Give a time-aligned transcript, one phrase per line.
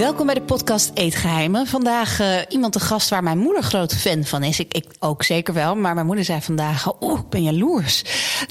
[0.00, 1.66] Welkom bij de podcast Eetgeheimen.
[1.66, 4.60] Vandaag uh, iemand te gast waar mijn moeder groot fan van is.
[4.60, 6.92] Ik, ik ook zeker wel, maar mijn moeder zei vandaag...
[6.92, 8.04] oh, ik ben jaloers.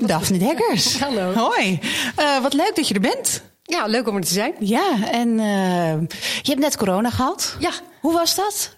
[0.05, 0.99] Daphne Dekkers.
[1.03, 1.33] Hallo.
[1.33, 1.79] Hoi.
[2.19, 3.43] Uh, wat leuk dat je er bent.
[3.63, 4.53] Ja, leuk om er te zijn.
[4.59, 5.93] Ja, en uh,
[6.41, 7.55] je hebt net corona gehad.
[7.59, 7.71] Ja.
[8.01, 8.75] Hoe was dat?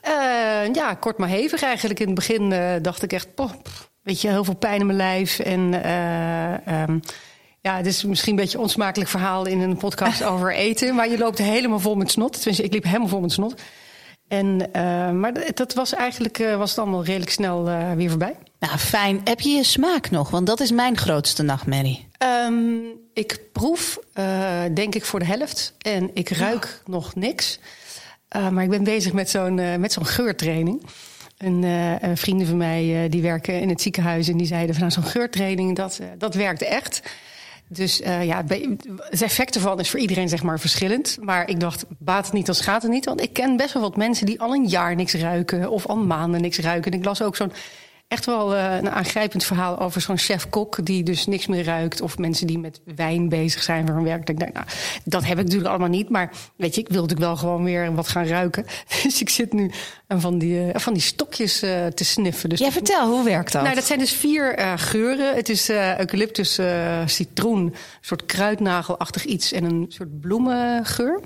[0.73, 1.99] ja, kort maar hevig eigenlijk.
[1.99, 2.49] In het begin
[2.81, 3.35] dacht ik echt...
[3.35, 3.51] Poh,
[4.03, 5.91] weet je, heel veel pijn in mijn lijf en...
[6.89, 7.01] Um,
[7.61, 10.95] ja, het is misschien een beetje een onsmakelijk verhaal in een podcast over eten.
[10.95, 12.33] Maar je loopt helemaal vol met snot.
[12.33, 13.61] Tenminste, ik liep helemaal vol met snot.
[14.27, 18.35] En, uh, maar dat was eigenlijk uh, was het allemaal redelijk snel uh, weer voorbij.
[18.59, 19.21] Nou, fijn.
[19.23, 20.29] Heb je je smaak nog?
[20.29, 22.07] Want dat is mijn grootste nachtmerrie.
[22.45, 23.99] Um, ik proef,
[24.73, 25.73] denk ik, voor de helft.
[25.77, 26.93] En ik ruik oh.
[26.93, 27.59] nog niks.
[28.51, 30.85] maar ik ben bezig met zo'n met zo'n geurtraining.
[31.37, 34.93] En uh, vrienden van mij die werken in het ziekenhuis en die zeiden van nou,
[34.93, 37.01] zo'n geurtraining, dat, dat werkt echt.
[37.73, 38.43] Dus uh, ja,
[39.09, 41.17] het effect ervan is voor iedereen zeg maar verschillend.
[41.21, 43.05] Maar ik dacht, baat het niet, dan gaat het niet.
[43.05, 45.69] Want ik ken best wel wat mensen die al een jaar niks ruiken...
[45.69, 46.91] of al maanden niks ruiken.
[46.91, 47.51] En ik las ook zo'n
[48.11, 52.01] echt wel uh, een aangrijpend verhaal over zo'n chef-kok die dus niks meer ruikt.
[52.01, 54.29] Of mensen die met wijn bezig zijn voor hun werk.
[54.29, 54.65] Ik denk, nou,
[55.03, 56.09] dat heb ik natuurlijk allemaal niet.
[56.09, 58.65] Maar weet je, ik wil natuurlijk wel gewoon weer wat gaan ruiken.
[59.03, 59.71] Dus ik zit nu
[60.07, 62.49] van die, uh, van die stokjes uh, te sniffen.
[62.49, 63.63] Dus ja, vertel, hoe werkt dat?
[63.63, 65.35] Nou, dat zijn dus vier geuren.
[65.35, 66.59] Het is eucalyptus,
[67.05, 71.21] citroen, een soort kruidnagelachtig iets en een soort bloemengeur.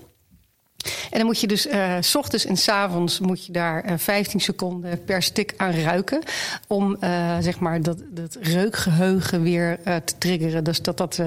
[1.11, 3.93] En dan moet je dus uh, s ochtends en s avonds moet je daar uh,
[3.97, 6.21] 15 seconden per stik aan ruiken.
[6.67, 10.63] Om uh, zeg maar dat, dat reukgeheugen weer te triggeren.
[10.63, 11.21] Dus dat dat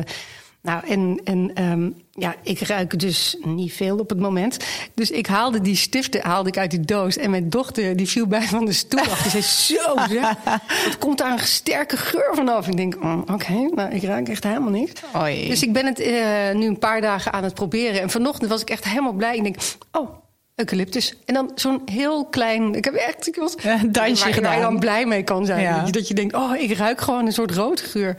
[0.63, 4.57] nou, en, en um, ja, ik ruik dus niet veel op het moment.
[4.95, 7.17] Dus ik haalde die stiften haalde ik uit die doos.
[7.17, 9.23] En mijn dochter die viel bij van de stoel af.
[9.23, 10.35] Die zei, zo zeg,
[10.69, 12.67] het komt daar een sterke geur vanaf.
[12.67, 14.93] Ik denk, oh, oké, okay, nou, ik ruik echt helemaal niks.
[15.17, 15.49] Oei.
[15.49, 18.01] Dus ik ben het uh, nu een paar dagen aan het proberen.
[18.01, 19.37] En vanochtend was ik echt helemaal blij.
[19.37, 19.57] Ik denk,
[19.93, 20.09] oh,
[20.55, 21.15] eucalyptus.
[21.25, 22.75] En dan zo'n heel klein.
[22.75, 23.27] Ik heb echt.
[23.27, 24.51] Ik was, ja, een dansje waar, gedaan.
[24.51, 25.61] Waar je dan blij mee kan zijn.
[25.61, 25.77] Ja.
[25.77, 28.17] Dat, je, dat je denkt, oh, ik ruik gewoon een soort rood geur.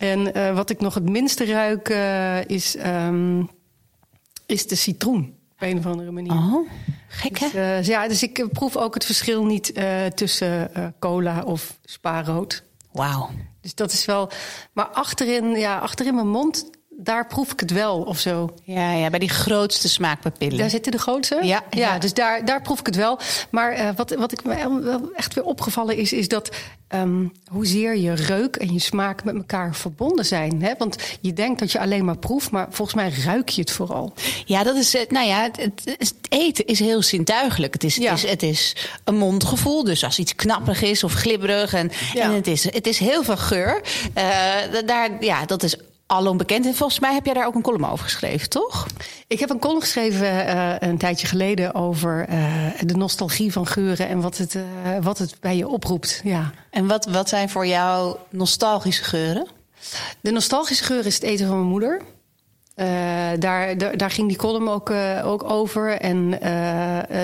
[0.00, 3.50] En uh, wat ik nog het minste ruik uh, is, um,
[4.46, 5.38] is de citroen.
[5.52, 6.32] Op een of andere manier.
[6.32, 6.68] Oh,
[7.08, 7.46] gek hè?
[7.46, 9.80] Dus, uh, ja, dus ik proef ook het verschil niet
[10.14, 12.62] tussen cola of spaarrood.
[12.92, 13.30] Wauw.
[13.60, 14.30] Dus dat is wel.
[14.72, 16.70] Maar achterin, ja, achterin mijn mond
[17.02, 18.54] daar proef ik het wel of zo.
[18.64, 20.58] Ja, ja bij die grootste smaakpapillen.
[20.58, 21.38] Daar zitten de grootste?
[21.42, 21.62] Ja.
[21.70, 23.18] Ja, dus daar, daar proef ik het wel.
[23.50, 26.56] Maar uh, wat, wat ik me echt weer opgevallen is, is dat
[26.94, 30.62] um, hoezeer je reuk en je smaak met elkaar verbonden zijn.
[30.62, 30.72] Hè?
[30.78, 34.14] Want je denkt dat je alleen maar proeft, maar volgens mij ruik je het vooral.
[34.44, 37.72] Ja, dat is, nou ja, het, het eten is heel zintuigelijk.
[37.72, 38.10] Het is, ja.
[38.10, 39.84] het, is, het is een mondgevoel.
[39.84, 41.74] Dus als iets knapperig is of glibberig.
[41.74, 42.22] En, ja.
[42.22, 43.82] en het, is, het is heel veel geur.
[44.18, 44.24] Uh,
[44.86, 45.76] daar, ja, dat is
[46.10, 46.66] al onbekend.
[46.66, 48.86] En volgens mij heb jij daar ook een column over geschreven, toch?
[49.26, 54.08] Ik heb een column geschreven uh, een tijdje geleden over uh, de nostalgie van geuren
[54.08, 54.62] en wat het, uh,
[55.00, 56.20] wat het bij je oproept.
[56.24, 56.50] Ja.
[56.70, 59.46] En wat, wat zijn voor jou nostalgische geuren?
[60.20, 62.02] De nostalgische geur is het eten van mijn moeder.
[62.74, 64.90] daar, daar, daar, ging die column ook,
[65.24, 65.90] ook over.
[65.90, 66.30] En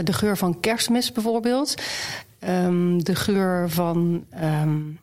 [0.04, 1.74] de geur van kerstmis bijvoorbeeld.
[2.48, 4.98] Um, de geur van, um,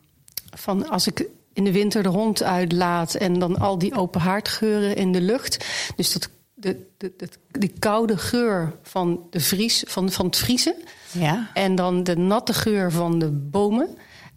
[0.54, 4.96] van als ik in de winter de hond uitlaat en dan al die open haardgeuren
[4.96, 5.66] in de lucht.
[5.96, 10.74] Dus dat, de, de, de, die koude geur van, de vries, van, van het vriezen.
[11.12, 11.50] Ja.
[11.54, 13.88] En dan de natte geur van de bomen.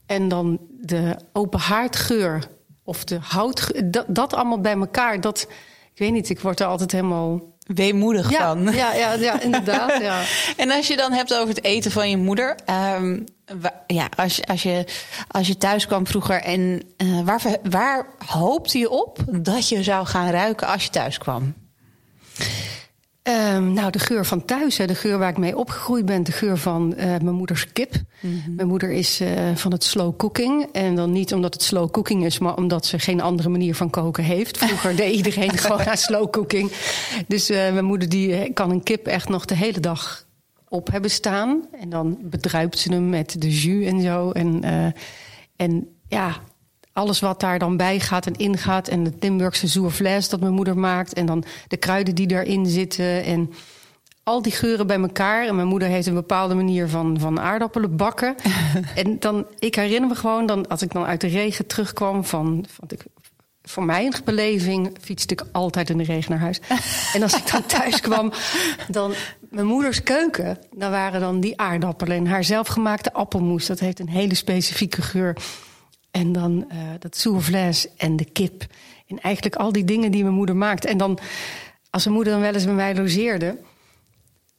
[0.05, 2.47] En dan de open haardgeur
[2.83, 3.91] of de houtgeur.
[3.91, 5.21] Dat, dat allemaal bij elkaar.
[5.21, 5.47] Dat,
[5.93, 8.73] ik weet niet, ik word er altijd helemaal weemoedig ja, van.
[8.73, 10.01] Ja, ja, ja inderdaad.
[10.01, 10.21] ja.
[10.57, 12.55] en als je dan hebt over het eten van je moeder.
[12.99, 13.23] Um,
[13.87, 14.85] ja, als, als, je,
[15.27, 20.05] als je thuis kwam vroeger en uh, waar, waar hoopte je op dat je zou
[20.05, 21.53] gaan ruiken als je thuis kwam?
[23.27, 26.31] Um, nou, de geur van thuis, hè, de geur waar ik mee opgegroeid ben, de
[26.31, 27.93] geur van uh, mijn moeders kip.
[28.19, 28.55] Mm -hmm.
[28.55, 30.67] Mijn moeder is uh, van het slow cooking.
[30.71, 33.89] En dan niet omdat het slow cooking is, maar omdat ze geen andere manier van
[33.89, 34.57] koken heeft.
[34.57, 36.71] Vroeger deed iedereen gewoon aan slow cooking.
[37.27, 40.25] Dus uh, mijn moeder die kan een kip echt nog de hele dag
[40.67, 41.67] op hebben staan.
[41.79, 44.31] En dan bedruipt ze hem met de jus en zo.
[44.31, 44.63] En,
[45.55, 46.41] en ja,
[46.97, 48.87] alles wat daar dan bij gaat en ingaat.
[48.87, 51.13] En de Limburgse zoerfles dat mijn moeder maakt.
[51.13, 53.23] En dan de kruiden die daarin zitten.
[53.23, 53.53] En
[54.23, 55.47] al die geuren bij elkaar.
[55.47, 58.35] En mijn moeder heeft een bepaalde manier van, van aardappelen bakken.
[58.95, 62.65] en dan, ik herinner me gewoon, dan, als ik dan uit de regen terugkwam van...
[62.69, 63.05] van ik,
[63.63, 66.59] voor mijn beleving fietste ik altijd in de regen naar huis.
[67.13, 68.31] en als ik dan thuis kwam,
[68.87, 69.13] dan
[69.49, 70.57] mijn moeders keuken...
[70.71, 73.65] dan waren dan die aardappelen en haar zelfgemaakte appelmoes.
[73.65, 75.35] Dat heeft een hele specifieke geur.
[76.11, 78.65] En dan uh, dat souvlaise en de kip.
[79.07, 80.85] En eigenlijk al die dingen die mijn moeder maakt.
[80.85, 81.19] En dan,
[81.89, 83.57] als mijn moeder dan wel eens bij mij logeerde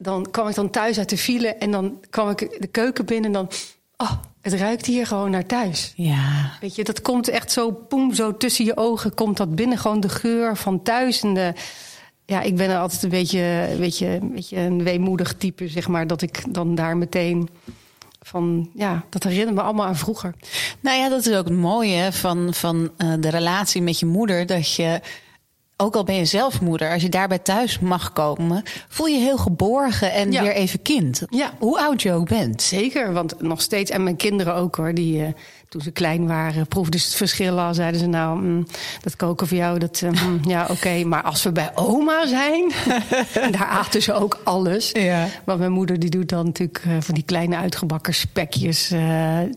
[0.01, 3.25] dan kwam ik dan thuis uit de file en dan kwam ik de keuken binnen
[3.25, 3.49] en dan...
[3.97, 4.11] Oh,
[4.41, 5.93] het ruikt hier gewoon naar thuis.
[5.95, 6.51] Ja.
[6.61, 9.77] Weet je, dat komt echt zo, poem, zo tussen je ogen komt dat binnen.
[9.77, 11.53] Gewoon de geur van thuis en de...
[12.25, 15.87] Ja, ik ben er altijd een beetje, weet je, een beetje een weemoedig type, zeg
[15.87, 16.07] maar.
[16.07, 17.49] Dat ik dan daar meteen
[18.19, 20.33] van, ja, dat herinnert me allemaal aan vroeger.
[20.79, 24.45] Nou ja, dat is ook het mooie van, van uh, de relatie met je moeder.
[24.45, 25.01] Dat je
[25.81, 29.37] ook al ben je zelf moeder, als je daarbij thuis mag komen, voel je heel
[29.37, 31.21] geborgen en weer even kind.
[31.29, 31.51] Ja.
[31.59, 32.61] Hoe oud je ook bent.
[32.61, 35.27] Zeker, want nog steeds, en mijn kinderen ook hoor, die uh,
[35.69, 37.73] toen ze klein waren, proefden ze het verschil al.
[37.73, 38.65] Zeiden ze nou, mm,
[39.01, 40.71] dat koken voor jou, dat, uh, mm, ja oké.
[40.71, 41.03] Okay.
[41.03, 42.71] Maar als we bij oma zijn,
[43.51, 44.89] daar aten ze ook alles.
[44.91, 45.27] Ja.
[45.45, 48.93] Want mijn moeder die doet dan natuurlijk uh, van die kleine uitgebakken spekjes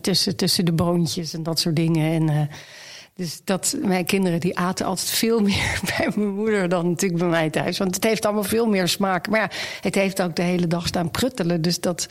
[0.01, 2.29] tussen, tussen de boontjes en dat soort dingen.
[2.29, 2.49] En
[3.15, 7.29] dus dat mijn kinderen die aten altijd veel meer bij mijn moeder dan natuurlijk bij
[7.29, 7.77] mij thuis.
[7.77, 9.29] Want het heeft allemaal veel meer smaak.
[9.29, 9.49] Maar ja,
[9.81, 11.61] het heeft ook de hele dag staan pruttelen.
[11.61, 12.07] Dus dat,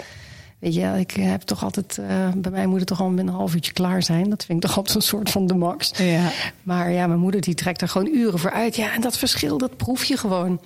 [0.63, 2.07] weet je, ik heb toch altijd uh,
[2.37, 4.31] bij mijn moeder toch al binnen een half uurtje klaar zijn.
[4.31, 5.91] Dat vind ik toch altijd een soort van de max.
[5.97, 6.31] Ja.
[6.63, 8.77] Maar ja, mijn moeder die trekt er gewoon uren voor uit.
[8.77, 10.61] Ja, en dat verschil, dat proef je gewoon.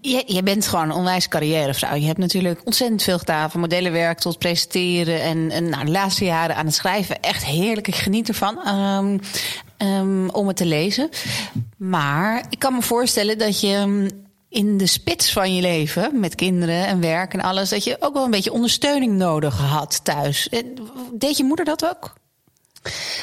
[0.00, 1.94] Je, je, bent gewoon een onwijs carrièrevrouw.
[1.94, 3.50] Je hebt natuurlijk ontzettend veel gedaan.
[3.50, 5.22] Van modellenwerk tot presenteren.
[5.22, 7.20] En, en nou, de laatste jaren aan het schrijven.
[7.20, 7.88] Echt heerlijk.
[7.88, 9.20] Ik geniet ervan um,
[9.78, 11.08] um, om het te lezen.
[11.76, 14.06] Maar ik kan me voorstellen dat je
[14.56, 18.14] in de spits van je leven, met kinderen en werk en alles, dat je ook
[18.14, 20.48] wel een beetje ondersteuning nodig had thuis.
[21.12, 22.14] Deed je moeder dat ook?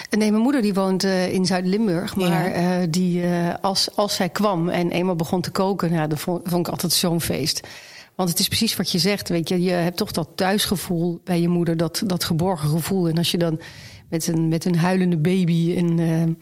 [0.09, 2.15] Nee, mijn moeder die woont uh, in Zuid-Limburg.
[2.15, 2.81] Maar ja.
[2.81, 6.41] uh, die, uh, als, als zij kwam en eenmaal begon te koken, nou, dan vond,
[6.44, 7.68] vond ik altijd zo'n feest.
[8.15, 9.29] Want het is precies wat je zegt.
[9.29, 13.07] Weet je, je hebt toch dat thuisgevoel bij je moeder, dat, dat geborgen gevoel.
[13.07, 13.59] En als je dan
[14.09, 16.38] met een, met een huilende baby en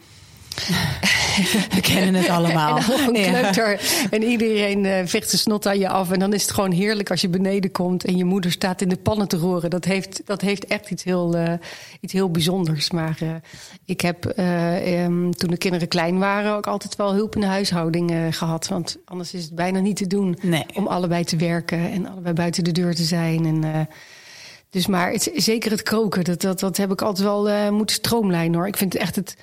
[1.74, 2.78] we kennen het allemaal.
[2.92, 3.80] En, en een kleuter.
[4.10, 6.10] En iedereen uh, vecht zijn snot aan je af.
[6.10, 8.88] En dan is het gewoon heerlijk als je beneden komt en je moeder staat in
[8.88, 9.70] de pannen te roeren.
[9.70, 11.52] Dat heeft, dat heeft echt iets heel, uh,
[12.00, 12.90] iets heel bijzonders.
[12.90, 13.30] Maar uh,
[13.84, 18.14] ik heb um, toen de kinderen klein waren ook altijd wel hulp in de huishouding
[18.30, 18.68] gehad.
[18.68, 20.64] Want anders is het bijna niet te doen nee.
[20.74, 23.44] om allebei te werken en allebei buiten de deur te zijn.
[23.44, 23.88] En,
[24.70, 28.58] dus maar het, zeker het koken, dat, dat, dat heb ik altijd wel moeten stroomlijnen
[28.58, 28.68] hoor.
[28.68, 29.36] Ik vind het echt het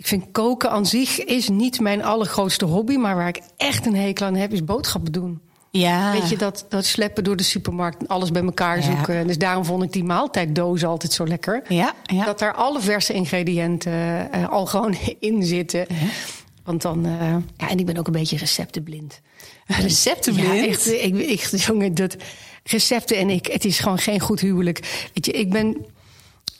[0.00, 2.96] ik vind koken aan zich is niet mijn allergrootste hobby.
[2.96, 5.40] Maar waar ik echt een hekel aan heb, is boodschappen doen.
[5.70, 6.12] Ja.
[6.12, 8.82] Weet je, dat, dat sleppen door de supermarkt en alles bij elkaar ja.
[8.82, 9.26] zoeken.
[9.26, 11.62] Dus daarom vond ik die maaltijddoos altijd zo lekker.
[11.68, 12.24] Ja, ja.
[12.24, 15.86] Dat daar alle verse ingrediënten uh, al gewoon in zitten.
[16.64, 19.20] Want dan, uh, ja, en ik ben ook een beetje receptenblind.
[19.66, 20.54] Receptenblind?
[20.54, 22.16] Ja, echt, ik, ik, jongen, dat
[22.64, 25.08] recepten en ik, het is gewoon geen goed huwelijk.
[25.14, 25.86] Weet je, ik ben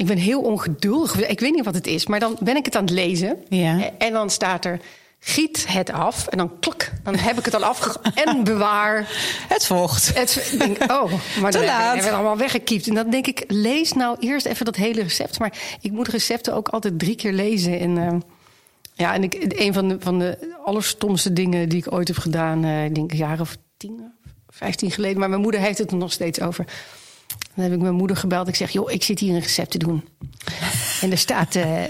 [0.00, 1.28] ik ben heel ongeduldig.
[1.28, 3.44] Ik weet niet wat het is, maar dan ben ik het aan het lezen.
[3.48, 3.90] Ja.
[3.98, 4.80] En dan staat er
[5.18, 6.26] giet het af.
[6.26, 8.00] En dan klak, dan heb ik het al afge...
[8.24, 9.08] en bewaar...
[9.48, 10.14] Het vocht.
[10.14, 12.88] Het, denk, oh, maar dan hebben we het allemaal weggekiept.
[12.88, 15.38] En dan denk ik, lees nou eerst even dat hele recept.
[15.38, 17.80] Maar ik moet recepten ook altijd drie keer lezen.
[17.80, 18.12] En, uh,
[18.92, 22.64] ja, en ik, een van de, van de allerstomste dingen die ik ooit heb gedaan...
[22.64, 24.12] Uh, ik denk een jaar of tien,
[24.48, 25.18] vijftien geleden.
[25.18, 26.64] Maar mijn moeder heeft het er nog steeds over...
[27.54, 28.48] Dan heb ik mijn moeder gebeld.
[28.48, 30.08] Ik zeg, joh, ik zit hier een recept te doen.
[31.00, 31.82] en er staat uh,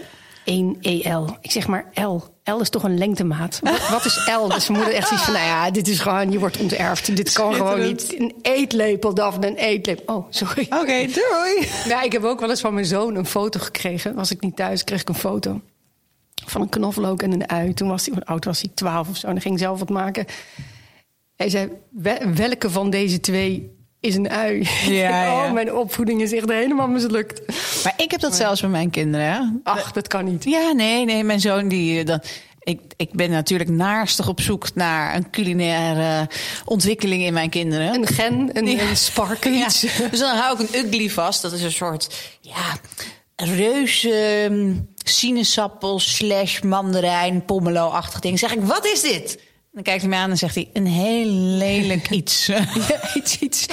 [0.44, 1.36] 1 EL.
[1.40, 2.22] Ik zeg maar L.
[2.44, 3.60] L is toch een lengtemaat.
[3.62, 4.48] Wat, wat is L?
[4.48, 7.16] Dus mijn moeder echt zoiets van, nou ja, dit is gewoon, je wordt onterfd.
[7.16, 8.14] Dit kan gewoon niet.
[8.18, 10.14] Een eetlepel, Daphne, een eetlepel.
[10.14, 10.62] Oh, sorry.
[10.64, 11.68] Oké, okay, doei.
[11.84, 14.14] Ja, ik heb ook wel eens van mijn zoon een foto gekregen.
[14.14, 15.60] Was ik niet thuis, kreeg ik een foto.
[16.46, 17.74] Van een knoflook en een ui.
[17.74, 18.70] Toen was hij, oud was hij?
[18.74, 19.26] Twaalf of zo.
[19.26, 20.26] En hij ging zelf wat maken.
[21.36, 21.68] Hij zei,
[22.34, 24.68] welke van deze twee is een ui.
[24.86, 24.92] Ja,
[25.24, 25.46] ja.
[25.46, 27.42] Oh, mijn opvoeding is echt helemaal mislukt.
[27.84, 28.38] Maar ik heb dat maar...
[28.38, 29.60] zelfs met mijn kinderen.
[29.64, 30.44] Ach, dat kan niet.
[30.44, 31.24] Ja, nee, nee.
[31.24, 32.04] Mijn zoon die...
[32.04, 32.22] Dan,
[32.60, 36.28] ik, ik ben natuurlijk naarstig op zoek naar een culinaire
[36.64, 37.94] ontwikkeling in mijn kinderen.
[37.94, 38.88] Een gen, een, ja.
[38.88, 39.80] een spark, iets.
[39.80, 40.08] Ja.
[40.10, 41.42] Dus dan hou ik een ugly vast.
[41.42, 42.78] Dat is een soort, ja,
[43.36, 48.38] reuze sinaasappel slash mandarijn pomelo-achtig ding.
[48.38, 49.38] Zeg ik, wat is dit?
[49.72, 52.46] Dan kijkt hij me aan en zegt hij: Een heel lelijk iets.
[52.46, 52.66] ja,
[53.14, 53.66] iets, iets,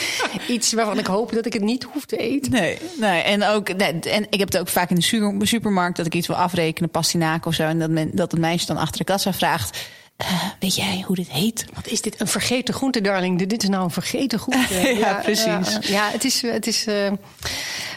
[0.47, 2.51] iets waarvan ik hoop dat ik het niet hoef te eten.
[2.51, 3.21] Nee, nee.
[3.21, 6.27] En, ook, nee, en ik heb het ook vaak in de supermarkt dat ik iets
[6.27, 7.63] wil afrekenen, pastinaak of zo.
[7.63, 11.15] En dat, men, dat het meisje dan achter de kassa vraagt: eh, weet jij hoe
[11.15, 11.65] dit heet?
[11.73, 12.19] Wat is dit?
[12.19, 13.47] Een vergeten groente, darling.
[13.47, 14.73] Dit is nou een vergeten groente.
[14.99, 15.45] ja, precies.
[15.45, 16.41] Ja, ja, het is.
[16.41, 17.11] Het is uh,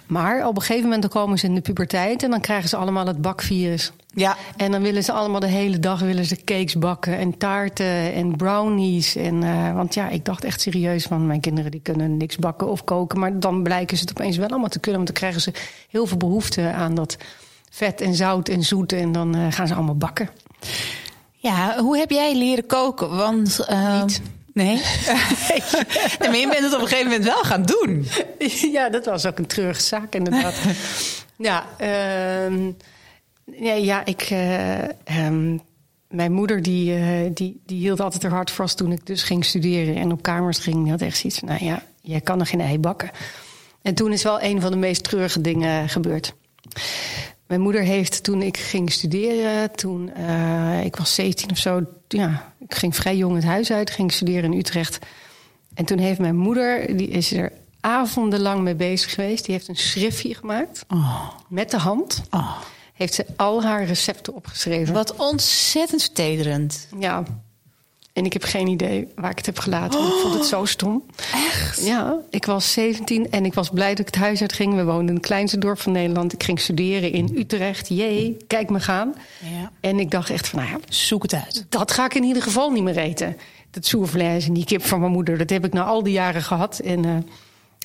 [0.07, 2.77] maar op een gegeven moment dan komen ze in de puberteit en dan krijgen ze
[2.77, 3.93] allemaal het bakvirus.
[4.15, 4.37] Ja.
[4.57, 8.37] En dan willen ze allemaal de hele dag willen ze cakes bakken en taarten en
[8.37, 9.17] brownies.
[9.17, 12.69] En, uh, want ja, ik dacht echt serieus van mijn kinderen die kunnen niks bakken
[12.69, 13.19] of koken.
[13.19, 15.05] Maar dan blijken ze het opeens wel allemaal te kunnen.
[15.05, 17.17] Want dan krijgen ze heel veel behoefte aan dat
[17.71, 18.93] vet en zout en zoet.
[18.93, 20.29] En dan uh, gaan ze allemaal bakken.
[21.43, 23.17] Ja, hoe heb jij leren koken?
[23.17, 24.23] Want uh, Niet.
[24.53, 24.75] Nee.
[26.19, 28.07] nee, maar je bent het op een gegeven moment wel gaan doen.
[28.73, 30.55] Ja, dat was ook een treurige zaak, inderdaad.
[31.37, 32.57] ja, uh,
[33.45, 34.31] nee, ja, ik.
[34.31, 34.79] Uh,
[35.27, 35.61] um,
[36.09, 39.45] mijn moeder die, uh, die, die hield altijd haar hart vast toen ik dus ging
[39.45, 40.83] studeren en op kamers ging.
[40.83, 43.11] Die had echt zoiets van: nou ja, jij kan er geen ei bakken.
[43.83, 46.35] En toen is wel een van de meest treurige dingen gebeurd.
[47.51, 52.53] Mijn moeder heeft toen ik ging studeren, toen uh, ik was 17 of zo, ja,
[52.59, 54.99] ik ging vrij jong het huis uit, ging studeren in Utrecht.
[55.75, 59.77] En toen heeft mijn moeder, die is er avondenlang mee bezig geweest, die heeft een
[59.77, 61.29] schriftje gemaakt oh.
[61.49, 62.23] met de hand.
[62.31, 62.57] Oh.
[62.95, 64.95] Heeft ze al haar recepten opgeschreven.
[64.95, 66.89] Wat ontzettend vertederend.
[66.99, 67.25] Ja.
[68.13, 70.01] En ik heb geen idee waar ik het heb gelaten.
[70.01, 70.07] Oh.
[70.07, 71.05] Ik vond het zo stom.
[71.35, 71.85] Echt?
[71.85, 74.75] Ja, ik was 17 en ik was blij dat ik het huis uit ging.
[74.75, 76.33] We woonden in het kleinste dorp van Nederland.
[76.33, 77.89] Ik ging studeren in Utrecht.
[77.89, 79.15] Jee, kijk me gaan.
[79.39, 79.71] Ja.
[79.81, 81.67] En ik dacht echt van, nou ja, zoek het uit.
[81.69, 83.37] Dat ga ik in ieder geval niet meer eten.
[83.71, 86.43] Dat soervlees en die kip van mijn moeder, dat heb ik nou al die jaren
[86.43, 86.79] gehad.
[86.79, 87.17] En uh,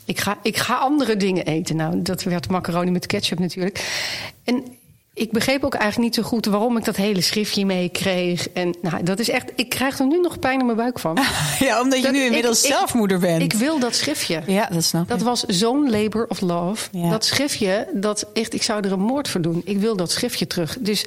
[0.06, 1.76] ik, ga, ik ga andere dingen eten.
[1.76, 3.86] Nou, dat werd macaroni met ketchup natuurlijk.
[4.44, 4.64] En
[5.18, 8.50] ik begreep ook eigenlijk niet zo goed waarom ik dat hele schriftje meekreeg.
[8.50, 9.52] En nou, dat is echt.
[9.56, 11.18] Ik krijg er nu nog pijn in mijn buik van.
[11.60, 13.42] ja, omdat je dat, nu inmiddels ik, zelf moeder bent.
[13.42, 14.42] Ik, ik wil dat schriftje.
[14.48, 15.26] Ja, dat snap Dat ik.
[15.26, 16.90] was zo'n labor of love.
[16.92, 17.10] Ja.
[17.10, 19.62] Dat schriftje, dat echt, ik zou er een moord voor doen.
[19.66, 20.78] Ik wil dat schriftje terug.
[20.80, 21.06] Dus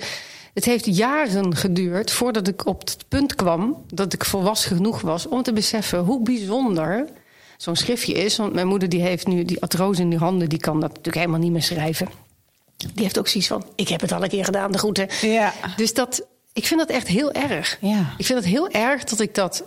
[0.54, 5.28] het heeft jaren geduurd voordat ik op het punt kwam dat ik volwassen genoeg was
[5.28, 7.06] om te beseffen hoe bijzonder
[7.56, 8.36] zo'n schriftje is.
[8.36, 11.16] Want mijn moeder die heeft nu die atroos in die handen, die kan dat natuurlijk
[11.16, 12.27] helemaal niet meer schrijven.
[12.78, 15.08] Die heeft ook zoiets van: ik heb het al een keer gedaan, de groeten.
[15.20, 15.52] Ja.
[15.76, 17.78] Dus dat, ik vind dat echt heel erg.
[17.80, 18.14] Ja.
[18.16, 19.64] Ik vind het heel erg dat ik dat.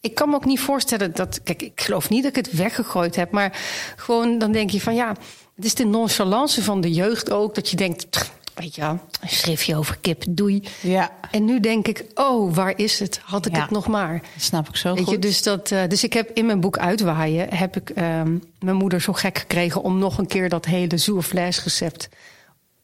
[0.00, 1.42] Ik kan me ook niet voorstellen dat.
[1.42, 3.30] Kijk, ik geloof niet dat ik het weggegooid heb.
[3.30, 3.58] Maar
[3.96, 5.08] gewoon dan denk je van ja.
[5.56, 7.54] Het is de nonchalance van de jeugd ook.
[7.54, 8.30] Dat je denkt.
[8.54, 10.62] Weet je, een schriftje over kip, doei.
[10.80, 11.10] Ja.
[11.30, 13.20] En nu denk ik, oh, waar is het?
[13.24, 13.60] Had ik Ja.
[13.60, 14.12] het nog maar?
[14.12, 15.12] Dat snap ik zo Weet goed.
[15.12, 17.54] je, dus, dat, uh, dus ik heb in mijn boek Uitwaaien...
[17.54, 19.82] heb ik um, mijn moeder zo gek gekregen...
[19.82, 22.08] om nog een keer dat hele zoervleesrecept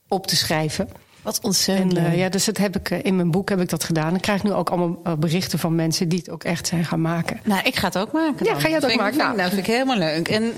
[0.08, 0.88] op te schrijven.
[1.22, 2.18] Wat ontzettend En, uh, leuk.
[2.18, 4.14] ja, dus dat heb ik, uh, in mijn boek heb ik dat gedaan.
[4.14, 6.08] Ik krijg nu ook allemaal uh, berichten van mensen...
[6.08, 7.40] die het ook echt zijn gaan maken.
[7.44, 8.46] Nou, ik ga het ook maken.
[8.46, 9.18] Ja, ga jij het ook maken?
[9.18, 9.28] Nou.
[9.28, 10.28] Nou, dat vind ik helemaal leuk.
[10.28, 10.52] En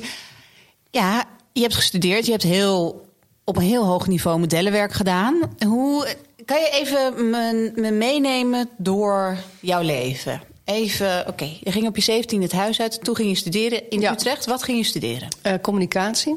[0.91, 2.25] ja, je hebt gestudeerd.
[2.25, 3.09] Je hebt heel,
[3.45, 5.41] op een heel hoog niveau modellenwerk gedaan.
[5.67, 6.09] Hoe,
[6.45, 10.41] kan je even me, me meenemen door jouw leven?
[10.71, 13.05] Even, oké, je ging op je 17 het huis uit.
[13.05, 14.13] Toen ging je studeren in Ja.
[14.13, 14.47] Utrecht.
[14.47, 15.29] Wat ging je studeren?
[15.47, 16.37] Uh, communicatie.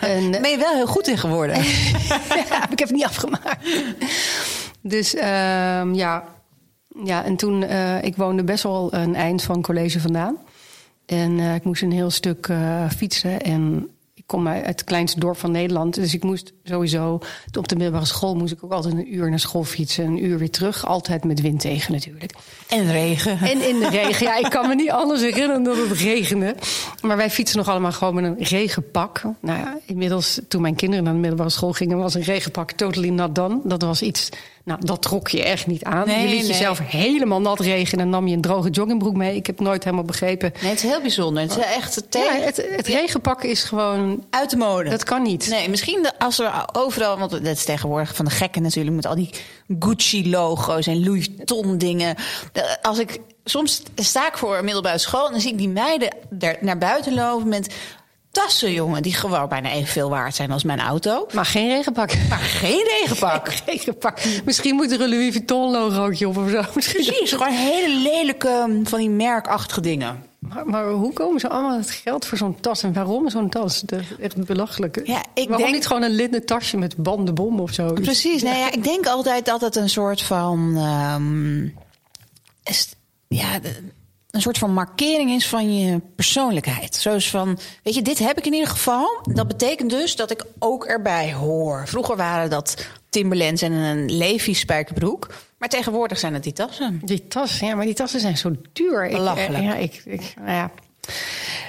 [0.00, 1.56] En, Daar ben je wel heel goed in geworden.
[2.48, 3.68] ja, ik heb het niet afgemaakt.
[4.80, 5.22] Dus uh,
[5.94, 6.24] ja.
[7.04, 10.36] ja, en toen, uh, ik woonde best wel een eind van college vandaan.
[11.06, 12.48] En ik moest een heel stuk
[12.96, 13.40] fietsen.
[13.40, 13.88] En
[14.22, 15.94] ik kom uit het kleinste dorp van Nederland.
[15.94, 17.20] Dus ik moest sowieso,
[17.58, 20.04] op de middelbare school moest ik ook altijd een uur naar school fietsen.
[20.04, 20.86] Een uur weer terug.
[20.86, 22.32] Altijd met wind tegen natuurlijk.
[22.68, 23.38] En regen.
[23.38, 24.26] En in de regen.
[24.26, 26.54] Ja, ik kan me niet anders herinneren dat het regende.
[27.00, 29.22] Maar wij fietsen nog allemaal gewoon met een regenpak.
[29.40, 33.08] Nou ja, inmiddels, toen mijn kinderen naar de middelbare school gingen, was een regenpak totally
[33.08, 33.60] not done.
[33.64, 34.28] Dat was iets,
[34.64, 36.06] nou, dat trok je echt niet aan.
[36.06, 36.46] Nee, je liet nee.
[36.50, 39.36] jezelf helemaal nat regenen en nam je een droge joggingbroek mee.
[39.36, 40.52] Ik heb nooit helemaal begrepen.
[40.60, 41.42] Nee, het is heel bijzonder.
[41.42, 44.90] Het is echt tegen, Ja, het, het regenpak is gewoon, uit de mode.
[44.90, 45.48] dat kan niet.
[45.50, 49.14] Nee, misschien als er overal, want dat is tegenwoordig van de gekken natuurlijk, met al
[49.14, 49.30] die
[49.78, 52.16] Gucci-logo's en Louis Vuitton dingen.
[52.52, 55.68] De- Als ik soms sta ik voor een middelbare school en dan zie ik die
[55.68, 57.74] meiden er naar buiten lopen met
[58.32, 61.26] tassen, jongen, die gewoon bijna evenveel waard zijn als mijn auto.
[61.34, 62.12] Maar geen regenpak.
[62.28, 63.48] Maar geen regenpak.
[63.66, 64.18] regenpak.
[64.44, 66.62] Misschien moet er een Louis Vuitton logootje op of zo.
[66.74, 67.04] Misschien.
[67.04, 70.24] Precies, gewoon hele lelijke mm, van die merkachtige dingen.
[70.38, 72.82] Maar, maar hoe komen ze allemaal het geld voor zo'n tas?
[72.82, 73.82] En waarom zo'n tas?
[73.86, 75.00] Is echt belachelijk.
[75.06, 77.92] Ja, ik waarom denk- niet gewoon een linnen tasje met bandenbom of zo?
[77.92, 78.42] Precies.
[78.42, 80.72] Nou ja, ik denk altijd dat het een soort van.
[80.76, 81.64] ehm,
[83.28, 83.82] ja, de-
[84.32, 86.94] een soort van markering is van je persoonlijkheid.
[86.94, 89.20] Zoals van, weet je, dit heb ik in ieder geval.
[89.32, 91.88] Dat betekent dus dat ik ook erbij hoor.
[91.88, 95.34] Vroeger waren dat Timberlands en een Levi's spijkerbroek.
[95.58, 97.00] Maar tegenwoordig zijn het die tassen.
[97.04, 99.08] Die tassen, ja, maar die tassen zijn zo duur.
[99.08, 99.62] Belachelijk.
[99.64, 100.70] ja, ik, ik, nou ja.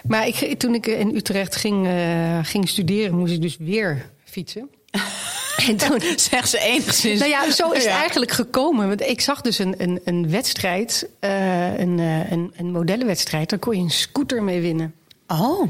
[0.08, 4.70] Maar ik, toen ik in Utrecht ging, eh, ging studeren, moest ik dus weer fietsen.
[5.68, 6.02] En toen,
[6.32, 7.20] Zeg ze enigszins.
[7.20, 8.00] nou ja, zo is het Ja.
[8.00, 8.88] eigenlijk gekomen.
[8.88, 13.50] Want ik zag dus een, een, een wedstrijd, eh, een, eh, een, een modellenwedstrijd.
[13.50, 14.94] Daar kon je een scooter mee winnen.
[15.28, 15.62] Oh.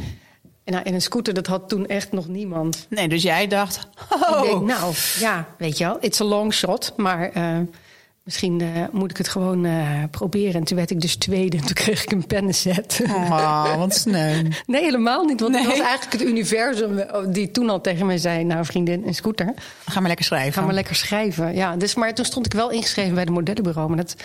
[0.63, 2.85] En, nou, en een scooter, dat had toen echt nog niemand.
[2.89, 3.75] Nee, dus jij dacht...
[3.75, 4.41] Ik Oh.
[4.41, 6.93] denk, nou, ja, weet je wel, it's a long shot.
[6.97, 7.57] Maar eh,
[8.24, 10.53] misschien eh, moet ik het gewoon eh, proberen.
[10.53, 11.58] En toen werd ik dus tweede.
[11.58, 13.01] En toen kreeg ik een pennenset.
[13.06, 14.42] Oh, wat sneu.
[14.65, 15.39] Nee, helemaal niet.
[15.39, 15.77] Want het Nee?
[15.77, 18.44] was eigenlijk het universum eh, die toen al tegen mij zei...
[18.44, 19.53] nou, vriendin, een scooter.
[19.86, 20.53] Ga maar lekker schrijven.
[20.53, 21.56] Ga maar lekker schrijven.
[21.56, 23.88] Ja, dus, maar toen stond ik wel ingeschreven bij de modellenbureau.
[23.88, 24.15] Maar dat,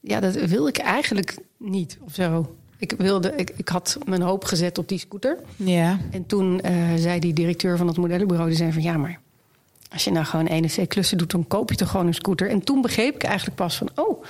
[0.00, 2.56] ja, dat wilde ik eigenlijk niet of zo.
[2.78, 5.38] Ik, wilde, ik, ik had mijn hoop gezet op die scooter.
[5.56, 5.98] Ja.
[6.10, 6.60] En toen
[6.96, 8.48] zei die directeur van het modellenbureau...
[8.48, 9.20] die zei van ja, maar
[9.92, 11.30] als je nou gewoon één of twee klussen doet...
[11.30, 12.48] dan koop je toch gewoon een scooter.
[12.50, 13.88] En toen begreep ik eigenlijk pas van...
[13.94, 14.24] oh,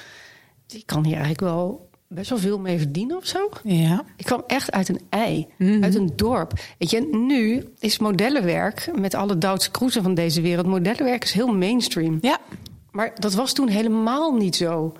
[0.66, 3.48] die kan hier eigenlijk wel best wel veel mee verdienen of zo.
[3.62, 4.04] Ja.
[4.16, 5.46] Ik kwam echt uit een ei,
[5.80, 6.52] uit een dorp.
[6.78, 10.66] Weet je, nu is modellenwerk, met alle Duitse cruisen van deze wereld...
[10.66, 12.18] modellenwerk is heel mainstream.
[12.20, 12.38] Ja.
[12.90, 14.92] Maar dat was toen helemaal niet zo.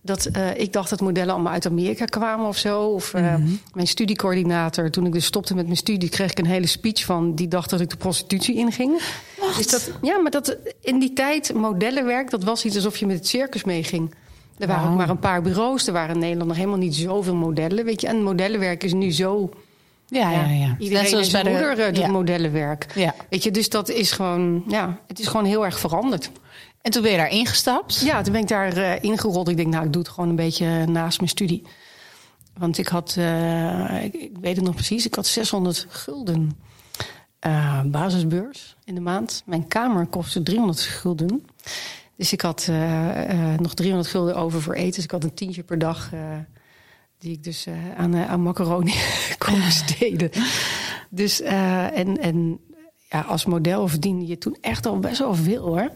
[0.00, 2.82] Dat, eh, ik dacht dat modellen allemaal uit Amerika kwamen of zo.
[2.82, 3.34] Of eh,
[3.72, 6.08] mijn studiecoördinator, toen ik dus stopte met mijn studie...
[6.08, 9.00] kreeg ik een hele speech van, die dacht dat ik de prostitutie inging.
[9.56, 13.16] Dus dat, ja, maar dat, in die tijd, modellenwerk, dat was iets alsof je met
[13.16, 14.14] het circus meeging.
[14.58, 15.86] Er waren ook maar een paar bureaus.
[15.86, 17.84] Er waren in Nederland nog helemaal niet zoveel modellen.
[17.84, 19.50] Weet je, en modellenwerk is nu zo...
[20.06, 20.76] Ja, ja, ja.
[20.78, 22.10] Iedereen Net zijn bij de- moeder eh, doet ja.
[22.10, 22.86] modellenwerk.
[22.94, 23.14] Ja.
[23.30, 24.64] Weet je, dus dat is gewoon...
[24.68, 26.30] Ja, het is gewoon heel erg veranderd.
[26.88, 28.00] En toen ben je daar ingestapt.
[28.00, 29.48] Ja, toen ben ik daar eh, ingerold.
[29.48, 31.62] Ik denk, nou, ik doe het gewoon een beetje naast mijn studie.
[32.58, 36.58] Want ik had, eh, ik, ik weet het nog precies, ik had 600 gulden
[37.38, 39.42] eh, basisbeurs in de maand.
[39.46, 41.46] Mijn kamer kostte 300 gulden.
[42.16, 42.70] Dus ik had
[43.58, 44.94] nog 300 gulden over voor eten.
[44.94, 46.10] Dus ik had een tientje per dag
[47.18, 47.66] die ik dus
[47.96, 48.94] aan, aan macaroni
[49.46, 50.30] kon besteden.
[51.10, 52.60] Dus, en, en
[53.08, 55.90] ja, als model verdiende je toen echt al best wel veel hoor.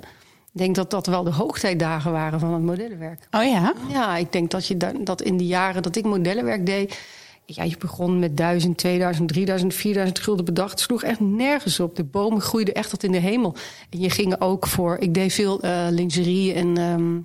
[0.53, 3.27] Ik denk dat dat wel de hoogtijdagen waren van het modellenwerk.
[3.31, 3.73] Oh ja?
[3.89, 7.01] Ja, ik denk dat je da- dat in de jaren dat ik modellenwerk deed.
[7.45, 10.71] Ja, je begon met 1000, 2000, 3000, 4000 gulden per dag.
[10.71, 11.97] Het sloeg echt nergens op.
[11.97, 13.55] De bomen groeiden echt tot in de hemel.
[13.91, 14.97] En je ging ook voor.
[15.01, 17.17] Ik deed veel eh, lingerie en, ehm,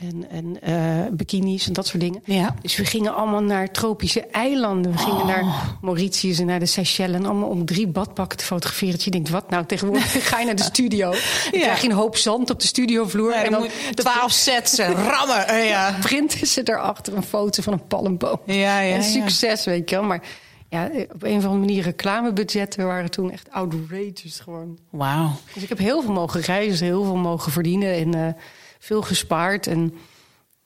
[0.00, 2.22] en, en eh, bikinis en dat soort dingen.
[2.24, 2.54] Ja.
[2.62, 4.92] Dus we gingen allemaal naar tropische eilanden.
[4.92, 7.16] We gingen naar Mauritius en naar de Seychelles.
[7.16, 8.94] En allemaal om drie badpakken te fotograferen.
[8.94, 9.66] Dat je denkt, wat nou?
[9.66, 11.10] Tegenwoordig ga je naar de studio.
[11.10, 13.30] Dan krijg je een hoop zand op de studiovloer.
[13.30, 15.64] Ja, en dan twaalf sets en rammen.
[15.64, 15.96] Ja.
[16.00, 18.40] printen ze erachter een foto van een palmboom.
[18.44, 19.02] Ja, ja, en ja.
[19.02, 20.04] succes, weet je wel.
[20.04, 20.22] Maar
[20.68, 24.78] ja, op een of andere manier reclamebudgetten waren toen echt outrageous gewoon.
[24.90, 25.30] Wauw.
[25.54, 28.32] Dus ik heb heel veel mogen reizen, heel veel mogen verdienen en eh,
[28.80, 29.94] veel gespaard en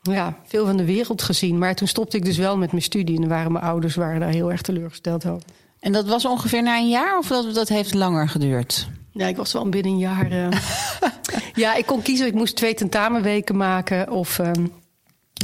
[0.03, 1.59] ja, veel van de wereld gezien.
[1.59, 4.21] Maar toen stopte ik dus wel met mijn studie en dan waren mijn ouders waren
[4.21, 5.43] daar heel erg teleurgesteld over.
[5.81, 8.89] En dat was ongeveer na een jaar of dat, dat heeft langer geduurd?
[9.13, 10.31] Ja, ik was wel binnen een jaar.
[10.31, 10.49] eh,
[11.65, 12.27] ja, ik kon kiezen.
[12.27, 14.65] Ik moest twee tentamenweken maken of ehm,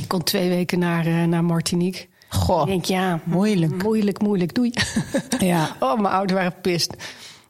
[0.00, 2.06] ik kon twee weken naar, eh, naar Martinique.
[2.28, 2.61] Goh.
[2.61, 3.83] Ik denk, ja, Moeilijk.
[3.83, 4.72] Moeilijk, moeilijk, doei.
[5.38, 5.76] Ja.
[5.80, 6.94] Oh, mijn ouders waren pist.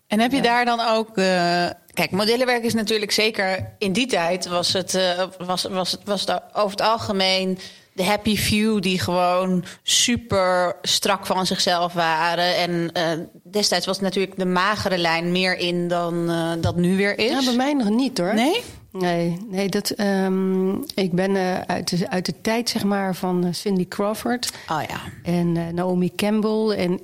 [0.07, 1.17] En heb je daar dan ook.
[1.17, 3.75] eh, kijk, modellenwerk is natuurlijk zeker.
[3.79, 7.59] In die tijd was het, eh, was, was het, was het over het algemeen.
[7.93, 12.57] De happy few die gewoon super strak van zichzelf waren.
[12.57, 13.05] En eh,
[13.43, 17.31] destijds was natuurlijk de magere lijn meer in dan eh, dat nu weer is.
[17.31, 18.35] Ja, bij mij nog niet hoor.
[18.35, 18.63] Nee?
[18.93, 23.89] Nee, nee dat, ehm, ik ben uit, de, uit de tijd zeg maar, van Cindy
[23.89, 25.01] Crawford Oh ja.
[25.23, 26.77] en Naomi Campbell.
[26.77, 27.01] En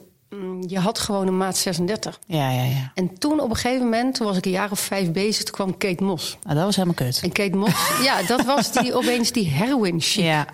[0.66, 2.18] je had gewoon een maat 36.
[2.27, 2.90] Ja, ja, ja.
[2.94, 5.55] En toen op een gegeven moment, toen was ik een jaar of vijf bezig, toen
[5.55, 6.37] kwam Kate Moss.
[6.42, 7.20] Nou, dat was helemaal kut.
[7.22, 10.25] En Kate Moss, ja, dat was die, opeens die heroin shit.
[10.25, 10.46] Ja.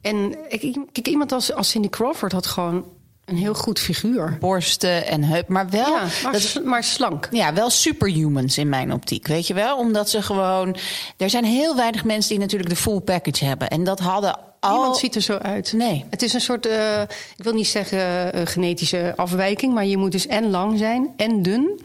[0.00, 2.84] En ik, kijk, iemand als, als Cindy Crawford had gewoon
[3.24, 4.36] een heel goed figuur.
[4.40, 5.48] Borsten en heup.
[5.48, 5.88] Maar wel.
[5.96, 7.28] Ja, maar, dat- maar slank.
[7.30, 9.78] Ja, wel superhumans in mijn optiek, weet je wel?
[9.78, 10.76] Omdat ze gewoon...
[11.16, 13.68] Er zijn heel weinig mensen die natuurlijk de full package hebben.
[13.70, 14.74] En dat hadden al...
[14.76, 15.72] Niemand ziet er zo uit.
[15.72, 16.04] Nee.
[16.10, 17.00] Het is een soort, eh,
[17.36, 21.42] ik wil niet zeggen eh, genetische afwijking, maar je moet dus en lang zijn en
[21.42, 21.80] dun.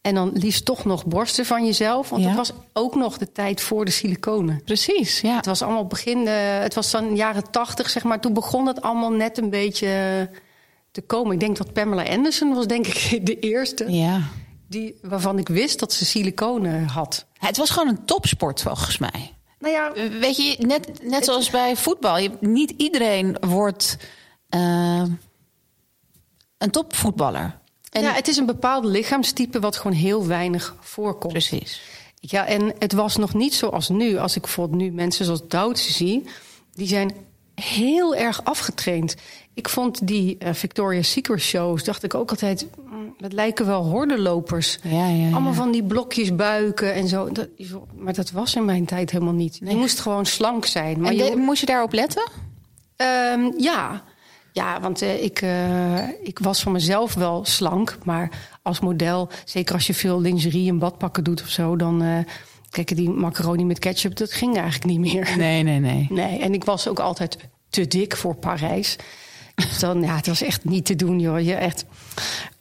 [0.00, 2.08] En dan liefst toch nog borsten van jezelf.
[2.08, 2.28] Want Ja.
[2.28, 4.62] het was ook nog de tijd voor de siliconen.
[4.64, 5.36] Precies, ja.
[5.36, 8.20] Het was allemaal begin, eh, het was dan jaren tachtig, zeg maar.
[8.20, 10.30] Toen begon het allemaal net een beetje
[10.90, 11.32] te komen.
[11.32, 13.92] Ik denk dat Pamela Anderson was, denk ik, de eerste.
[13.92, 14.20] Ja.
[14.68, 17.26] Die, waarvan ik wist dat ze siliconen had.
[17.38, 19.32] Het was gewoon een topsport volgens mij.
[19.58, 22.18] Nou ja, Weet je, net, net zoals bij voetbal.
[22.18, 23.96] Je, niet iedereen wordt
[24.48, 25.02] eh,
[26.58, 27.58] een topvoetballer.
[27.90, 31.32] En, ja, het is een bepaald lichaamstype wat gewoon heel weinig voorkomt.
[31.32, 31.80] Precies.
[32.14, 34.16] Ja, en het was nog niet zoals nu.
[34.16, 36.24] Als ik bijvoorbeeld nu mensen zoals Duitse zie,
[36.72, 37.14] die zijn
[37.54, 39.14] heel erg afgetraind.
[39.58, 43.84] Ik vond die uh, Victoria's Secret shows, dacht ik ook altijd, mm, dat lijken wel
[43.84, 44.78] hordenlopers.
[44.82, 45.30] Ja, ja, ja.
[45.32, 47.32] Allemaal van die blokjes buiken en zo.
[47.32, 47.48] Dat,
[47.96, 49.58] maar dat was in mijn tijd helemaal niet.
[49.64, 51.00] Je moest gewoon slank zijn.
[51.00, 52.30] Maar en je, moest je daarop letten?
[52.96, 54.02] Um, ja.
[54.52, 57.98] Ja, want uh, ik, uh, ik was van mezelf wel slank.
[58.04, 58.30] Maar
[58.62, 62.24] als model, zeker als je veel lingerie en badpakken doet of zo, dan.
[62.70, 65.34] Kijk, die macaroni met ketchup, dat ging eigenlijk niet meer.
[65.36, 66.06] Nee, nee, nee.
[66.10, 67.36] Nee, en ik was ook altijd
[67.70, 68.96] te dik voor Parijs.
[69.80, 71.40] Dan, ja, het was echt niet te doen, joh.
[71.40, 71.84] Je echt,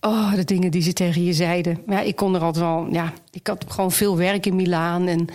[0.02, 1.82] oh, de dingen die ze tegen je zeiden.
[1.86, 5.08] Maar ja, ik kon er altijd wel, ja, ik had gewoon veel werk in Milaan.
[5.08, 5.28] En,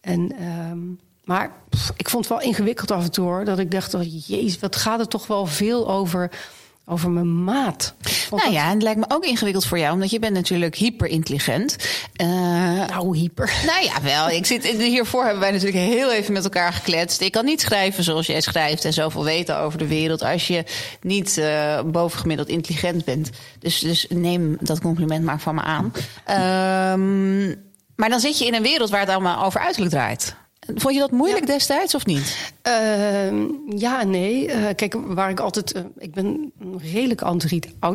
[0.00, 1.52] en, um, maar
[1.96, 3.44] ik vond het wel ingewikkeld af en toe.
[3.44, 6.30] Dat ik dacht, oh, jezus, wat gaat er toch wel veel over
[6.88, 7.94] over mijn maat.
[8.30, 11.06] nou ja, en het lijkt me ook ingewikkeld voor jou, omdat je bent natuurlijk hyper
[11.06, 11.76] intelligent.
[12.22, 12.28] Uh,
[12.86, 13.52] nou, hyper.
[13.66, 14.30] Nou ja, wel.
[14.30, 17.20] Ik zit, hiervoor hebben wij natuurlijk heel even met elkaar gekletst.
[17.20, 20.64] Ik kan niet schrijven zoals jij schrijft en zoveel weten over de wereld als je
[21.00, 23.30] niet uh, bovengemiddeld intelligent bent.
[23.58, 25.92] Dus, dus neem dat compliment maar van me aan.
[26.92, 27.64] Um,
[27.96, 30.36] maar dan zit je in een wereld waar het allemaal over uiterlijk draait.
[30.74, 31.52] Vond je dat moeilijk ja.
[31.52, 32.52] destijds of niet?
[32.66, 34.46] Uh, ja, nee.
[34.46, 35.76] Uh, kijk, waar ik altijd.
[35.76, 36.52] Uh, ik ben
[36.92, 37.22] redelijk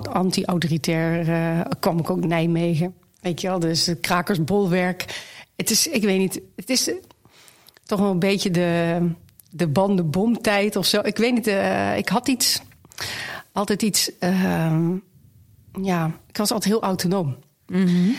[0.08, 1.68] anti-autoritair.
[1.80, 2.96] kwam ik ook Nijmegen.
[3.22, 5.24] Weet je wel, dus krakersbolwerk.
[5.56, 6.42] Het is, ik weet niet.
[6.56, 6.92] Het is
[7.84, 9.00] toch wel een beetje de,
[9.50, 11.00] de bandenbomtijd of zo.
[11.04, 11.48] Ik weet niet.
[11.98, 12.62] ik had iets.
[13.52, 14.12] Altijd iets.
[14.20, 14.96] Ehm,
[15.82, 17.38] ja, ik was altijd heel autonoom.
[17.68, 18.16] Mm -hmm.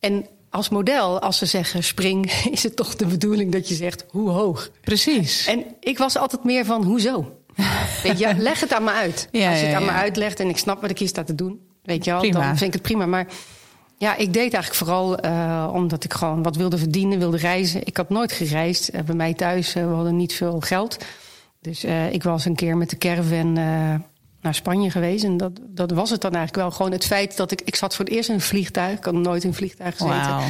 [0.00, 4.04] En als model, als ze zeggen spring, is het toch de bedoeling dat je zegt
[4.10, 4.70] hoe hoog.
[4.80, 5.46] Precies.
[5.46, 7.38] En ik was altijd meer van hoezo.
[8.02, 9.28] Weet je, leg het aan me uit.
[9.30, 9.92] Ja, als je het ja, aan ja.
[9.92, 12.40] me uitlegt en ik snap wat ik hier sta te doen, weet je wel, Prima.
[12.40, 13.06] dan vind ik het prima.
[13.06, 13.26] Maar
[13.98, 17.86] ja, ik deed eigenlijk vooral uh, omdat ik gewoon wat wilde verdienen, wilde reizen.
[17.86, 18.94] Ik had nooit gereisd.
[18.94, 20.96] Uh, bij mij thuis, uh, we hadden niet veel geld.
[21.60, 23.58] Dus ik was een keer met de caravan
[24.46, 25.24] naar Spanje geweest.
[25.24, 26.76] En dat, dat was het dan eigenlijk wel.
[26.76, 27.60] Gewoon het feit dat ik...
[27.64, 28.98] Ik zat voor het eerst in een vliegtuig.
[28.98, 30.34] Ik had nooit in een vliegtuig gezeten.
[30.34, 30.42] Wow.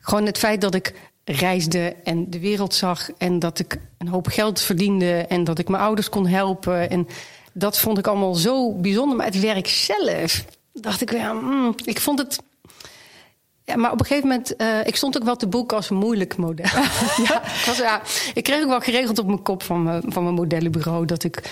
[0.00, 3.10] Gewoon het feit dat ik reisde en de wereld zag...
[3.18, 5.12] en dat ik een hoop geld verdiende...
[5.12, 6.90] en dat ik mijn ouders kon helpen.
[6.90, 7.08] En
[7.52, 9.16] dat vond ik allemaal zo bijzonder.
[9.16, 11.34] Maar het werk zelf, dacht ik weer...
[11.34, 12.38] Mm, ik vond het...
[13.64, 15.96] Ja, maar op een gegeven moment, uh, ik stond ook wel te boek als een
[15.96, 16.66] moeilijk model.
[17.28, 18.02] ja, ik, was, ja,
[18.34, 21.42] ik kreeg ook wel geregeld op mijn kop van mijn, van mijn modellenbureau dat ik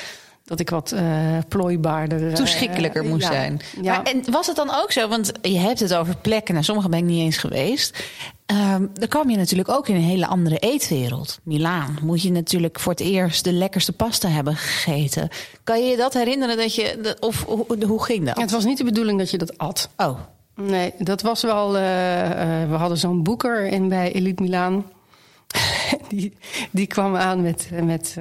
[0.50, 2.34] dat ik wat uh, plooibaarder...
[2.34, 3.32] Toeschikkelijker uh, moest ja.
[3.32, 3.60] zijn.
[3.82, 3.96] Ja.
[3.96, 6.56] Maar, en was het dan ook zo, want je hebt het over plekken...
[6.56, 8.04] en sommige ben ik niet eens geweest.
[8.46, 11.38] Um, dan kwam je natuurlijk ook in een hele andere eetwereld.
[11.42, 15.28] Milaan moet je natuurlijk voor het eerst de lekkerste pasta hebben gegeten.
[15.64, 16.56] Kan je je dat herinneren?
[16.56, 18.36] Dat je, of hoe, hoe ging dat?
[18.36, 19.88] Ja, het was niet de bedoeling dat je dat at.
[19.96, 20.18] Oh.
[20.54, 21.66] Nee, dat was wel...
[21.66, 21.82] Uh,
[22.68, 24.84] we hadden zo'n boeker in bij Elite Milaan.
[26.08, 26.32] die,
[26.70, 28.16] die kwam aan met, met,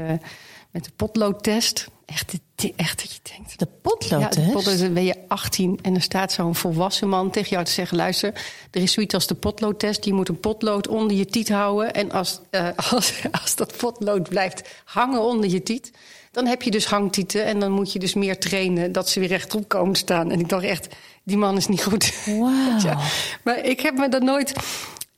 [0.72, 1.90] met de potloodtest...
[2.10, 2.34] Echt,
[2.76, 3.60] echt dat je denkt.
[3.60, 7.32] De potlood, ja, de potlood, dan ben je 18 en er staat zo'n volwassen man
[7.32, 8.34] tegen jou te zeggen: luister,
[8.72, 10.06] er is zoiets als de potloodtest.
[10.06, 11.94] Je moet een potlood onder je tiet houden.
[11.94, 15.92] En als, uh, als, als dat potlood blijft hangen onder je tiet,
[16.32, 17.46] dan heb je dus hangtieten.
[17.46, 20.32] En dan moet je dus meer trainen dat ze weer rechtop komen staan.
[20.32, 20.88] En ik dacht echt,
[21.24, 22.14] die man is niet goed.
[22.26, 22.82] Wow.
[22.82, 23.00] ja,
[23.44, 24.54] maar ik heb me dat nooit.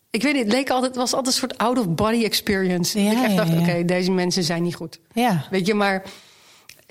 [0.10, 3.04] Ik weet niet, het leek altijd, het was altijd een soort out-of-body experience.
[3.04, 4.99] Ja, ik echt dacht, oké, okay, deze mensen zijn niet goed.
[5.13, 5.45] Ja.
[5.49, 6.04] Weet je, maar.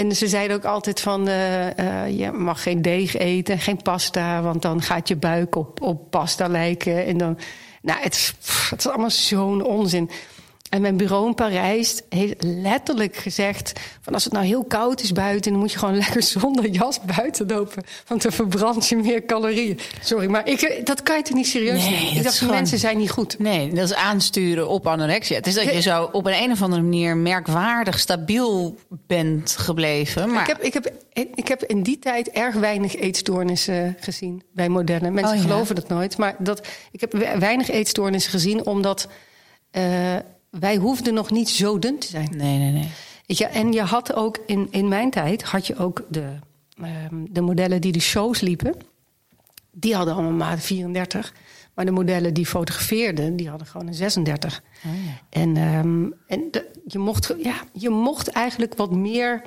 [0.00, 4.42] En ze zeiden ook altijd van, uh, uh, je mag geen deeg eten, geen pasta,
[4.42, 7.06] want dan gaat je buik op, op pasta lijken.
[7.06, 7.38] En dan,
[7.82, 8.34] nou, het
[8.70, 10.10] het is allemaal zo'n onzin.
[10.70, 15.12] En mijn bureau in Parijs heeft letterlijk gezegd: van als het nou heel koud is
[15.12, 17.83] buiten, dan moet je gewoon lekker zonder jas buiten lopen.
[18.06, 19.78] Want dan verbrand je meer calorieën.
[20.02, 22.16] Sorry, maar ik, dat kan je toch niet serieus nee, nemen?
[22.16, 22.54] Ik dacht, gewoon...
[22.54, 23.38] mensen zijn niet goed.
[23.38, 25.37] Nee, dat is aansturen op anorexia.
[25.37, 30.33] Het is dat je zo op een, een of andere manier merkwaardig stabiel bent gebleven.
[30.33, 30.40] Maar...
[30.40, 30.94] Ik, heb, ik, heb,
[31.35, 35.12] ik heb in die tijd erg weinig eetstoornissen gezien bij modellen.
[35.12, 35.48] Mensen oh, ja.
[35.48, 36.16] geloven dat nooit.
[36.16, 39.09] Maar dat, ik heb weinig eetstoornissen gezien omdat.
[39.72, 40.16] Uh,
[40.50, 42.36] wij hoefden nog niet zo dun te zijn.
[42.36, 42.88] Nee, nee, nee.
[43.26, 46.36] Weet je, en je had ook in, in mijn tijd had je ook de,
[47.10, 48.74] um, de modellen die de shows liepen.
[49.72, 51.34] Die hadden allemaal maat 34.
[51.74, 54.62] Maar de modellen die fotografeerden, die hadden gewoon een 36.
[54.86, 55.40] Oh, ja.
[55.40, 59.42] En, um, en de, je, mocht, ja, je mocht eigenlijk wat meer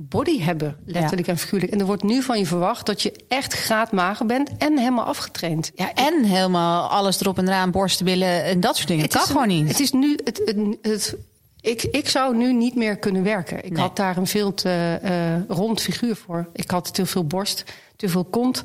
[0.00, 1.32] body hebben, letterlijk ja.
[1.32, 1.72] en figuurlijk.
[1.72, 5.70] En er wordt nu van je verwacht dat je echt graadmager bent en helemaal afgetraind.
[5.74, 9.02] Ja, en helemaal alles erop en eraan, borsten, billen en dat soort dingen.
[9.02, 9.68] Het kan is, gewoon niet.
[9.68, 11.16] Het is nu het, het, het
[11.60, 13.64] ik, ik zou nu niet meer kunnen werken.
[13.64, 13.80] Ik Nee.
[13.80, 16.48] had daar een veel te uh, rond figuur voor.
[16.52, 17.64] Ik had te veel borst,
[17.96, 18.62] te veel kont.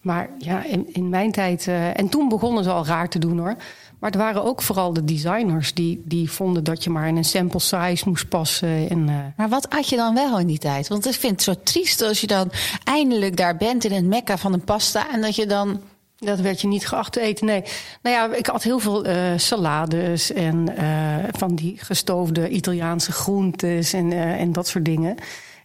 [0.00, 1.66] Maar ja, in, in mijn tijd.
[1.66, 3.56] Uh, en toen begonnen ze al raar te doen hoor.
[4.04, 7.24] Maar er waren ook vooral de designers die, die vonden dat je maar in een
[7.24, 8.88] sample size moest passen.
[8.90, 9.14] En, uh...
[9.36, 10.88] Maar wat at je dan wel in die tijd?
[10.88, 12.50] Want ik vind het zo triest als je dan
[12.84, 15.80] eindelijk daar bent in het mekka van een pasta en dat je dan.
[16.18, 17.62] Dat werd je niet geacht te eten, nee.
[18.02, 23.92] Nou ja, ik had heel veel uh, salades en uh, van die gestoofde Italiaanse groentes
[23.92, 25.14] en, en dat soort dingen.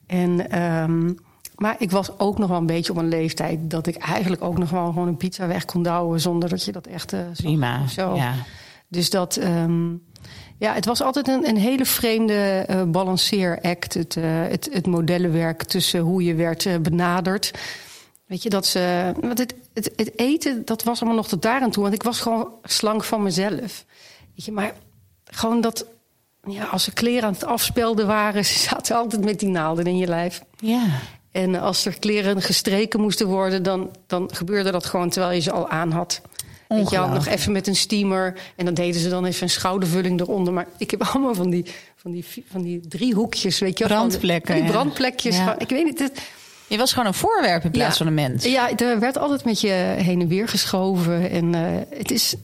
[0.07, 1.17] En, um,
[1.59, 4.57] maar ik was ook nog wel een beetje op een leeftijd dat ik eigenlijk ook
[4.57, 7.13] nog wel gewoon een pizza weg kon douwen zonder dat je dat echt.
[7.13, 7.87] Uh, Prima.
[7.87, 8.15] Zo.
[8.15, 8.33] Ja.
[8.87, 9.37] Dus dat.
[9.43, 10.03] Um,
[10.57, 13.93] ja, het was altijd een, een hele vreemde uh, balanceeract.
[13.93, 17.51] Het, uh, het, het modellenwerk tussen hoe je werd benaderd.
[18.25, 19.13] Weet je, dat ze.
[19.21, 21.83] Want het, het, het, eten, dat was allemaal nog tot daar aan toe.
[21.83, 23.85] Want ik was gewoon slank van mezelf.
[24.35, 24.73] Weet je, maar
[25.23, 25.85] gewoon dat
[26.43, 29.97] ja, als ze kleren aan het afspelden waren, ze zaten altijd met die naalden in
[29.97, 30.43] je lijf.
[30.57, 30.85] Ja.
[31.31, 35.51] En als er kleren gestreken moesten worden, dan, dan gebeurde dat gewoon terwijl je ze
[35.51, 36.21] al aan had.
[36.67, 38.39] Weet je wel, nog even met een steamer.
[38.55, 40.53] En dan deden ze dan even een schoudervulling eronder.
[40.53, 41.65] Maar ik heb allemaal van die,
[41.95, 43.85] van die, van die driehoekjes, weet je.
[43.85, 44.55] Brandplekken.
[44.55, 45.37] Die brandplekjes.
[45.37, 45.59] Ja.
[45.59, 45.99] Ik weet niet.
[45.99, 46.21] Het,
[46.67, 48.45] je was gewoon een voorwerp in plaats ja, van een mens.
[48.45, 51.29] Ja, er werd altijd met je heen en weer geschoven.
[51.29, 52.35] En uh, het is.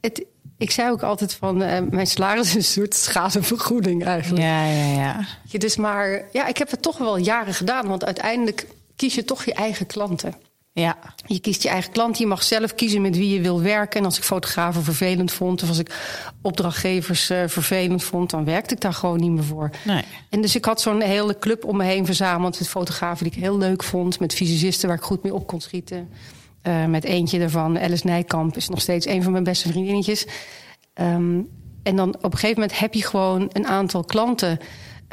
[0.00, 0.24] Het,
[0.60, 4.42] ik zei ook altijd van uh, mijn salaris is een soort schadevergoeding eigenlijk.
[4.42, 5.26] Ja, ja, ja.
[5.44, 9.24] Je dus maar, ja, ik heb het toch wel jaren gedaan, want uiteindelijk kies je
[9.24, 10.34] toch je eigen klanten.
[10.72, 10.96] Ja.
[11.26, 12.18] Je kiest je eigen klant.
[12.18, 14.00] Je mag zelf kiezen met wie je wil werken.
[14.00, 15.94] En als ik fotografen vervelend vond, of als ik
[16.42, 19.70] opdrachtgevers uh, vervelend vond, dan werkte ik daar gewoon niet meer voor.
[19.84, 20.04] Nee.
[20.30, 23.42] En dus ik had zo'n hele club om me heen verzameld met fotografen die ik
[23.42, 26.08] heel leuk vond, met fysicisten waar ik goed mee op kon schieten.
[26.62, 30.26] Uh, met eentje daarvan, Alice Nijkamp, is nog steeds een van mijn beste vriendinnetjes.
[30.94, 31.48] Um,
[31.82, 34.58] en dan op een gegeven moment heb je gewoon een aantal klanten,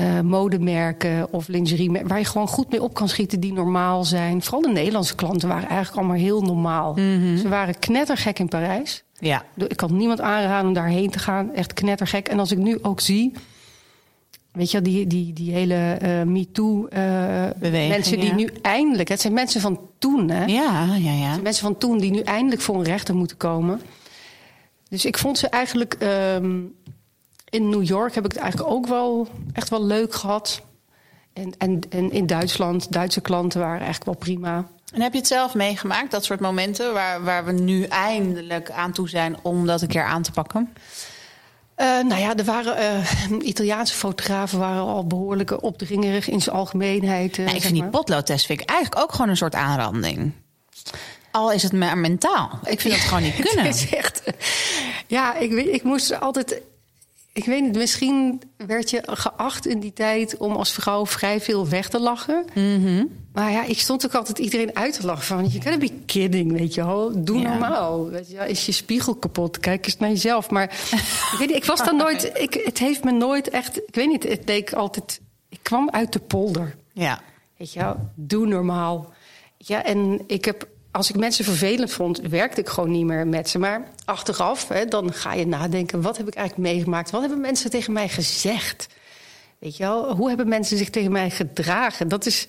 [0.01, 4.41] uh, modemerken of lingerie, waar je gewoon goed mee op kan schieten, die normaal zijn.
[4.41, 6.93] Vooral de Nederlandse klanten waren eigenlijk allemaal heel normaal.
[6.93, 7.37] Mm -hmm.
[7.37, 9.03] Ze waren knettergek in Parijs.
[9.19, 9.43] Ja.
[9.55, 11.53] Ik kan niemand aanraden om daarheen te gaan.
[11.53, 12.27] Echt knettergek.
[12.27, 13.33] En als ik nu ook zie.
[14.57, 18.35] Weet je, die, die, die hele uh, MeToo uh, mensen die ja.
[18.35, 19.09] nu eindelijk...
[19.09, 20.45] Het zijn mensen van toen, hè?
[20.45, 21.11] Ja, ja, ja.
[21.11, 23.81] Het zijn mensen van toen die nu eindelijk voor een rechter moeten komen.
[24.89, 25.97] Dus ik vond ze eigenlijk...
[26.01, 26.75] Um,
[27.49, 30.61] in New York heb ik het eigenlijk ook wel echt wel leuk gehad.
[31.33, 34.67] En, en, en in Duitsland, Duitse klanten waren eigenlijk wel prima.
[34.93, 38.91] En heb je het zelf meegemaakt, dat soort momenten waar, waar we nu eindelijk aan
[38.91, 40.73] toe zijn om dat een keer aan te pakken?
[41.77, 42.77] Uh, nou ja, er waren
[43.31, 47.37] uh, Italiaanse fotografen waren al behoorlijk opdringerig in zijn algemeenheid.
[47.37, 50.31] Uh, nou, ik vind die potloodtest vind ik eigenlijk ook gewoon een soort aanranding.
[51.31, 52.59] Al is het maar mentaal.
[52.63, 53.65] Ik vind dat gewoon niet kunnen.
[53.65, 54.23] het is echt,
[55.07, 56.61] ja, ik, ik moest altijd.
[57.37, 61.67] Ik weet niet, misschien werd je geacht in die tijd om als vrouw vrij veel
[61.67, 62.45] weg te lachen.
[62.53, 63.09] Mm -hmm.
[63.33, 65.51] Maar ja, ik stond ook altijd iedereen uit te lachen van...
[65.51, 67.23] je kan be kidding, weet je wel.
[67.23, 67.49] Doe Ja.
[67.49, 68.09] normaal.
[68.09, 69.59] Weet je, is je spiegel kapot?
[69.59, 70.49] Kijk eens naar jezelf.
[70.49, 70.63] Maar
[71.31, 72.31] ik, weet niet, ik was dan nooit...
[72.33, 73.77] Ik, het heeft me nooit echt...
[73.77, 75.21] Ik weet niet, het leek altijd...
[75.49, 76.75] Ik kwam uit de polder.
[76.93, 77.21] Ja.
[77.57, 79.13] Weet je wel, doe normaal.
[79.57, 80.67] Ja, en ik heb...
[80.91, 83.59] Als ik mensen vervelend vond, werkte ik gewoon niet meer met ze.
[83.59, 86.01] Maar achteraf, hè, dan ga je nadenken...
[86.01, 87.11] wat heb ik eigenlijk meegemaakt?
[87.11, 88.87] Wat hebben mensen tegen mij gezegd?
[89.59, 92.07] Weet je wel, hoe hebben mensen zich tegen mij gedragen?
[92.07, 92.47] Dat is...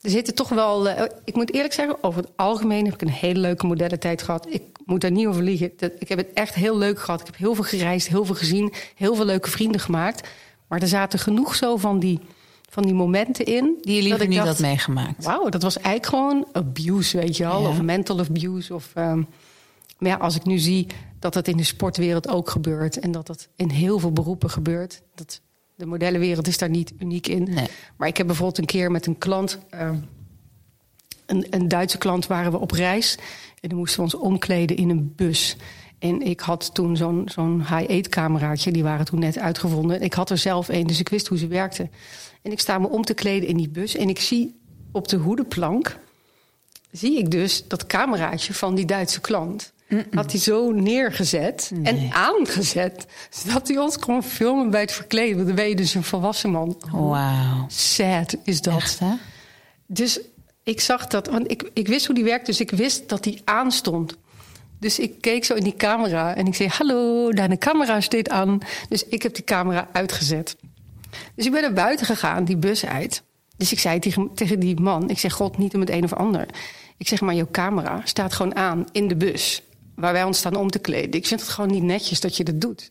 [0.00, 0.88] Er zitten toch wel.
[0.88, 4.46] Uh, ik moet eerlijk zeggen, over het algemeen heb ik een hele leuke modellentijd gehad.
[4.48, 5.72] Ik moet daar niet over liegen.
[5.98, 7.20] Ik heb het echt heel leuk gehad.
[7.20, 10.28] Ik heb heel veel gereisd, heel veel gezien, heel veel leuke vrienden gemaakt.
[10.68, 12.20] Maar er zaten genoeg zo van die,
[12.72, 13.78] van die momenten in.
[13.80, 15.24] Die je liever niet dacht, had meegemaakt.
[15.24, 17.62] Wauw, dat was eigenlijk gewoon abuse, weet je wel.
[17.62, 17.68] Ja.
[17.68, 18.74] Of mental abuse.
[18.74, 19.26] Of, um,
[19.98, 20.86] maar ja, als ik nu zie
[21.18, 22.98] dat dat in de sportwereld ook gebeurt.
[22.98, 25.02] En dat dat in heel veel beroepen gebeurt.
[25.14, 25.40] Dat,
[25.74, 27.42] de modellenwereld is daar niet uniek in.
[27.42, 27.66] Nee.
[27.96, 29.90] Maar ik heb bijvoorbeeld een keer met een klant, uh,
[31.26, 33.18] een, een, Duitse klant, waren we op reis.
[33.60, 35.56] En dan moesten we ons omkleden in een bus.
[35.98, 40.02] En ik had toen zo'n zo'n high-aid cameraatje, die waren toen net uitgevonden.
[40.02, 41.88] Ik had er zelf een, dus ik wist hoe ze werkte.
[42.42, 43.96] En ik sta me om te kleden in die bus.
[43.96, 44.60] En ik zie
[44.92, 45.98] op de hoedenplank,
[46.90, 49.72] zie ik dus dat cameraatje van die Duitse klant.
[49.88, 50.18] Mm -mm.
[50.18, 51.84] Had hij zo neergezet Nee.
[51.84, 53.06] en aangezet.
[53.30, 55.34] Zodat hij ons kon filmen bij het verkleden.
[55.34, 56.76] Want dan ben je dus een volwassen man.
[56.90, 57.64] Wauw.
[57.68, 58.76] Sad is dat.
[58.76, 59.12] Echt, hè?
[59.86, 60.20] Dus
[60.62, 63.42] ik zag dat, want ik, ik wist hoe die werkt, dus ik wist dat die
[63.44, 64.16] aanstond.
[64.78, 68.28] Dus ik keek zo in die camera en ik zei: Hallo, daar de camera staat
[68.28, 68.58] aan.
[68.88, 70.56] Dus ik heb die camera uitgezet.
[71.34, 73.22] Dus ik ben naar buiten gegaan, die bus uit.
[73.56, 76.12] Dus ik zei tegen, tegen die man: Ik zeg, God, niet om het een of
[76.12, 76.46] ander.
[76.96, 79.62] Ik zeg maar, jouw camera staat gewoon aan in de bus.
[79.94, 81.12] Waar wij ons staan om te kleden.
[81.12, 82.90] Ik vind het gewoon niet netjes dat je dat doet.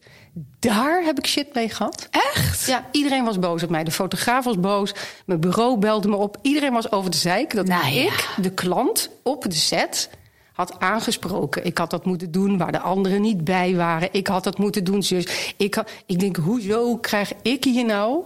[0.60, 2.08] Daar heb ik shit mee gehad.
[2.12, 2.66] Echt?
[2.66, 3.84] Ja, iedereen was boos op mij.
[3.84, 4.94] De fotograaf was boos.
[5.26, 6.38] Mijn bureau belde me op.
[6.42, 8.02] Iedereen was over de zeik dat Nou ja.
[8.02, 10.10] ik, de klant, op de set
[10.54, 11.66] had aangesproken.
[11.66, 14.10] Ik had dat moeten doen waar de anderen niet bij waren.
[14.12, 15.54] Ik had dat moeten doen, zus.
[15.58, 18.24] Ik, ik denk, hoezo krijg ik hier nou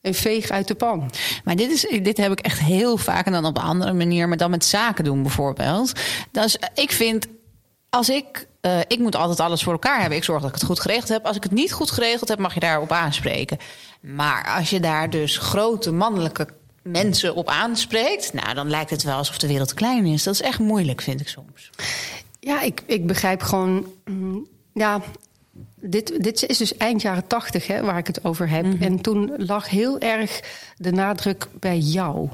[0.00, 1.10] een veeg uit de pan?
[1.44, 4.28] Maar dit, is, dit heb ik echt heel vaak en dan op een andere manier,
[4.28, 5.92] maar dan met zaken doen bijvoorbeeld.
[6.30, 7.26] Dus ik vind,
[7.88, 10.18] als ik, uh, ik moet altijd alles voor elkaar hebben.
[10.18, 11.26] Ik zorg dat ik het goed geregeld heb.
[11.26, 13.58] Als ik het niet goed geregeld heb, mag je daarop aanspreken.
[14.00, 16.48] Maar als je daar dus grote mannelijke
[16.82, 20.22] mensen op aanspreekt, nou, dan lijkt het wel alsof de wereld klein is.
[20.22, 21.70] Dat is echt moeilijk, vind ik soms.
[22.40, 23.86] Ja, ik, ik begrijp gewoon.
[24.04, 25.00] Mm, ja,
[25.80, 28.80] dit, dit is dus eind jaren tachtig waar ik het over heb.
[28.80, 30.40] En toen lag heel erg
[30.76, 32.28] de nadruk bij jou.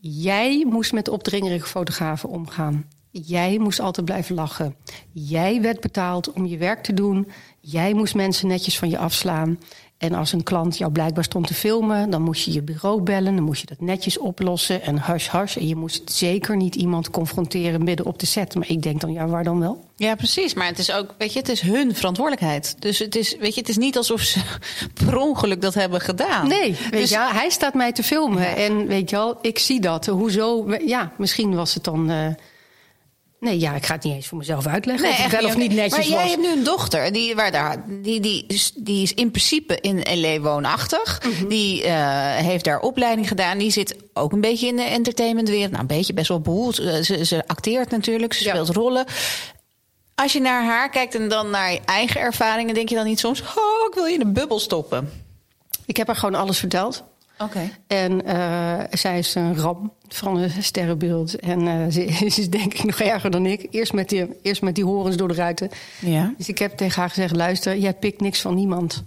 [0.00, 2.86] Jij moest met opdringerige fotografen omgaan.
[3.10, 4.76] Jij moest altijd blijven lachen.
[5.12, 7.28] Jij werd betaald om je werk te doen.
[7.60, 9.58] Jij moest mensen netjes van je afslaan.
[10.00, 13.34] En als een klant jou blijkbaar stond te filmen, dan moest je je bureau bellen.
[13.34, 15.56] Dan moest je dat netjes oplossen en hush hush.
[15.56, 18.54] En je moest zeker niet iemand confronteren midden op de set.
[18.54, 19.84] Maar ik denk dan, ja, waar dan wel?
[19.96, 20.54] Ja, precies.
[20.54, 22.76] Maar het is ook, weet je, het is hun verantwoordelijkheid.
[22.78, 24.40] Dus het is, weet je, het is niet alsof ze
[25.04, 26.48] per ongeluk dat hebben gedaan.
[26.48, 28.56] Nee, weet dus, je, hij staat mij te filmen.
[28.56, 30.06] En weet je wel, ik zie dat.
[30.06, 30.76] Hoezo?
[30.86, 32.10] Ja, misschien was het dan.
[32.10, 32.26] Uh,
[33.40, 35.08] Nee, ja, ik ga het niet eens voor mezelf uitleggen.
[35.08, 37.84] Nee, of wel of niet netjes maar jij hebt nu een dochter, die, waar daar,
[37.88, 40.40] die, die, die is in principe in L.A.
[40.40, 41.20] woonachtig.
[41.22, 41.48] Mhm.
[41.48, 43.58] Die uh, heeft daar opleiding gedaan.
[43.58, 45.70] Die zit ook een beetje in de entertainmentwereld.
[45.70, 46.78] Nou, een beetje best wel behoeld.
[46.78, 49.04] Eh, ze, ze acteert natuurlijk, ze speelt rollen.
[50.14, 52.74] Als je naar haar kijkt en dan naar je eigen ervaringen...
[52.74, 55.10] denk je dan niet soms, oh, ik wil je in een bubbel stoppen?
[55.86, 57.04] Ik heb haar gewoon alles verteld.
[57.42, 57.70] Oké.
[57.86, 61.38] En uh, zij is een ram van een sterrenbeeld.
[61.38, 63.66] En uh, ze, ze, is denk ik nog erger dan ik.
[63.70, 65.70] Eerst met die, eerst met die horens door de ruiten.
[66.00, 66.34] Ja.
[66.36, 69.02] Dus ik heb tegen haar gezegd: luister, jij pikt niks van niemand.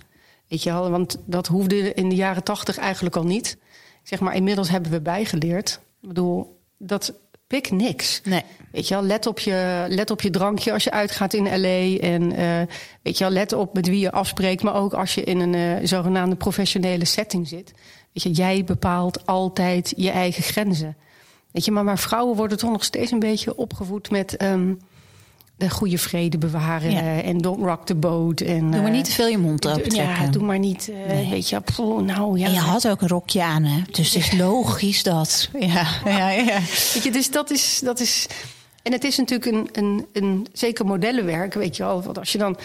[0.47, 3.57] Weet je wel, want dat hoefde in de jaren tachtig eigenlijk al niet.
[4.03, 5.79] zeg maar, inmiddels hebben we bijgeleerd.
[6.01, 7.13] Ik bedoel, dat
[7.47, 8.21] pik niks.
[8.23, 8.43] Nee.
[8.71, 11.97] Weet je wel, let op je, let op je drankje als je uitgaat in L.A.
[11.99, 14.63] En uh, weet je wel, let op met wie je afspreekt.
[14.63, 17.73] Maar ook als je in een uh, zogenaamde professionele setting zit.
[18.13, 20.95] Weet je, jij bepaalt altijd je eigen grenzen.
[21.51, 24.79] Weet je, maar, maar vrouwen worden toch nog steeds een beetje opgevoed met um,
[25.57, 27.21] de goede vrede bewaren ja.
[27.21, 28.41] en don't rock the boat.
[28.41, 31.29] En, doe maar niet te veel je mond open Ja, doe maar niet, uh, nee.
[31.29, 32.45] weet je, pff, nou ja.
[32.45, 33.81] En je had ook een rokje aan, hè?
[33.91, 35.49] Dus het is logisch dat.
[35.59, 36.59] Ja, ja, ja.
[36.93, 38.27] Weet je, dus dat is, dat is.
[38.83, 42.03] En het is natuurlijk een, een, een zeker modellenwerk, weet je wel.
[42.03, 42.57] Want als je dan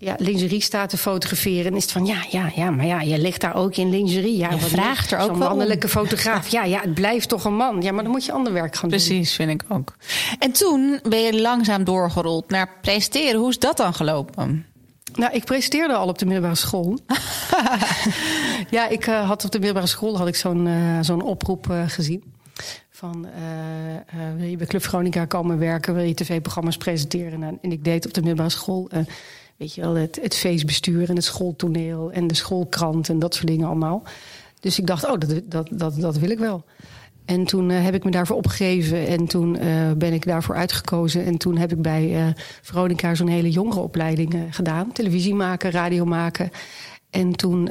[0.00, 1.66] ja, lingerie staat te fotograferen.
[1.66, 4.36] En is het van ja, ja, ja, maar ja, je ligt daar ook in lingerie.
[4.36, 6.48] Ja, je vraagt er ook wel mannelijke fotograaf.
[6.60, 7.82] Ja, ja, het blijft toch een man.
[7.82, 9.16] Ja, maar dan moet je ander werk gaan Precies, doen.
[9.16, 9.96] Precies, vind ik ook.
[10.38, 13.40] En toen ben je langzaam doorgerold naar presenteren.
[13.40, 14.66] Hoe is dat dan gelopen?
[15.14, 16.98] Nou, ik presenteerde al op de middelbare school.
[18.76, 21.82] ja, ik uh, had op de middelbare school had ik zo'n uh, zo'n oproep uh,
[21.86, 22.22] gezien.
[22.90, 23.26] Van
[24.36, 25.94] wil je bij Club Veronica komen werken?
[25.94, 27.42] Wil je tv-programma's presenteren?
[27.42, 28.88] En, en ik deed op de middelbare school
[29.60, 33.66] Weet je wel, het, feestbestuur en het schooltoneel en de schoolkrant en dat soort dingen
[33.66, 34.02] allemaal.
[34.60, 36.64] Dus ik dacht, oh, dat, dat, dat, dat wil ik wel.
[37.24, 41.24] En toen uh, heb ik me daarvoor opgegeven en toen uh, ben ik daarvoor uitgekozen.
[41.24, 44.92] En toen heb ik bij uh, Veronica zo'n hele jongerenopleiding gedaan.
[44.92, 46.50] Televisie maken, radio maken.
[47.10, 47.70] En toen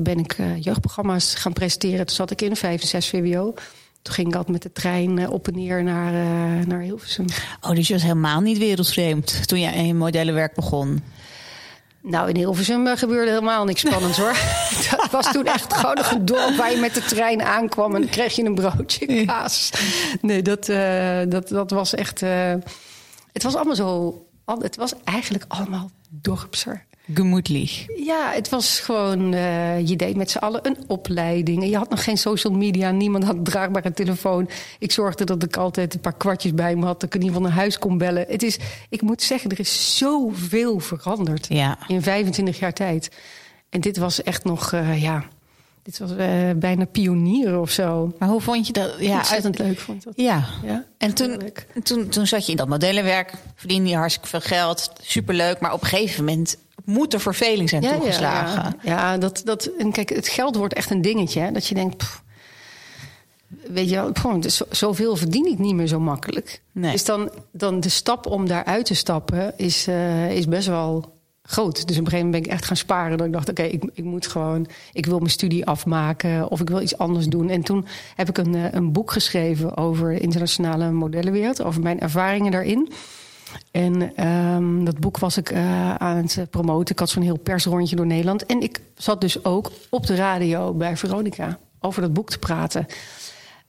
[0.00, 2.06] ben ik jeugdprogramma's gaan presenteren.
[2.06, 3.54] Toen zat ik in de 5 en 6 VWO.
[4.04, 7.26] Toen ging ik altijd met de trein uh, op en neer naar, uh, naar Hilversum.
[7.60, 11.02] Oh, dus je was helemaal niet wereldvreemd toen je in modellenwerk begon?
[12.00, 14.36] Nou, in Hilversum uh, gebeurde helemaal niks spannends hoor.
[14.90, 18.00] dat was toen echt gewoon nog een dorp waar je met de trein aankwam en
[18.00, 19.70] dan kreeg je een broodje kaas.
[20.20, 20.66] Nee, dat,
[21.30, 22.20] dat, dat was echt.
[23.32, 24.18] het was allemaal zo.
[24.58, 26.86] Het was eigenlijk allemaal dorpser.
[27.12, 27.86] Gemoedlich.
[27.96, 31.68] Ja, het was gewoon, uh, je deed met z'n allen een opleiding.
[31.68, 34.48] Je had nog geen social media, niemand had een draagbare telefoon.
[34.78, 37.36] Ik zorgde dat ik altijd een paar kwartjes bij me had, dat ik in ieder
[37.36, 38.24] geval naar huis kon bellen.
[38.28, 41.78] Het is, ik moet zeggen, er is zoveel veranderd ja.
[41.86, 43.10] in 25 jaar tijd.
[43.70, 45.24] En dit was echt nog, uh, ja,
[45.82, 48.12] dit was uh, bijna pionieren of zo.
[48.18, 48.94] Maar hoe vond je dat?
[48.98, 50.12] Ja, ontzettend leuk vond ik dat.
[50.16, 50.44] Ja.
[50.62, 51.40] ja en toen,
[51.82, 55.60] toen, toen zat je in dat modellenwerk, verdiende je hartstikke veel geld, superleuk.
[55.60, 58.78] Maar op een gegeven moment moet er verveling zijn ja, toegeslagen.
[58.82, 61.40] Ja, dat, dat, en kijk, het geld wordt echt een dingetje.
[61.40, 62.22] Hè, dat je denkt, pff,
[63.68, 66.62] weet je wel, dus zoveel verdien ik niet meer zo makkelijk.
[66.72, 66.92] Nee.
[66.92, 71.86] Dus dan, dan de stap om daaruit te stappen is, uh, is best wel groot.
[71.86, 73.18] Dus op een gegeven moment ben ik echt gaan sparen.
[73.18, 74.66] Dat ik dacht, oké, okay, ik, ik moet gewoon...
[74.92, 77.48] ik wil mijn studie afmaken of ik wil iets anders doen.
[77.48, 81.62] En toen heb ik een, eh, een boek geschreven over de internationale modellenwereld...
[81.62, 82.92] over mijn ervaringen daarin...
[83.70, 86.94] En um, dat boek was ik uh, aan het promoten.
[86.94, 88.46] Ik had zo'n heel persrondje door Nederland.
[88.46, 92.86] En ik zat dus ook op de radio bij Veronica over dat boek te praten.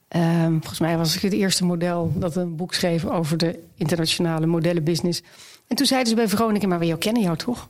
[0.08, 4.46] Ehm, volgens mij was ik het eerste model dat een boek schreef over de internationale
[4.46, 5.22] modellenbusiness.
[5.66, 7.68] En toen zeiden ze bij Veronica, maar we kennen jou toch?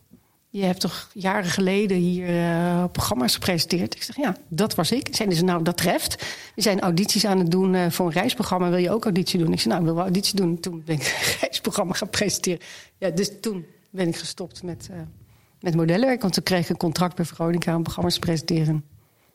[0.56, 3.94] Je hebt toch jaren geleden hier uh, programma's gepresenteerd?
[3.94, 5.08] Ik zeg, ja, dat was ik.
[5.10, 6.24] Zeiden ze, nou, dat treft.
[6.54, 8.68] We zijn audities aan het doen uh, voor een reisprogramma.
[8.68, 9.52] Wil je ook auditie doen?
[9.52, 10.60] Ik zei, nou, ik wil wel auditie doen.
[10.60, 12.58] Toen ben ik een reisprogramma gaan presenteren.
[12.98, 14.96] Ja, dus toen ben ik gestopt met, uh,
[15.60, 16.20] met modellenwerk.
[16.20, 18.84] Want toen kreeg ik een contract bij Veronica om programma's te presenteren.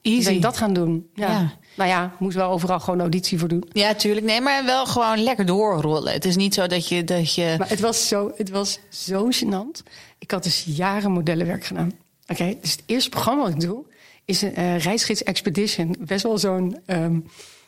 [0.01, 0.23] Easy.
[0.23, 1.09] Ben ik dat gaan doen.
[1.13, 1.29] Ja.
[1.29, 1.53] ja.
[1.75, 3.63] Nou ja, moest wel overal gewoon auditie voor doen.
[3.71, 4.25] Ja, tuurlijk.
[4.25, 6.13] Nee, maar wel gewoon lekker doorrollen.
[6.13, 7.03] Het is niet zo dat je...
[7.03, 7.55] Dat je...
[7.57, 9.83] Maar het was zo, het was zo gênant.
[10.19, 11.91] Ik had dus jaren modellenwerk gedaan.
[12.27, 13.85] Oké, dus het eerste programma wat ik doe...
[14.25, 15.95] is een uh, reisgids Expedition.
[15.99, 17.25] Best wel zo'n um,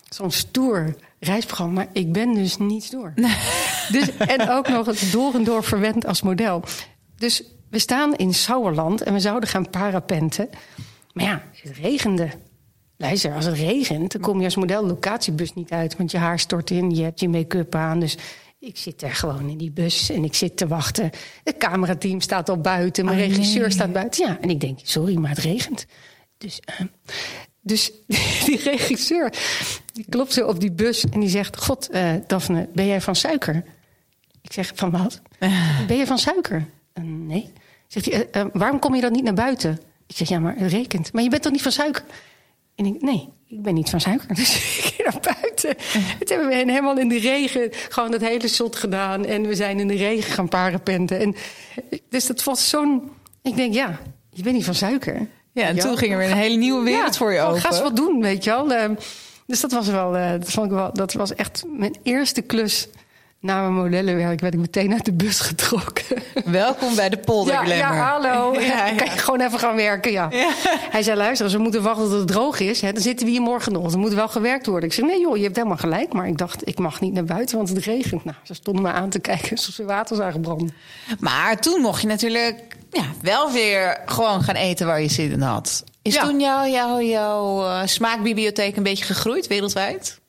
[0.10, 1.74] zo'n stoer reisprogramma.
[1.74, 3.14] Maar ik ben dus niet door.
[3.92, 6.64] dus, en ook nog door en door verwend als model.
[7.18, 10.50] Dus we staan in Sauerland en we zouden gaan parapenten...
[11.14, 12.30] Maar ja, het regende.
[12.98, 15.98] Luister, als het regent, dan kom je als model de locatiebus niet uit.
[15.98, 18.00] Want je haar stort in, je hebt je make-up aan.
[18.00, 18.18] Dus
[18.60, 21.10] ik zit er gewoon in die bus en ik zit te wachten.
[21.44, 24.26] Het camerateam staat al buiten, mijn oh, regisseur staat buiten.
[24.26, 25.86] Ja, en ik denk, sorry, maar het regent.
[26.38, 26.88] Dus, uh,
[27.62, 27.92] dus
[28.46, 29.34] die regisseur,
[29.94, 31.58] die klopt zo op die bus en die zegt...
[31.58, 33.64] God, uh, Daphne, ben jij van suiker?
[34.42, 35.22] Ik zeg, van wat?
[35.88, 36.66] Ben je van suiker?
[36.94, 37.52] Uh, nee.
[37.88, 39.80] Zegt hij, waarom kom je dan niet naar buiten?
[40.08, 41.14] Ik zeg, ja, maar het rekent.
[41.14, 42.04] Maar je bent toch niet van suiker?
[42.76, 44.36] En ik, nee, ik ben niet van suiker.
[44.36, 45.78] Dus ik ging naar buiten.
[46.20, 49.26] Toen hebben we helemaal in de regen gewoon dat hele shot gedaan.
[49.26, 51.20] En we zijn in de regen gaan parapenten.
[51.20, 51.36] En,
[52.10, 53.12] dus dat was zo'n...
[53.42, 54.00] Ik denk, ja,
[54.30, 55.28] je bent niet van suiker.
[55.52, 57.62] Ja, en toen ging er weer een hele nieuwe wereld voor je open.
[57.62, 58.74] Ga eens wat doen, weet je wel.
[58.74, 58.96] Ehm,
[59.48, 62.88] dus dat was wel, uh, dat vond ik wel, dat was echt mijn eerste klus
[63.44, 66.24] na mijn modellenwerk werd ik meteen uit de bus getrokken.
[66.46, 68.54] Welkom bij de polder ja, ja, hallo.
[68.60, 68.96] Ja, ja.
[68.96, 70.28] Kan je gewoon even gaan werken, ja.
[70.90, 72.82] Hij zei, luister, als we moeten wachten tot het droog is...
[72.82, 73.92] Hè, dan zitten we hier morgen nog.
[73.92, 74.90] Er moet wel gewerkt worden.
[74.90, 76.14] Ik zei, nee joh, je hebt helemaal gelijk.
[76.14, 78.26] Maar ik dacht, ik mag niet naar buiten, want het regent.
[78.26, 80.74] Nou, ze stonden me aan te kijken alsof ze water zagen branden.
[81.20, 85.42] Maar toen mocht je natuurlijk ja, wel weer gewoon gaan eten waar je zin in
[85.42, 85.84] had.
[86.02, 90.22] Is toen jouw jou, jou, uh, smaakbibliotheek een beetje gegroeid wereldwijd?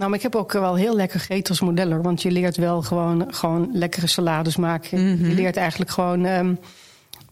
[0.00, 2.02] Nou, maar ik heb ook wel heel lekker gegeten als modeller.
[2.02, 5.00] Want je leert wel gewoon, gewoon lekkere salades maken.
[5.00, 5.34] Je mhm.
[5.34, 6.58] leert eigenlijk gewoon um,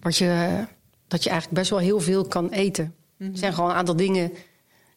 [0.01, 0.65] wat je,
[1.07, 2.95] dat je eigenlijk best wel heel veel kan eten.
[3.17, 3.31] Mhm.
[3.31, 4.33] Er zijn gewoon een aantal dingen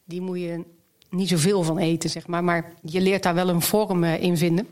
[0.04, 0.64] die moet je
[1.10, 2.44] niet zoveel van eten, zeg maar.
[2.44, 4.66] Maar je leert daar wel een vorm uh, in vinden.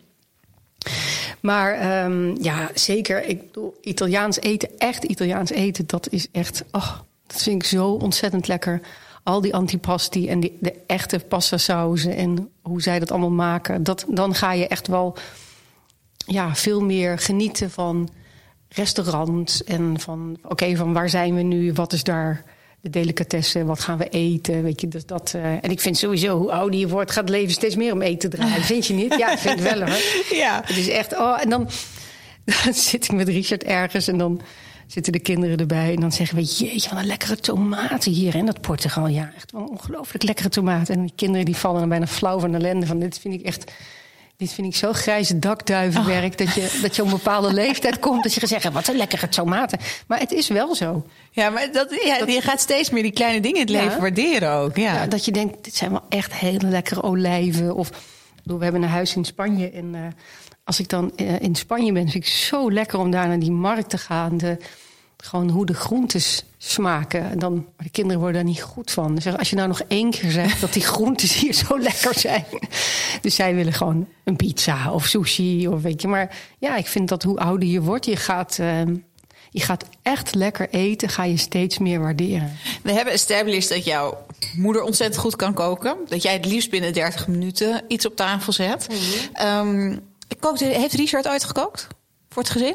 [1.41, 3.25] Maar um, ja, zeker.
[3.25, 6.65] Ik bedoel, Italiaans eten, echt Italiaans eten, dat is echt.
[6.71, 6.93] Oh,
[7.27, 8.81] dat vind ik zo ontzettend lekker
[9.23, 13.83] al die antipasti en die, de echte pasta sauzen en hoe zij dat allemaal maken,
[13.83, 15.17] dat, dan ga je echt wel
[16.27, 18.09] ja, veel meer genieten van
[18.69, 22.45] restaurants en van oké, van waar zijn we nu, wat is daar
[22.81, 25.33] de delicatessen, wat gaan we eten, weet je, dus dat.
[25.37, 28.03] Uh, en ik vind sowieso, hoe ouder je wordt, gaat het leven steeds meer om
[28.03, 28.63] eten draaien.
[28.63, 29.15] Vind je niet?
[29.19, 29.99] Ja, ik vind het wel hoor.
[30.39, 30.63] Ja.
[30.65, 31.69] Het is echt, oh, en dan,
[32.65, 34.41] dan zit ik met Richard ergens en dan
[34.93, 35.95] zitten de kinderen erbij.
[35.95, 39.07] En dan zeggen we, jeetje, wat een lekkere tomaten hier in dat Portugal.
[39.07, 40.95] Ja, echt wel ongelooflijk lekkere tomaten.
[40.95, 42.87] En die kinderen die vallen dan bijna flauw van ellende.
[42.87, 43.73] Van dit vind ik echt...
[44.37, 46.39] Dit vind ik zo grijze dakduivenwerk.
[46.39, 48.23] Dat, je, dat je op een bepaalde leeftijd komt.
[48.23, 49.79] Dat je gaat zeggen, wat een lekkere tomaten.
[50.07, 51.07] Maar het is wel zo.
[51.31, 54.53] Ja, maar dat, ja, je gaat steeds meer die kleine dingen in het leven waarderen
[54.53, 54.77] ook.
[54.77, 54.95] Ja.
[54.95, 55.07] ja.
[55.07, 57.75] dat je denkt, dit zijn wel echt hele lekkere olijven.
[57.75, 57.91] Of
[58.45, 59.71] we hebben een huis in Spanje.
[59.71, 60.01] En uh,
[60.71, 63.51] als ik dan uh, in Spanje ben, vind ik zo lekker om daar naar die
[63.51, 64.37] markt te gaan.
[64.37, 64.57] De,
[65.17, 67.31] gewoon hoe de groentes smaken.
[67.31, 69.15] En dan, maar de kinderen worden daar niet goed van.
[69.15, 72.45] Dus als je nou nog één keer zegt dat die groentes hier zo lekker zijn.
[73.21, 76.09] Dus zij willen gewoon een pizza of sushi of weet je.
[76.09, 78.83] Maar ja, ik vind dat hoe ouder je wordt, je gaat, uh,
[79.51, 82.53] je gaat echt lekker eten, ga je steeds meer waarderen.
[82.83, 85.97] We hebben established dat jouw moeder ontzettend goed kan koken.
[86.09, 88.87] Dat jij het liefst binnen 30 minuten iets op tafel zet.
[89.33, 90.09] Mm
[90.59, 91.87] heeft Richard uitgekookt
[92.29, 92.75] voor het gezin?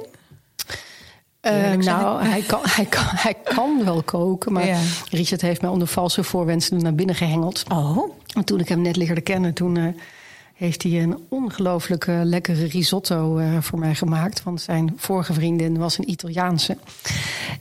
[1.41, 4.53] Uh, nou, hij kan, hij, kan, hij kan wel koken.
[4.53, 4.79] Maar
[5.09, 7.63] Richard heeft mij onder valse voorwensen naar binnen gehengeld.
[7.71, 8.09] Oh.
[8.33, 9.87] En toen ik hem net leerde kennen, toen uh,
[10.55, 14.43] heeft hij een ongelooflijk lekkere risotto uh, voor mij gemaakt.
[14.43, 16.77] Want zijn vorige vriendin was een Italiaanse.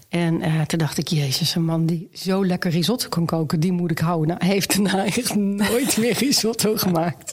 [0.09, 3.73] En uh, toen dacht ik, jezus, een man die zo lekker risotto kan koken, die
[3.73, 4.29] moet ik houden.
[4.29, 7.31] Nou, hij heeft daarna echt nooit meer risotto gemaakt.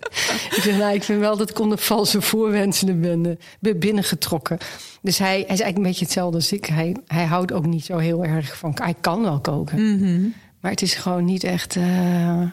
[0.55, 4.57] ik zeg, nou, ik vind wel dat ik onder valse voorwenselen ben, ben binnengetrokken.
[5.01, 6.65] Dus hij, hij is eigenlijk een beetje hetzelfde als ik.
[6.65, 8.71] Hij, houdt ook niet zo heel erg van...
[8.75, 9.97] Hij kan wel koken.
[9.97, 10.27] Mhm.
[10.61, 11.83] Maar het is gewoon niet echt, uh,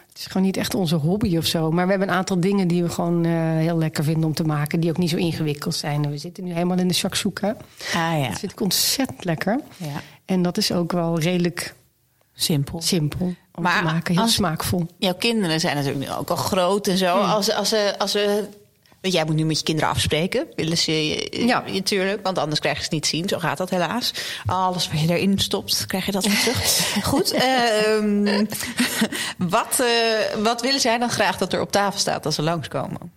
[0.07, 1.71] het is gewoon niet echt onze hobby of zo.
[1.71, 4.43] Maar we hebben een aantal dingen die we gewoon uh, heel lekker vinden om te
[4.43, 4.79] maken.
[4.79, 6.09] Die ook niet zo ingewikkeld zijn.
[6.09, 7.55] We zitten nu helemaal in de shakshuka.
[7.93, 8.27] Ah, ja.
[8.29, 9.59] Dat vind ik ontzettend lekker.
[9.77, 10.01] Ja.
[10.25, 11.75] En dat is ook wel redelijk
[12.33, 12.81] simpel.
[12.81, 13.33] simpel.
[13.55, 14.13] om Maar te maken.
[14.13, 14.85] Heel als- smaakvol.
[14.97, 17.17] Jouw kinderen zijn natuurlijk nu ook al groot en zo.
[17.17, 18.47] Als, als, ze, als ze,
[19.01, 20.47] want jij moet nu met je kinderen afspreken.
[20.55, 21.63] Willen ze je, Ja.
[21.65, 23.27] je natuurlijk, want anders krijg je het niet zien.
[23.29, 24.11] Zo gaat dat helaas.
[24.45, 26.63] Alles wat je erin stopt, krijg je dat weer terug.
[27.11, 27.31] Goed.
[27.31, 28.45] ehm,
[29.37, 33.11] wat, eh, wat willen zij dan graag dat er op tafel staat als ze langskomen?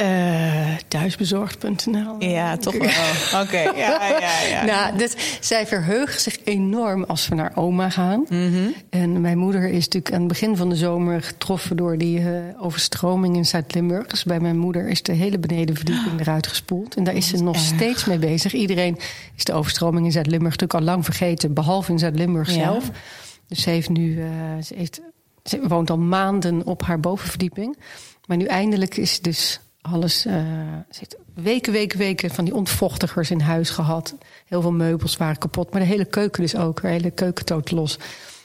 [0.00, 0.48] Eh
[0.88, 2.16] thuisbezorgd.nl.
[2.18, 2.88] Ja, toch wel.
[3.42, 4.64] Oké, ja, ja, ja.
[4.64, 8.26] Nou, dus zij verheugen zich enorm als we naar oma gaan.
[8.90, 12.24] En mijn moeder is natuurlijk aan het begin van de zomer getroffen door die eh,
[12.58, 14.06] overstroming in Zuid-Limburg.
[14.06, 16.94] Dus bij mijn moeder is de hele benedenverdieping eruit gespoeld.
[16.96, 17.64] En daar is ze nog erg.
[17.64, 18.52] steeds mee bezig.
[18.52, 18.98] Iedereen
[19.36, 22.54] is de overstroming in Zuid-Limburg natuurlijk al lang vergeten, behalve in Zuid-Limburg Ja.
[22.54, 22.90] zelf.
[23.48, 24.28] Dus ze heeft nu, eh,
[24.64, 25.00] ze, heeft,
[25.44, 27.78] ze woont al maanden op haar bovenverdieping.
[28.26, 30.26] Maar nu eindelijk is dus alles.
[30.26, 30.34] eh,
[30.88, 34.14] heeft weken, weken, weken van die ontvochtigers in huis gehad.
[34.46, 35.70] Heel veel meubels waren kapot.
[35.72, 36.80] Maar de hele keuken dus ook.
[36.82, 37.98] De hele keuken tot los.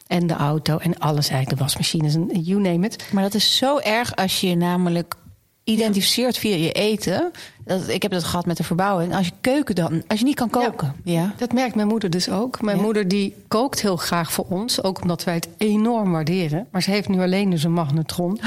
[0.07, 1.57] En de auto en alles eigenlijk.
[1.57, 3.05] De wasmachines en you name it.
[3.13, 5.15] Maar dat is zo erg als je je namelijk
[5.63, 7.31] identificeert via je eten.
[7.65, 9.15] Dat, ik heb dat gehad met de verbouwing.
[9.15, 10.95] Als je keuken dan, als je niet kan koken.
[11.03, 11.33] Ja.
[11.37, 12.61] Dat merkt mijn moeder dus ook.
[12.61, 12.83] Mijn Ja.
[12.83, 14.83] moeder die kookt heel graag voor ons.
[14.83, 16.67] Ook omdat wij het enorm waarderen.
[16.71, 18.39] Maar ze heeft nu alleen dus een magnetron.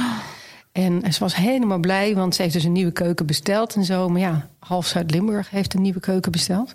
[0.72, 4.08] En ze was helemaal blij, want ze heeft dus een nieuwe keuken besteld en zo.
[4.08, 6.74] Maar ja, half Zuid-Limburg heeft een nieuwe keuken besteld.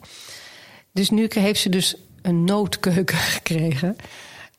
[0.92, 3.96] Dus nu heeft ze dus een noodkeuken gekregen.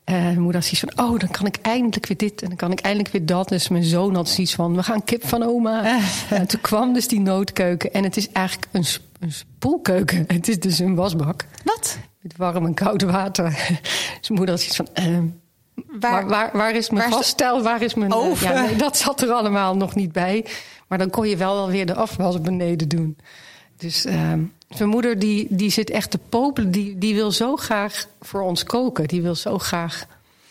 [0.05, 2.57] En mijn moeder had zoiets van, oh, dan kan ik eindelijk weer dit en dan
[2.57, 3.49] kan ik eindelijk weer dat.
[3.49, 5.85] Dus mijn zoon had zoiets van, we gaan kip van oma.
[6.30, 7.93] en toen kwam dus die noodkeuken.
[7.93, 8.85] En het is eigenlijk een,
[9.20, 10.24] een spoelkeuken.
[10.37, 11.99] Het is dus een wasbak Wat?
[12.20, 13.51] met warm en koud water.
[14.20, 15.18] Dus mijn moeder had zoiets van, eh,
[16.01, 17.62] waar, waar, waar is mijn gasstel?
[17.62, 18.53] Waar is mijn oven?
[18.55, 20.45] Ja, nee, dat zat er allemaal nog niet bij.
[20.89, 23.16] Maar dan kon je wel alweer de afwas beneden doen.
[23.77, 24.33] Dus eh,
[24.79, 26.70] mijn moeder die, die zit echt te popelen.
[26.70, 29.09] Die, die wil zo graag voor ons koken.
[29.09, 30.05] Die wil zo graag...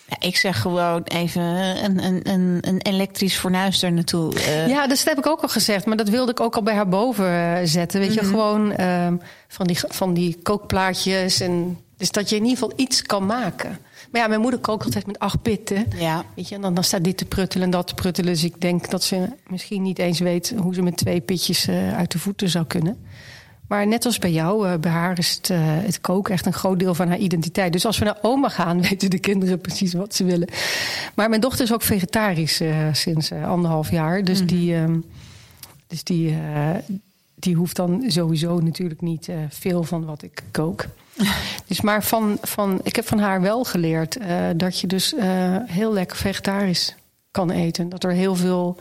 [0.07, 4.33] Ja, ik zeg gewoon even een, een, een, een elektrisch fornuis er naartoe.
[4.35, 4.67] eh.
[4.67, 5.85] Ja, dus dat heb ik ook al gezegd.
[5.85, 7.99] Maar dat wilde ik ook al bij haar boven eh, zetten.
[7.99, 9.15] Weet je, gewoon ehm,
[9.47, 11.39] van, die, van die kookplaatjes.
[11.39, 13.79] En, dus dat je in ieder geval iets kan maken.
[14.13, 15.85] Maar ja, mijn moeder kookt altijd met acht pitten.
[15.97, 16.25] Ja.
[16.35, 18.33] Weet je, en dan, dan staat dit te pruttelen en dat te pruttelen.
[18.33, 21.97] Dus ik denk dat ze misschien niet eens weet hoe ze met twee pitjes eh,
[21.97, 22.97] uit de voeten zou kunnen.
[23.67, 26.53] Maar net als bij jou, eh, bij haar is het, eh, het koken echt een
[26.53, 27.73] groot deel van haar identiteit.
[27.73, 30.49] Dus als we naar oma gaan, weten de kinderen precies wat ze willen.
[31.15, 32.61] Maar mijn dochter is ook vegetarisch
[32.91, 34.23] sinds anderhalf jaar.
[34.23, 34.99] Dus die, ehm,
[35.87, 36.37] dus die,
[37.35, 40.85] die hoeft dan sowieso natuurlijk niet veel van wat ik kook.
[41.67, 45.25] Dus maar van, van, ik heb van haar wel geleerd eh, dat je dus eh,
[45.65, 46.95] heel lekker vegetarisch
[47.31, 47.89] kan eten.
[47.89, 48.77] Dat er heel veel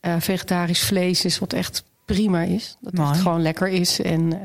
[0.00, 2.76] eh, vegetarisch vlees is, wat echt prima is.
[2.80, 3.08] Dat Mooi.
[3.08, 4.00] het gewoon lekker is.
[4.00, 4.40] En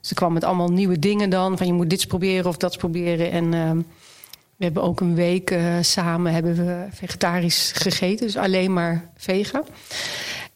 [0.00, 1.58] ze kwam met allemaal nieuwe dingen dan.
[1.58, 3.30] Van je moet dit proberen of dat proberen.
[3.30, 3.50] En
[4.56, 8.26] we hebben ook een week samen hebben we vegetarisch gegeten.
[8.26, 9.62] Dus alleen maar vega.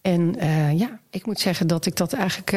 [0.01, 0.37] En
[0.77, 2.51] ja, ik moet zeggen dat ik dat eigenlijk...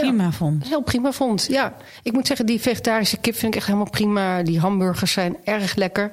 [0.00, 0.68] Prima vond.
[0.68, 1.46] heel prima vond.
[1.48, 4.42] Ja, ik moet zeggen, die vegetarische kip vind ik echt helemaal prima.
[4.42, 6.10] Die hamburgers zijn erg lekker.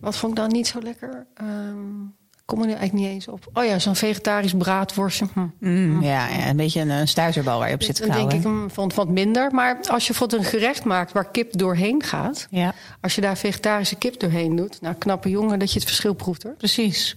[0.00, 1.26] Wat vond ik dan niet zo lekker?
[1.34, 2.10] Ehm
[2.52, 3.48] kom er nu eigenlijk niet eens op.
[3.52, 5.26] Oh ja, zo'n vegetarisch braadworstje.
[5.32, 5.46] Hm.
[5.58, 8.32] Mm, ja, ja, een beetje een, een stuiterbal waar je op zit te Dan denk
[8.32, 9.54] ik, hm, vond wat minder.
[9.54, 12.46] Maar als je bijvoorbeeld een gerecht maakt waar kip doorheen gaat...
[12.50, 14.80] Ja, als je daar vegetarische kip doorheen doet...
[14.80, 16.54] nou, knappe jongen dat je het verschil proeft, hoor.
[16.54, 17.16] precies.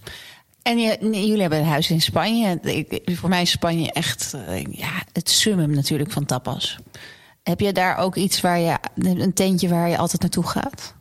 [0.66, 2.58] En je, jullie hebben een huis in Spanje.
[2.62, 6.78] Ik- Voor mij is Spanje echt eh, ja, het summum natuurlijk van tapas.
[7.42, 10.94] Heb je daar ook iets waar je, een tentje waar je altijd naartoe gaat?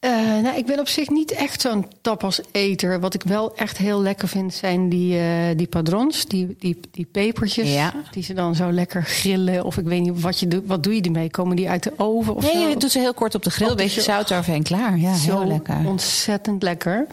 [0.00, 0.10] Eh,
[0.42, 3.00] nou, ik ben op zich niet echt zo'n tapas-eter.
[3.00, 7.04] Wat ik wel echt heel lekker vind, zijn die, eh, die padrons, die, die, die
[7.12, 7.72] pepertjes.
[7.72, 7.92] Ja.
[8.10, 9.64] Die ze dan zo lekker grillen.
[9.64, 11.30] Of ik weet niet, wat, je doet, wat doe je ermee?
[11.30, 12.68] Komen die uit de oven of Nee, zo?
[12.68, 13.68] je doet ze heel kort op de grill.
[13.68, 14.98] De beetje zout eroverheen, klaar.
[14.98, 15.76] Ja, heel lekker.
[15.86, 17.06] ontzettend lekker.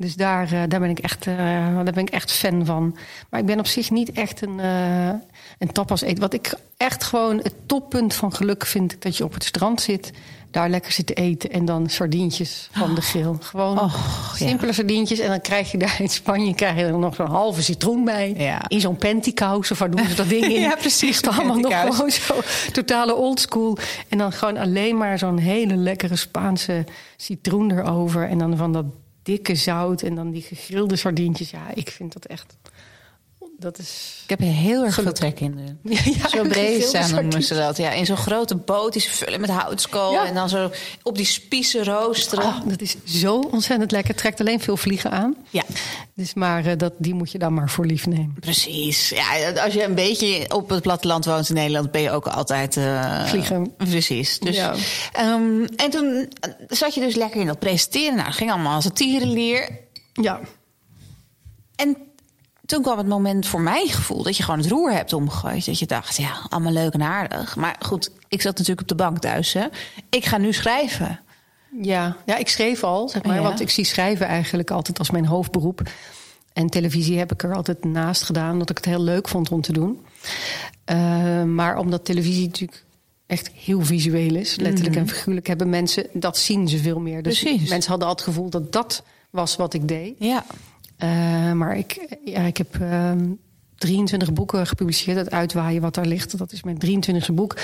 [0.00, 1.36] Dus daar, eh, daar, ben ik echt, eh,
[1.74, 2.96] daar ben ik echt fan van.
[3.30, 5.08] Maar ik ben op zich niet echt een, eh
[5.58, 6.20] een tapas eter.
[6.20, 9.02] Wat ik echt gewoon het toppunt van geluk vind...
[9.02, 10.10] dat je op het strand zit,
[10.50, 11.50] daar lekker zit te eten...
[11.50, 13.36] en dan sardientjes van de grill.
[13.40, 14.46] Gewoon Och, ja.
[14.46, 15.18] simpele sardientjes.
[15.18, 18.34] En dan krijg je daar in Spanje krijg je er nog zo'n halve citroen bij.
[18.36, 18.68] Ja.
[18.68, 20.60] In zo'n pantykous, of waar doen ze dat ding in?
[20.70, 22.34] Ja, precies, allemaal nog gewoon zo
[22.72, 23.78] totale oldschool.
[24.08, 26.84] En dan gewoon alleen maar zo'n hele lekkere Spaanse
[27.16, 28.28] citroen erover.
[28.28, 28.84] En dan van dat
[29.30, 31.50] dikke zout en dan die gegrilde sardientjes.
[31.50, 32.56] Ja, ik vind dat echt
[33.60, 34.18] dat is...
[34.22, 35.54] Ik heb heel erg veel trek in.
[35.82, 35.94] nu.
[36.04, 37.76] Ja, zo geel zijn noemen ze dat.
[37.76, 40.12] Ja, in zo'n grote boot die ze vullen met houtskool.
[40.12, 40.26] Ja.
[40.26, 40.70] En dan zo
[41.02, 42.44] op die spiezen roosteren.
[42.44, 44.14] Oh, dat is zo ontzettend lekker.
[44.14, 45.36] Trekt alleen veel vliegen aan.
[45.50, 45.62] Ja,
[46.14, 48.36] Dus maar eh, dat, die moet je dan maar voor lief nemen.
[48.40, 49.08] precies.
[49.08, 51.90] Ja, als je een beetje op het platteland woont in Nederland...
[51.90, 52.76] ben je ook altijd...
[52.76, 53.74] eh, Vliegen.
[53.76, 54.38] Precies.
[54.38, 54.74] Dus, Ja.
[55.12, 56.28] ehm, en toen
[56.68, 58.14] zat je dus lekker in dat presenteren.
[58.14, 59.68] Nou, dat ging allemaal als een tierenleer.
[60.12, 60.40] Ja.
[61.76, 61.96] En
[62.70, 65.66] toen kwam het moment voor mijn gevoel dat je gewoon het roer hebt omgegooid.
[65.66, 67.56] Dat je dacht, ja, allemaal leuk en aardig.
[67.56, 69.52] Maar goed, ik zat natuurlijk op de bank thuis.
[69.52, 69.66] Hè.
[70.10, 71.20] Ik ga nu schrijven.
[71.82, 72.16] Ja.
[72.26, 73.36] ja, ik schreef al, zeg maar.
[73.36, 73.42] Ja.
[73.42, 75.82] Want ik zie schrijven eigenlijk altijd als mijn hoofdberoep.
[76.52, 79.60] En televisie heb ik er altijd naast gedaan, omdat ik het heel leuk vond om
[79.60, 80.04] te doen.
[80.84, 82.84] Eh, maar omdat televisie natuurlijk
[83.26, 87.22] echt heel visueel is, letterlijk en figuurlijk, hebben mensen dat zien ze veel meer.
[87.22, 87.68] Dus Precies.
[87.70, 90.14] mensen hadden al het gevoel dat dat was wat ik deed.
[90.18, 90.44] Ja.
[91.00, 93.32] Eh, maar ik, ja, ik heb ehm
[93.80, 95.16] 23 boeken gepubliceerd.
[95.16, 97.56] Het uitwaaien wat daar ligt, dat is mijn 23e boek.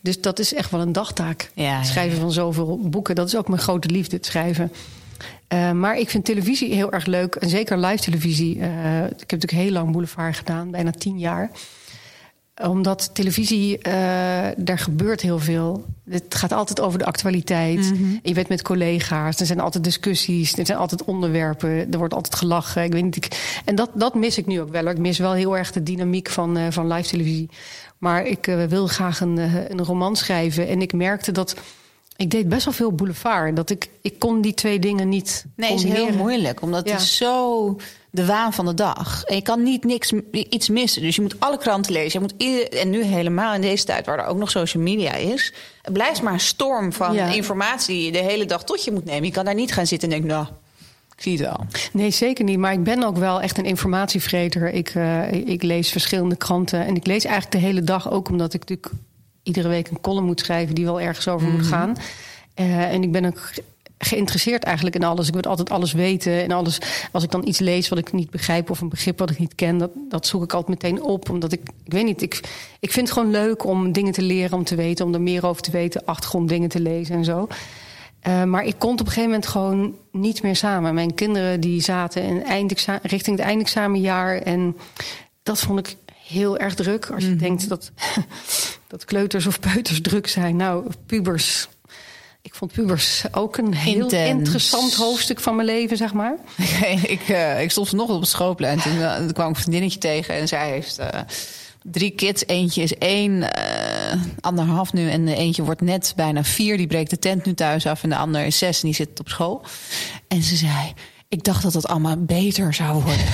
[0.00, 1.50] Dus dat is echt wel een dagtaak.
[1.54, 4.72] Ja, ja, Het schrijven van zoveel boeken, dat is ook mijn grote liefde, het schrijven.
[5.48, 7.34] Eh, maar ik vind televisie heel erg leuk.
[7.34, 8.60] En zeker live televisie.
[8.60, 11.50] Eh, ik heb natuurlijk heel lang boulevard gedaan, bijna tien jaar
[12.62, 13.92] omdat televisie, eh,
[14.56, 15.84] daar gebeurt heel veel.
[16.08, 17.92] Het gaat altijd over de actualiteit.
[18.22, 22.34] Je bent met collega's, er zijn altijd discussies, er zijn altijd onderwerpen, er wordt altijd
[22.34, 22.84] gelachen.
[22.84, 24.86] Ik weet niet, ik, en dat, dat mis ik nu ook wel.
[24.86, 27.50] Ik mis wel heel erg de dynamiek van, eh, van live televisie.
[27.98, 29.36] Maar ik eh, wil graag een,
[29.70, 30.68] een roman schrijven.
[30.68, 31.56] En ik merkte dat.
[32.16, 33.56] Ik deed best wel veel boulevard.
[33.56, 35.44] Dat ik, ik kon die twee dingen niet.
[35.56, 36.08] Nee, is combineren.
[36.12, 36.62] heel moeilijk.
[36.62, 36.92] Omdat Ja.
[36.92, 37.76] het is zo
[38.10, 39.24] de waan van de dag.
[39.24, 41.02] En je kan niet niks, iets missen.
[41.02, 42.12] Dus je moet alle kranten lezen.
[42.20, 45.14] Je moet ieder- en nu helemaal in deze tijd waar er ook nog social media
[45.14, 45.52] is.
[45.82, 47.26] Het blijft maar een storm van Ja.
[47.26, 49.24] informatie die je de hele dag tot je moet nemen.
[49.24, 50.46] Je kan daar niet gaan zitten en denken, nou,
[51.16, 51.66] ik zie het wel.
[51.92, 52.58] Nee, zeker niet.
[52.58, 54.72] Maar ik ben ook wel echt een informatievreter.
[54.72, 56.86] Ik, eh, ik lees verschillende kranten.
[56.86, 58.92] En ik lees eigenlijk de hele dag ook omdat ik natuurlijk
[59.44, 61.96] iedere week een column moet schrijven die wel ergens over moet gaan.
[62.54, 63.62] Eh, en ik ben ook ge-
[63.98, 65.26] geïnteresseerd eigenlijk in alles.
[65.28, 66.42] Ik wil altijd alles weten.
[66.42, 66.78] En alles,
[67.12, 69.54] als ik dan iets lees wat ik niet begrijp of een begrip wat ik niet
[69.54, 71.30] ken, dat, dat zoek ik altijd meteen op.
[71.30, 72.40] Omdat ik, ik weet niet, ik,
[72.80, 75.46] ik vind het gewoon leuk om dingen te leren, om te weten, om er meer
[75.46, 77.48] over te weten, achtergronddingen te lezen en zo.
[78.20, 80.94] Eh, maar ik kon op een gegeven moment gewoon niet meer samen.
[80.94, 82.42] Mijn kinderen die zaten in
[83.02, 84.36] richting het eindexamenjaar.
[84.38, 84.76] En
[85.42, 87.10] dat vond ik heel erg druk.
[87.14, 87.92] Als je denkt dat,
[88.94, 90.56] dat kleuters of peuters druk zijn.
[90.56, 91.68] Nou, pubers.
[92.42, 94.38] Ik vond pubers ook een heel Intens.
[94.38, 96.36] interessant hoofdstuk van mijn leven, zeg maar.
[97.16, 98.80] ik, eh, ik stond vanochtend op het schoolplein.
[98.80, 101.20] Toen, eh, toen kwam ik een vriendinnetje tegen en zij heeft eh,
[101.82, 102.46] drie kids.
[102.46, 103.48] Eentje is één,
[104.40, 105.10] anderhalf nu.
[105.10, 106.76] En de eentje wordt net bijna vier.
[106.76, 108.02] Die breekt de tent nu thuis af.
[108.02, 109.64] En de ander is zes en die zit op school.
[110.28, 110.92] En ze zei,
[111.28, 113.24] ik dacht dat het allemaal beter zou worden.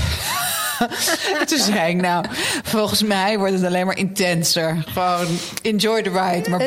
[1.48, 2.24] Toen zei ik, nou,
[2.62, 4.84] volgens mij wordt het alleen maar intenser.
[4.86, 5.26] Gewoon
[5.62, 6.66] enjoy the ride, maar is-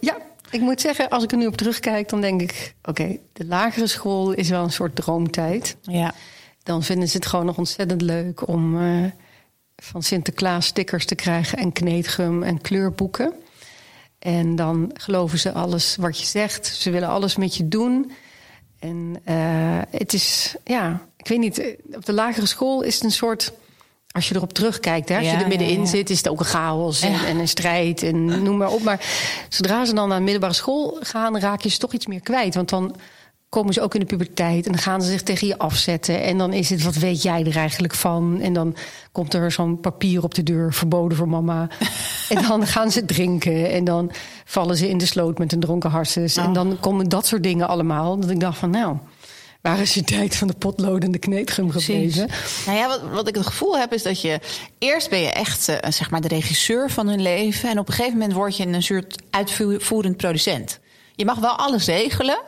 [0.00, 0.16] Ja,
[0.50, 2.74] ik moet zeggen, als ik er nu op terugkijk, dan denk ik...
[2.84, 5.76] oké, de lagere school is wel een soort droomtijd.
[5.82, 6.14] Ja.
[6.62, 9.10] dan vinden ze het gewoon nog ontzettend leuk om eh,
[9.76, 13.32] van Sinterklaas stickers te krijgen en kneedgum en kleurboeken.
[14.18, 16.66] En dan geloven ze alles wat je zegt.
[16.66, 18.12] Ze willen alles met je doen.
[18.78, 21.66] En eh, het is, ja, ik weet niet, eh,
[21.96, 23.52] op de lagere school is het een soort.
[24.12, 25.86] Als je erop terugkijkt, hè, als Ja, je er middenin ja, ja.
[25.86, 28.82] zit, is het ook een chaos en, en een strijd en noem maar op.
[28.82, 29.00] Maar
[29.48, 32.54] zodra ze dan naar de middelbare school gaan, raak je ze toch iets meer kwijt.
[32.54, 32.96] Want dan
[33.48, 36.22] komen ze ook in de puberteit en dan gaan ze zich tegen je afzetten.
[36.22, 38.38] En dan is het, wat weet jij er eigenlijk van?
[38.40, 38.76] En dan
[39.12, 41.68] komt er zo'n papier op de deur, verboden voor mama.
[42.28, 44.10] en dan gaan ze drinken en dan
[44.44, 46.36] vallen ze in de sloot met een dronken harses.
[46.36, 46.54] En Oh.
[46.54, 48.18] dan komen dat soort dingen allemaal.
[48.20, 48.96] Dat ik dacht van, nou,
[49.62, 52.28] waar is je tijd van de potlood en de kneedgum gebleven?
[52.66, 54.40] Nou ja, wat, wat ik het gevoel heb is dat je
[54.78, 57.94] eerst ben je echt eh, zeg maar de regisseur van hun leven en op een
[57.94, 60.80] gegeven moment word je een soort uitvoerend producent.
[61.14, 62.38] Je mag wel alles regelen,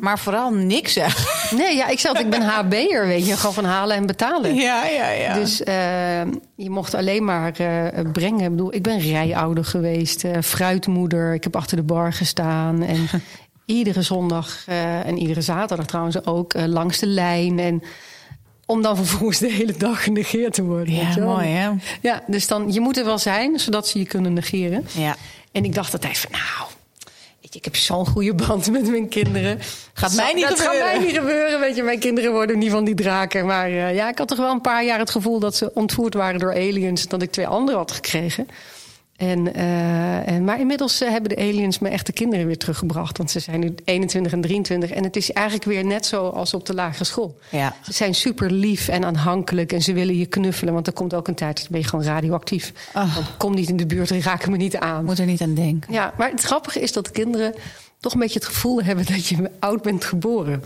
[0.00, 1.56] maar vooral niks zeggen.
[1.56, 3.36] Nee, ja, ik altijd, ik ben HB'er, weet je.
[3.36, 4.54] Gewoon van halen en betalen.
[4.54, 5.34] Ja, ja, ja.
[5.34, 6.20] Dus eh,
[6.56, 8.44] je mocht alleen maar eh, brengen.
[8.44, 11.34] Ik bedoel, ik ben rijouder geweest, eh, fruitmoeder.
[11.34, 12.82] Ik heb achter de bar gestaan.
[12.82, 13.08] En
[13.66, 17.58] iedere zondag eh, en iedere zaterdag trouwens ook eh, langs de lijn.
[17.58, 17.82] En
[18.66, 20.94] om dan vervolgens de hele dag genegeerd te worden.
[20.94, 21.70] weet ja, je mooi hè?
[22.00, 24.86] Ja, dus dan, je moet er wel zijn, zodat ze je kunnen negeren.
[24.92, 25.16] Ja.
[25.52, 26.70] En ik dacht altijd van, nou,
[27.40, 29.58] weet je, ik heb zo'n goede band met mijn kinderen.
[29.92, 30.86] Gaat mij niet dat gebeuren.
[30.86, 31.82] gaat mij niet gebeuren, weet je.
[31.82, 33.46] Mijn kinderen worden niet van die draken.
[33.46, 36.14] Maar eh, ja, ik had toch wel een paar jaar het gevoel dat ze ontvoerd
[36.14, 37.08] waren door aliens.
[37.08, 38.48] Dat ik twee anderen had gekregen.
[39.16, 43.18] En, uh, en, maar inmiddels uh, hebben de aliens me echte kinderen weer teruggebracht.
[43.18, 44.90] Want ze zijn nu 21 en 23.
[44.90, 47.38] En het is eigenlijk weer net zo als op de lagere school.
[47.50, 47.76] Ja.
[47.82, 49.72] Ze zijn super lief en aanhankelijk.
[49.72, 50.74] En ze willen je knuffelen.
[50.74, 52.72] Want er komt ook een tijd dat ben je gewoon radioactief.
[52.94, 53.14] Oh.
[53.14, 55.04] Want kom niet in de buurt en raken me niet aan.
[55.04, 55.92] Moet er niet aan denken.
[55.92, 57.54] Ja, maar het grappige is dat de kinderen
[58.00, 60.62] toch een beetje het gevoel hebben dat je oud bent geboren.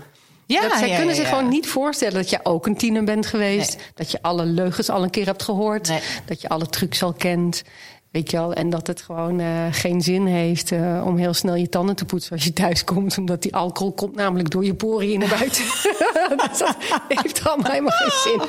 [0.47, 3.05] Ja, dat zij ja, kunnen ja, zich gewoon niet voorstellen dat je ook een tiener
[3.05, 3.77] bent geweest.
[3.77, 3.87] Nee.
[3.95, 5.89] Dat je alle leugens al een keer hebt gehoord.
[5.89, 6.01] Nee.
[6.25, 7.63] Dat je alle trucs al kent.
[8.11, 11.55] Weet je wel, en dat het gewoon uh, geen zin heeft uh, om heel snel
[11.55, 13.19] je tanden te poetsen als je thuis komt.
[13.19, 15.65] Omdat die alcohol komt namelijk door je poriën naar buiten.
[16.49, 16.77] dus dat
[17.09, 18.41] heeft allemaal helemaal geen zin.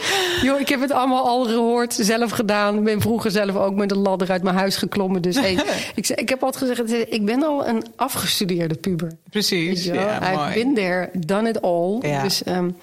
[0.41, 2.78] Joh, ik heb het allemaal al gehoord, zelf gedaan.
[2.78, 5.22] Ik ben vroeger zelf ook met een ladder uit mijn huis geklommen.
[5.22, 5.53] Dus hey,
[5.95, 9.12] ik, ik heb altijd gezegd, ik ben al een afgestudeerde puber.
[9.30, 10.53] Precies, ja, I've mooi.
[10.53, 11.99] been there, done it all.
[11.99, 12.78] Dus, um,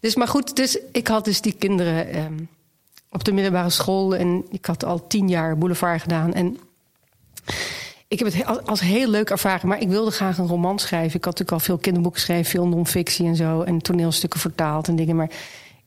[0.00, 2.16] dus, maar goed, dus ik had dus die kinderen...
[2.16, 2.48] Um,
[3.16, 4.14] op de middelbare school.
[4.14, 6.32] En ik had al tien jaar boulevard gedaan.
[6.34, 6.58] En
[8.08, 9.68] ik heb het als heel leuk ervaren.
[9.68, 11.16] Maar ik wilde graag een roman schrijven.
[11.16, 13.62] Ik had natuurlijk al veel kinderboeken geschreven, veel non-fictie en zo.
[13.62, 15.16] En toneelstukken vertaald en dingen.
[15.16, 15.30] Maar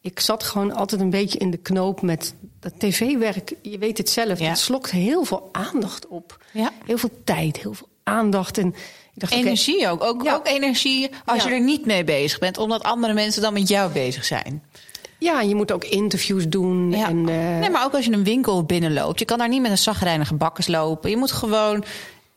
[0.01, 3.53] ik zat gewoon altijd een beetje in de knoop met dat tv-werk.
[3.61, 4.39] Je weet het zelf.
[4.39, 4.49] Ja.
[4.49, 6.45] Het slokt heel veel aandacht op.
[6.51, 6.71] Ja.
[6.85, 8.57] Heel veel tijd, heel veel aandacht.
[8.57, 8.67] En
[9.13, 10.03] ik dacht, energie okay, ook.
[10.03, 10.33] Ook, Ja.
[10.35, 12.57] ook energie als je er niet mee bezig bent.
[12.57, 14.63] Omdat andere mensen dan met jou bezig zijn.
[15.19, 16.91] Ja, je moet ook interviews doen.
[16.91, 17.07] Ja.
[17.07, 19.19] En, uh, Nee, maar ook als je een winkel binnenloopt.
[19.19, 21.09] Je kan daar niet met een zagrijnige bakkers lopen.
[21.09, 21.83] Je moet gewoon...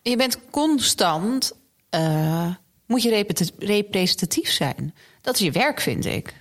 [0.03, 1.53] Je bent constant...
[1.95, 2.55] Uh,
[2.87, 3.25] moet je
[3.59, 4.95] representatief zijn.
[5.21, 6.35] Dat is je werk, vind ik.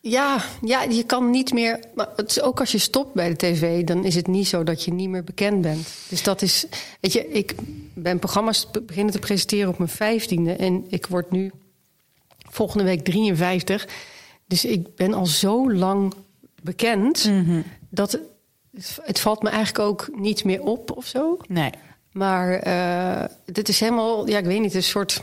[0.00, 1.80] Ja, ja, je kan niet meer.
[1.94, 4.64] Maar het is ook als je stopt bij de tv, dan is het niet zo
[4.64, 5.88] dat je niet meer bekend bent.
[6.08, 6.66] Dus dat is.
[7.00, 7.54] Weet je, ik
[7.94, 10.52] ben programma's beginnen te presenteren op mijn vijftiende.
[10.52, 11.52] En ik word nu
[12.50, 13.88] volgende week 53.
[14.52, 16.14] Dus ik ben al zo lang
[16.62, 17.64] bekend Mm-hmm.
[17.88, 18.22] dat het,
[19.02, 21.38] het valt me eigenlijk ook niet meer op of zo.
[21.48, 21.70] Nee.
[22.10, 25.22] Maar uh, dit is helemaal, ja, ik weet niet, een soort,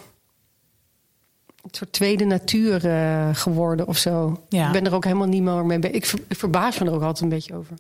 [1.61, 4.43] een soort tweede natuur uh, geworden of zo.
[4.49, 4.65] Ja.
[4.65, 5.95] Ik ben er ook helemaal niet meer mee bezig.
[5.97, 7.75] Ik, ver, ik verbaas me er ook altijd een beetje over.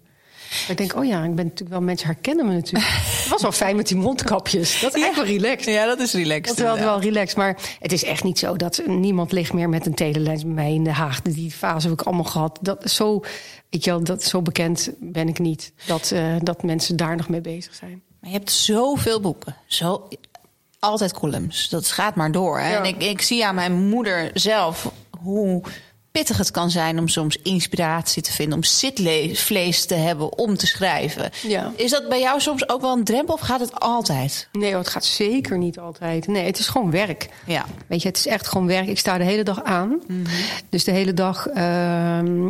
[0.67, 2.85] Ik denk, oh ja, ik ben natuurlijk wel, mensen herkennen me natuurlijk.
[2.87, 4.79] Het was wel fijn met die mondkapjes.
[4.79, 5.73] Dat is echt wel relaxed.
[5.73, 6.57] Ja, dat is relaxed.
[6.57, 7.37] Dat is wel, wel relaxed.
[7.37, 10.73] Maar het is echt niet zo dat niemand ligt meer met een telelens bij mij
[10.73, 11.21] in de Haag.
[11.21, 12.59] Die fase heb ik allemaal gehad.
[12.61, 13.19] Dat, zo,
[13.69, 15.73] weet je wel, dat, zo bekend ben ik niet.
[15.85, 18.01] Dat, uh, dat mensen daar nog mee bezig zijn.
[18.19, 19.55] Maar je hebt zoveel boeken.
[19.67, 20.07] Zo,
[20.79, 21.69] altijd columns.
[21.69, 22.59] Dat gaat maar door.
[22.59, 22.71] Hè?
[22.71, 22.77] Ja.
[22.77, 25.61] En ik, ik zie aan mijn moeder zelf hoe
[26.11, 30.67] pittig het kan zijn om soms inspiratie te vinden, om zitvlees te hebben om te
[30.67, 31.31] schrijven.
[31.47, 31.71] Ja.
[31.75, 34.47] Is dat bij jou soms ook wel een drempel of gaat het altijd?
[34.51, 36.27] Nee, het gaat zeker niet altijd.
[36.27, 37.29] Nee, het is gewoon werk.
[37.45, 37.65] Ja.
[37.87, 38.87] Weet je, het is echt gewoon werk.
[38.87, 39.89] Ik sta de hele dag aan.
[39.89, 40.25] Mm -hmm.
[40.69, 42.47] Dus de hele dag uh, uh,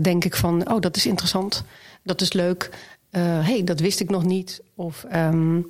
[0.00, 1.64] denk ik van, oh, dat is interessant.
[2.02, 2.70] Dat is leuk.
[3.12, 4.60] Uh, hey, dat wist ik nog niet.
[4.74, 5.66] Of um,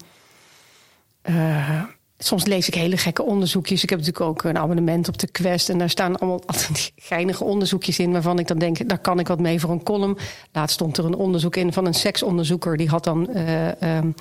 [2.18, 3.82] soms lees ik hele gekke onderzoekjes.
[3.82, 5.68] Ik heb natuurlijk ook een abonnement op de Quest.
[5.68, 8.12] En daar staan allemaal altijd geinige onderzoekjes in...
[8.12, 10.18] waarvan ik dan denk, daar kan ik wat mee voor een column.
[10.52, 12.76] Laatst stond er een onderzoek in van een seksonderzoeker.
[12.76, 14.14] Die had dan uh, um,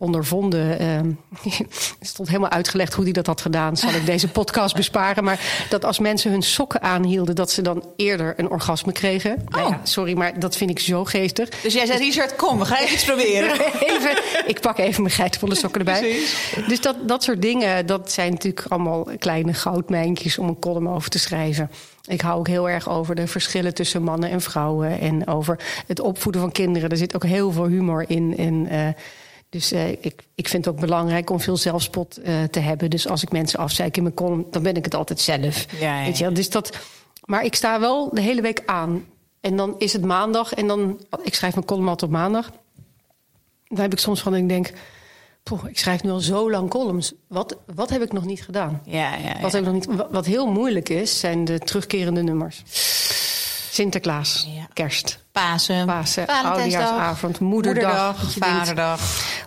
[0.00, 0.68] ondervonden...
[1.98, 3.76] Het stond helemaal uitgelegd hoe hij dat had gedaan.
[3.76, 5.24] Zal ik deze podcast besparen.
[5.24, 7.34] Maar dat als mensen hun sokken aanhielden...
[7.34, 9.32] dat ze dan eerder een orgasme kregen.
[9.32, 9.54] Oh.
[9.56, 11.48] Nou ja, sorry, maar dat vind ik zo geestig.
[11.48, 13.50] Dus jij zei, Richard, kom, we gaan even iets proberen.
[13.94, 16.00] even, ik pak even mijn geitenvolle sokken erbij.
[16.00, 16.54] Precies.
[16.68, 20.38] Dus dat, dat soort dingen, dat zijn natuurlijk allemaal kleine goudmijntjes...
[20.38, 21.70] om een column over te schrijven.
[22.04, 25.00] Ik hou ook heel erg over de verschillen tussen mannen en vrouwen...
[25.00, 26.90] en over het opvoeden van kinderen.
[26.90, 28.36] Er zit ook heel veel humor in.
[28.36, 28.88] En, uh,
[29.50, 32.90] dus uh, ik, ik vind het ook belangrijk om veel zelfspot uh, te hebben.
[32.90, 35.66] Dus als ik mensen afzeik in mijn column, dan ben ik het altijd zelf.
[35.80, 36.04] Ja, ja.
[36.04, 36.32] Weet je?
[36.32, 36.78] Dus dat,
[37.24, 39.04] maar ik sta wel de hele week aan.
[39.40, 41.00] En dan is het maandag en dan...
[41.22, 42.50] Ik schrijf mijn column altijd op maandag.
[43.66, 44.72] Dan heb ik soms van, ik denk...
[45.42, 47.12] Poh, ik schrijf nu al zo lang columns.
[47.26, 48.82] Wat, wat heb ik nog niet gedaan?
[48.84, 49.40] Ja, ja, ja.
[49.40, 52.62] Wat, heb ik nog niet, wat heel moeilijk is, zijn de terugkerende nummers.
[53.70, 54.66] Sinterklaas, Ja.
[54.72, 58.16] kerst, Pasen, Pasen, oudejaarsavond, moederdag.
[58.16, 59.00] denkt, vaderdag.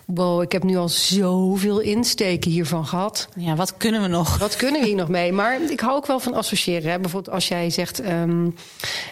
[0.04, 3.28] Wow, ik heb nu al zoveel insteken hiervan gehad.
[3.36, 4.38] Ja, wat kunnen we nog?
[4.38, 5.32] Wat kunnen we hier nog mee?
[5.32, 6.90] Maar ik hou ook wel van associëren.
[6.90, 6.98] Hè.
[6.98, 8.54] Bijvoorbeeld als jij zegt, um,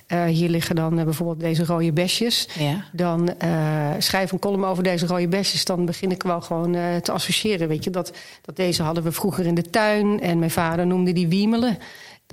[0.09, 2.49] uh, hier liggen dan uh, bijvoorbeeld deze rode besjes.
[2.59, 2.85] Ja.
[2.93, 5.65] Dan uh, schrijf een column over deze rode besjes.
[5.65, 7.69] Dan begin ik wel gewoon te associëren.
[7.69, 10.21] Weet je, dat, dat deze hadden we vroeger in de tuin.
[10.21, 11.79] En mijn vader noemde die wiemelen.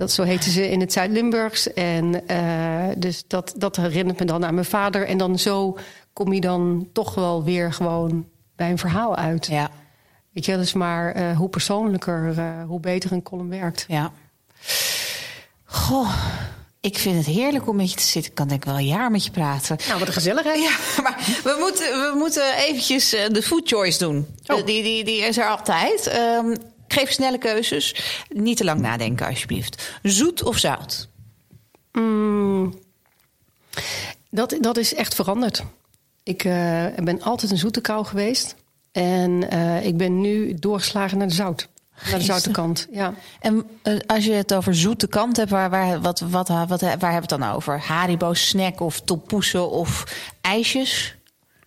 [0.00, 1.72] Dat, zo heten ze in het Zuid-Limburgs.
[1.72, 5.06] En uh, dus dat, dat herinnert me dan aan mijn vader.
[5.06, 5.78] En dan zo
[6.12, 9.46] kom je dan toch wel weer gewoon bij een verhaal uit.
[9.46, 9.70] Ja.
[10.32, 13.84] Weet je, dus maar uh, hoe persoonlijker, uh, hoe beter een column werkt.
[13.88, 14.12] Ja.
[15.64, 16.14] Goh,
[16.80, 18.30] Ik vind het heerlijk om met je te zitten.
[18.30, 19.76] Ik kan denk ik wel een jaar met je praten.
[19.86, 20.62] Nou, wat een gezelligheid.
[20.62, 24.26] Ja, maar we moeten, we moeten eventjes eh, de food choice doen.
[24.46, 24.66] Oh.
[24.66, 26.06] Die, die, die is er altijd.
[26.06, 26.54] Ehm,
[26.92, 27.94] geef snelle keuzes.
[28.28, 29.98] Niet te lang nadenken, alsjeblieft.
[30.02, 31.08] Zoet of zout?
[31.92, 32.74] Mm,
[34.30, 35.62] dat, dat is echt veranderd.
[36.22, 38.56] Ik eh, ben altijd een zoete kou geweest.
[38.92, 41.68] En eh, ik ben nu doorgeslagen naar de zout.
[42.10, 43.14] Naar de zoute kant, ja.
[43.40, 46.90] En eh, als je het over zoete kant hebt, waar, waar, wat, wat, wat, waar
[46.90, 47.80] hebben we het dan over?
[47.80, 50.04] Haribo snack of toppoesen of
[50.40, 51.14] ijsjes?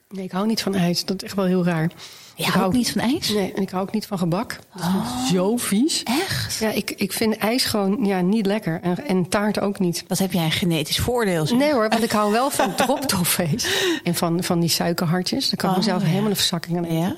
[0.10, 1.06] Nee, ik hou niet van ijs.
[1.06, 1.92] Dat is echt wel heel raar.
[2.36, 3.30] Je ik hou niet van ijs?
[3.30, 4.60] Nee, en ik hou ook niet van gebak.
[4.76, 6.04] Dat vind ik zo vies.
[6.04, 6.58] Echt?
[6.60, 8.80] Ja, ik, ik vind ijs gewoon ja, niet lekker.
[8.82, 10.04] En, en taart ook niet.
[10.08, 11.46] Wat heb jij een genetisch voordeel?
[11.46, 11.58] zeg.
[11.58, 13.68] Nee hoor, want ik hou wel van droptoffees.
[14.04, 15.50] En van, van die suikerhartjes.
[15.50, 16.08] Daar kan ik Oh, mezelf ja.
[16.08, 17.16] helemaal een verzakking aan Ja?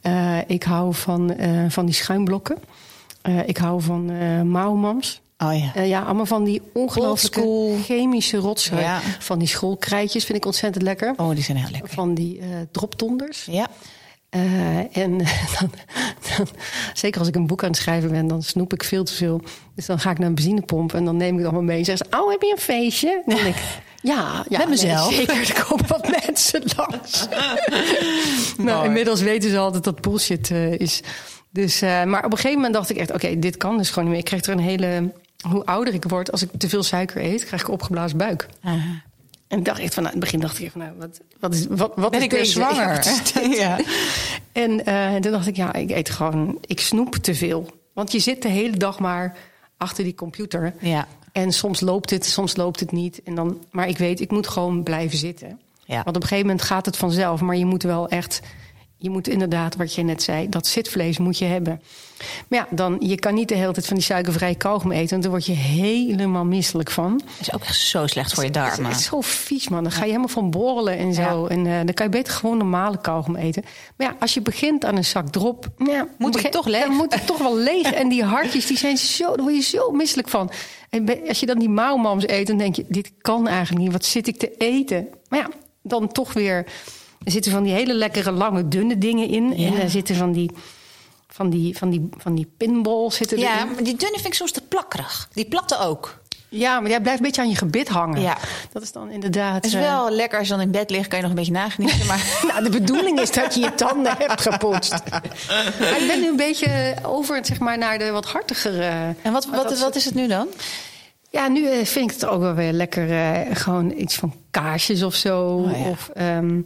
[0.00, 2.58] Eh, ik hou van, eh, van die schuimblokken.
[3.22, 4.04] Eh, ik hou van
[4.50, 5.20] mauwmams.
[5.38, 5.82] Oh ja.
[5.82, 8.80] Ja, allemaal van die ongelooflijke chemische rotzooi.
[8.80, 9.00] Ja.
[9.18, 11.14] Van die schoolkrijtjes vind ik ontzettend lekker.
[11.16, 11.90] Oh, die zijn heel lekker.
[11.90, 13.44] Van die eh dropdonders.
[13.50, 13.66] Ja.
[14.30, 15.18] Eh, en
[15.58, 15.70] dan,
[16.36, 16.48] dan,
[16.92, 19.40] zeker als ik een boek aan het schrijven ben, dan snoep ik veel te veel.
[19.74, 21.78] Dus dan ga ik naar een benzinepomp en dan neem ik het allemaal mee.
[21.78, 23.22] En zeggen ze, oh, heb je een feestje?
[23.26, 23.62] Dan denk ik,
[24.02, 25.10] ja, ja Met mezelf.
[25.10, 27.28] nee, zeker, er komen wat mensen langs.
[28.66, 31.00] nou, inmiddels weten ze altijd dat bullshit eh, is.
[31.50, 34.04] Dus, eh, maar op een gegeven moment dacht ik echt, oké, dit kan dus gewoon
[34.04, 34.22] niet meer.
[34.22, 35.12] Ik krijg er een hele...
[35.48, 38.48] Hoe ouder ik word, als ik te veel suiker eet, krijg ik opgeblazen buik.
[38.62, 39.02] Aha.
[39.48, 41.20] En ik dacht echt van, nou, in het begin dacht ik echt van, nou, wat,
[41.40, 43.04] wat is, wat, wat Ben is ik weer zwanger?
[43.34, 43.56] Ja?
[43.56, 43.78] Ja.
[44.52, 47.70] En eh, toen dacht ik, ja, ik eet gewoon, ik snoep te veel.
[47.92, 49.36] Want je zit de hele dag maar
[49.76, 50.74] achter die computer.
[50.80, 51.06] Ja.
[51.32, 53.22] En soms loopt het, soms loopt het niet.
[53.22, 55.60] En dan, maar ik weet, ik moet gewoon blijven zitten.
[55.84, 56.02] Ja.
[56.02, 57.40] Want op een gegeven moment gaat het vanzelf.
[57.40, 58.40] Maar je moet wel echt,
[59.00, 61.80] je moet inderdaad, wat je net zei, dat zitvlees moet je hebben.
[62.48, 65.08] Maar ja, dan, je kan niet de hele tijd van die suikervrije kauwgom eten.
[65.10, 67.12] Want daar word je helemaal misselijk van.
[67.24, 68.90] Dat is ook echt zo slecht voor je Het darmen.
[68.90, 69.82] is zo vies, man.
[69.82, 71.22] Dan ga je helemaal van borrelen en zo.
[71.22, 71.48] Ja.
[71.48, 73.64] En eh, dan kan je beter gewoon normale kauwgom eten.
[73.96, 75.68] Maar ja, als je begint aan een zak drop...
[75.76, 76.84] Ja, Moet begin- het toch leeg?
[76.84, 77.92] Dan moet het toch wel leeg.
[77.92, 79.26] En die hartjes, die zijn zo...
[79.36, 80.50] Daar word je zo misselijk van.
[80.90, 82.84] En als je dan die mauwmams eet, dan denk je...
[82.88, 83.92] Dit kan eigenlijk niet.
[83.92, 85.08] Wat zit ik te eten?
[85.28, 85.48] Maar ja,
[85.82, 86.66] dan toch weer...
[87.24, 89.56] Er zitten van die hele lekkere, lange, dunne dingen in.
[89.58, 89.66] Ja.
[89.66, 90.50] En er zitten van die...
[91.30, 93.66] Van die, van die, van die pinballs zitten Ja, erin.
[93.74, 95.28] maar die dunne vind ik soms te plakkerig.
[95.32, 96.18] Die platte ook.
[96.48, 98.20] Ja, maar jij blijft een beetje aan je gebit hangen.
[98.20, 98.36] Ja.
[98.72, 99.54] Dat is dan inderdaad...
[99.54, 101.38] Het is eh, wel lekker als je dan in bed ligt, kan je nog een
[101.38, 102.06] beetje nagenieten.
[102.06, 105.10] Maar Nou, de bedoeling is dat je je tanden hebt gepoetst.
[105.10, 109.14] Maar ik ben nu een beetje over zeg maar, naar de wat hartigere.
[109.22, 110.46] en wat, wat, wat is het nu dan?
[111.30, 113.10] Ja, nu eh, vind ik het ook wel weer lekker.
[113.10, 115.46] eh, gewoon iets van kaarsjes of zo.
[115.46, 115.88] Oh, ja.
[115.88, 116.60] Of ehm,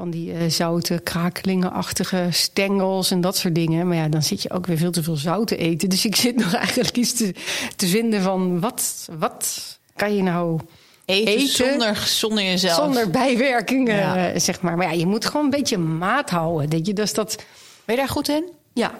[0.00, 3.88] van die eh, zoute, krakelingenachtige stengels en dat soort dingen.
[3.88, 5.88] Maar ja, dan zit je ook weer veel te veel zout te eten.
[5.88, 7.34] Dus ik zit nog eigenlijk iets te,
[7.76, 10.60] te vinden van wat, wat kan je nou
[11.04, 12.74] Eten, Eten zonder, zonder jezelf.
[12.84, 14.28] zonder bijwerkingen, Ja.
[14.32, 14.76] eh, zeg maar.
[14.76, 16.70] Maar ja, je moet gewoon een beetje maat houden.
[16.70, 17.36] Dat je, dus dat,
[17.84, 18.50] Ben je daar goed in?
[18.72, 18.90] ja,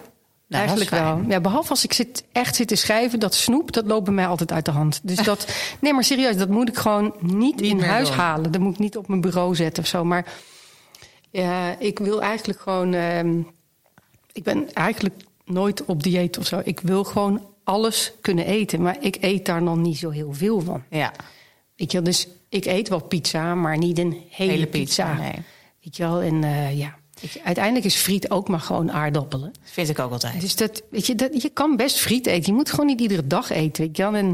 [0.47, 1.21] Nou, eigenlijk wel.
[1.29, 4.27] Ja, behalve als ik zit, echt zit te schrijven, dat snoep, dat loopt bij mij
[4.27, 5.01] altijd uit de hand.
[5.03, 5.47] Dus dat,
[5.81, 8.17] nee, maar serieus, dat moet ik gewoon niet, Niet in huis doen.
[8.19, 8.53] halen.
[8.53, 10.05] Dat moet ik niet op mijn bureau zetten of zo.
[10.05, 10.25] Maar
[11.31, 13.39] ja, ik wil eigenlijk gewoon, ehm,
[14.33, 15.15] ik ben eigenlijk
[15.45, 16.61] nooit op dieet of zo.
[16.65, 20.61] Ik wil gewoon alles kunnen eten, maar ik eet daar dan niet zo heel veel
[20.61, 20.83] van.
[20.91, 21.13] Ja.
[21.77, 25.07] Weet je, wel, dus ik eet wel pizza, maar niet een hele, Hele pizza.
[25.11, 25.35] pizza, nee.
[25.83, 26.99] Weet je wel, en eh, ja.
[27.21, 29.53] Ik- uiteindelijk is friet ook maar gewoon aardappelen.
[29.63, 30.41] Vind ik ook altijd.
[30.41, 32.47] Dus dat, weet je, dat, je kan best friet eten.
[32.53, 33.85] Je moet gewoon niet iedere dag eten.
[33.87, 34.15] Weet je wel.
[34.15, 34.27] En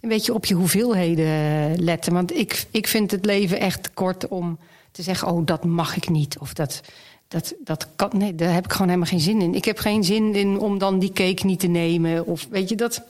[0.00, 2.12] een beetje op je hoeveelheden letten.
[2.12, 4.58] Want ik, ik vind het leven echt kort om
[4.92, 6.38] te zeggen: Oh, dat mag ik niet.
[6.38, 6.80] Of dat,
[7.28, 8.10] dat, dat kan.
[8.14, 9.54] Nee, daar heb ik gewoon helemaal geen zin in.
[9.54, 12.26] Ik heb geen zin in om dan die cake niet te nemen.
[12.26, 13.02] Of weet je dat.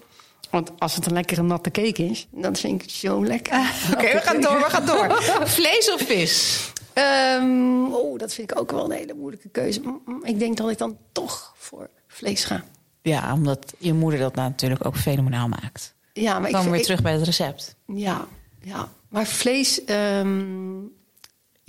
[0.51, 3.73] Want als het een lekkere natte cake is, dan vind ik het zo lekker.
[3.93, 5.23] Oké, we gaan door, we gaan door.
[5.59, 6.65] Vlees of vis?
[6.93, 9.81] Ehm, oh, dat vind ik ook wel een hele moeilijke keuze.
[10.23, 12.65] Ik denk dat ik dan toch voor vlees ga.
[13.03, 15.95] Ja, omdat je moeder dat natuurlijk ook fenomenaal maakt.
[16.13, 17.75] Ja, maar Dan ik, weer ik- terug bij het recept.
[17.87, 18.27] Ja,
[18.63, 18.89] ja.
[19.09, 20.39] maar vlees ehm,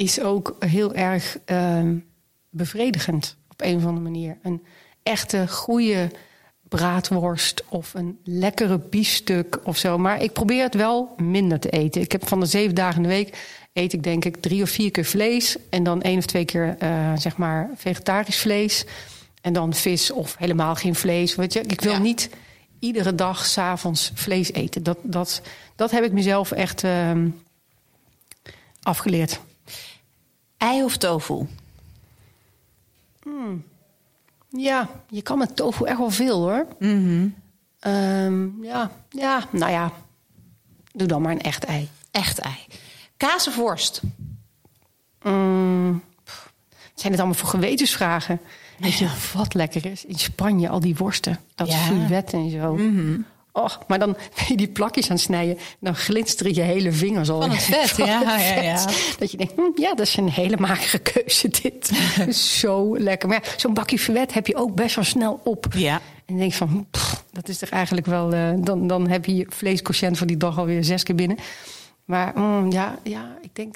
[0.02, 1.96] is ook heel erg ehm,
[2.50, 4.38] bevredigend op een of andere manier.
[4.42, 4.64] Een
[5.04, 6.10] echte goede
[6.70, 9.98] braadworst of een lekkere biefstuk of zo.
[9.98, 12.02] Maar ik probeer het wel minder te eten.
[12.02, 14.70] Ik heb van de zeven dagen in de week eet ik denk ik drie of
[14.70, 18.86] vier keer vlees en dan één of twee keer eh, zeg maar vegetarisch vlees
[19.42, 21.36] en dan vis of helemaal geen vlees.
[21.36, 22.00] Weet je, ik wil Ja.
[22.00, 22.30] niet
[22.80, 24.84] iedere dag s'avonds vlees eten.
[24.84, 25.42] Dat, dat,
[25.76, 27.30] dat heb ik mezelf echt ehm,
[28.82, 29.40] afgeleerd.
[30.62, 31.48] Ei of tofu?
[34.50, 36.66] Ja, je kan met tofu echt wel veel hoor.
[36.80, 37.28] Mhm.
[37.80, 39.92] Ehm, ja, ja, nou ja.
[40.94, 41.90] doe dan maar een echt ei.
[42.12, 42.56] Echt ei.
[43.18, 44.02] Kaas of worst?
[45.24, 46.54] Mm, pff,
[46.94, 48.40] zijn het allemaal voor gewetensvragen?
[48.78, 50.06] Weet je wat lekker is?
[50.06, 51.40] In Spanje, al die worsten.
[51.56, 52.10] Dat Ja.
[52.32, 52.78] en zo.
[53.52, 55.58] Och, maar dan ben je die plakjes aan het snijden.
[55.80, 57.42] Dan glinsteren je hele vingers al.
[57.42, 58.86] Van het vet, van ja, het ja, ja.
[59.20, 61.92] Dat je denkt, hm, ja, dat is een hele magere keuze dit.
[62.60, 63.30] zo lekker.
[63.30, 65.66] Maar ja, zo'n bakje fuet heb je ook best wel snel op.
[65.76, 65.94] Ja.
[65.96, 68.34] En dan denk je van, pff, dat is toch eigenlijk wel...
[68.34, 71.38] eh, dan, dan heb je je vleesquotient voor die dag alweer zes keer binnen.
[72.06, 73.76] Maar mm, ja, ja, ik denk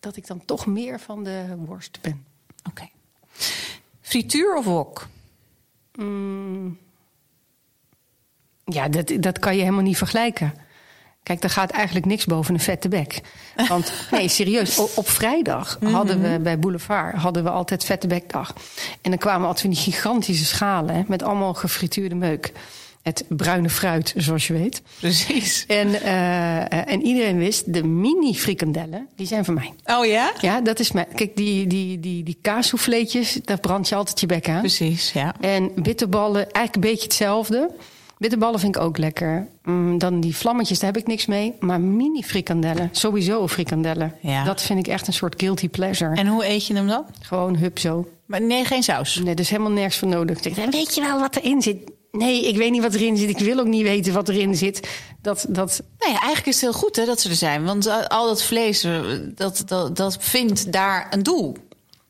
[0.00, 2.24] dat ik dan toch meer van de worst ben.
[2.68, 2.88] Oké.
[4.00, 5.06] Frituur of wok?
[8.70, 10.54] Ja, dat, dat kan je helemaal niet vergelijken.
[11.22, 13.20] Kijk, daar gaat eigenlijk niks boven een vette bek.
[13.68, 18.54] Want nee, serieus, op vrijdag hadden we bij Boulevard hadden we altijd vette bekdag.
[19.00, 22.52] En dan kwamen altijd van die gigantische schalen hè, met allemaal gefrituurde meuk.
[23.02, 24.82] Het bruine fruit, zoals je weet.
[24.98, 25.64] Precies.
[25.66, 29.72] En, eh, en iedereen wist, de mini frikandellen, die zijn van mij.
[29.84, 30.32] Oh ja?
[30.40, 31.06] Ja, dat is mijn.
[31.14, 34.60] Kijk, die, die, die, die kaassouffleetjes, daar brand je altijd je bek aan.
[34.60, 35.34] Precies, ja.
[35.40, 37.70] En bitterballen, eigenlijk een beetje hetzelfde.
[38.20, 39.48] Bitterballen vind ik ook lekker.
[39.62, 41.54] Mm, dan die vlammetjes, daar heb ik niks mee.
[41.60, 44.14] Maar mini frikandellen, sowieso frikandellen.
[44.20, 44.44] Ja.
[44.44, 46.14] Dat vind ik echt een soort guilty pleasure.
[46.16, 47.04] En hoe eet je hem dan?
[47.20, 48.08] Gewoon hup zo.
[48.26, 49.16] Maar nee, geen saus.
[49.16, 50.40] Nee, er is helemaal nergens voor nodig.
[50.40, 51.90] Ik "En weet je wel wat erin zit?
[52.12, 53.28] Nee, ik weet niet wat erin zit.
[53.28, 54.88] Ik wil ook niet weten wat erin zit.
[55.22, 57.64] Dat, dat, Nou ja, eigenlijk is het heel goed hè, dat ze er zijn.
[57.64, 59.00] Want eh, al dat vlees, eh,
[59.34, 61.56] dat, dat, dat vindt daar een doel.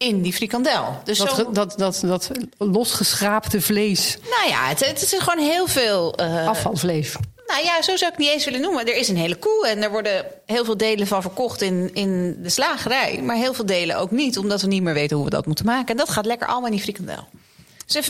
[0.09, 1.01] In die frikandel.
[1.05, 5.67] Dus dat, zo, dat, dat, dat losgeschraapte vlees, nou ja, het, het is gewoon heel
[5.67, 6.15] veel...
[6.15, 7.15] eh, afvalvlees.
[7.47, 8.87] Nou ja, zo zou ik het niet eens willen noemen.
[8.87, 12.37] Er is een hele koe en er worden heel veel delen van verkocht in, in
[12.43, 13.21] de slagerij.
[13.23, 15.65] Maar heel veel delen ook niet, omdat we niet meer weten hoe we dat moeten
[15.65, 15.89] maken.
[15.89, 17.25] En dat gaat lekker allemaal in die frikandel.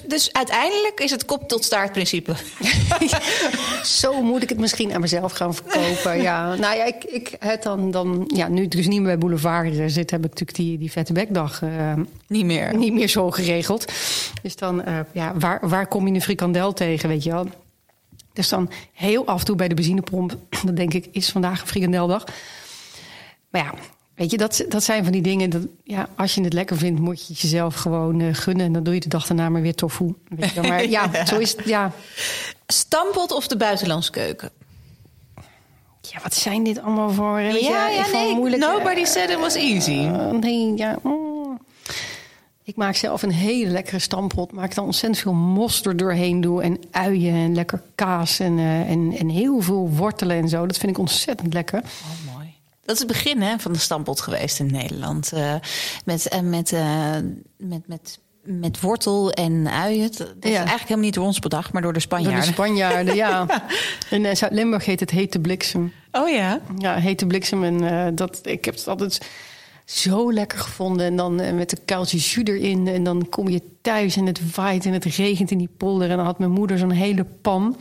[0.07, 2.35] Dus, uiteindelijk is het kop tot staart principe.
[4.01, 6.23] Zo moet ik het misschien aan mezelf gaan verkopen.
[6.23, 9.19] ja, nou ja, ik, ik het dan, dan, ja, nu ik dus niet meer bij
[9.19, 11.93] Boulevard eh, zit, heb ik natuurlijk die, die vette bekdag eh,
[12.27, 12.77] Niet meer.
[12.77, 13.93] niet meer zo geregeld.
[14.43, 17.47] Dus dan, eh, ja, waar, waar kom je een frikandel tegen, weet je wel?
[18.33, 21.67] Dus dan heel af en toe bij de benzinepomp, dan denk ik, is vandaag een
[21.67, 22.25] frikandeldag.
[23.51, 23.75] Maar ja,
[24.21, 25.51] weet je, dat, dat zijn van die dingen.
[25.51, 28.67] Dat, ja, als je het lekker vindt, moet je het jezelf gewoon eh, gunnen.
[28.67, 30.15] En dan doe je de dag daarna maar weer tofu.
[30.29, 30.71] Weet je wel.
[30.71, 31.65] Maar ja, zo is het.
[31.65, 31.93] Ja.
[32.67, 34.51] Stampot of de buitenlandse keuken?
[36.01, 37.41] ja, wat zijn dit allemaal voor...
[37.41, 38.35] je, ja, ja, van nee.
[38.35, 39.99] moeilijke- Nobody said it was easy.
[39.99, 40.99] Eh, nee, ja.
[41.03, 41.59] mm.
[42.65, 44.53] Ik maak zelf een hele lekkere stampot.
[44.53, 46.63] Maak dan ontzettend veel mos er doorheen doe.
[46.63, 50.67] En uien en lekker kaas en, eh, en, en heel veel wortelen en zo.
[50.67, 51.79] Dat vind ik ontzettend lekker.
[51.83, 52.30] Oh.
[52.91, 55.33] Dat is het begin hè, van de stampot geweest in Nederland.
[55.33, 55.55] Eh,
[56.05, 57.15] met, eh, met, eh,
[57.57, 60.11] met, met, met wortel en uien.
[60.17, 62.53] Dat is eigenlijk helemaal niet door ons bedacht, maar door de Door de Spanjaarden.
[62.53, 63.47] Spanjaarden, ja.
[64.11, 65.93] In Zuid-Limburg heet het hete bliksem.
[66.13, 66.61] oh ja?
[66.79, 67.65] Ja, hete bliksem.
[67.65, 69.21] En dat, ik heb het altijd
[69.85, 71.07] zo lekker gevonden.
[71.07, 72.89] En dan met een kuiltje jus erin.
[72.89, 76.11] En dan kom je thuis en het waait en het regent in die polder.
[76.11, 77.77] En dan had mijn moeder zo'n hele pan.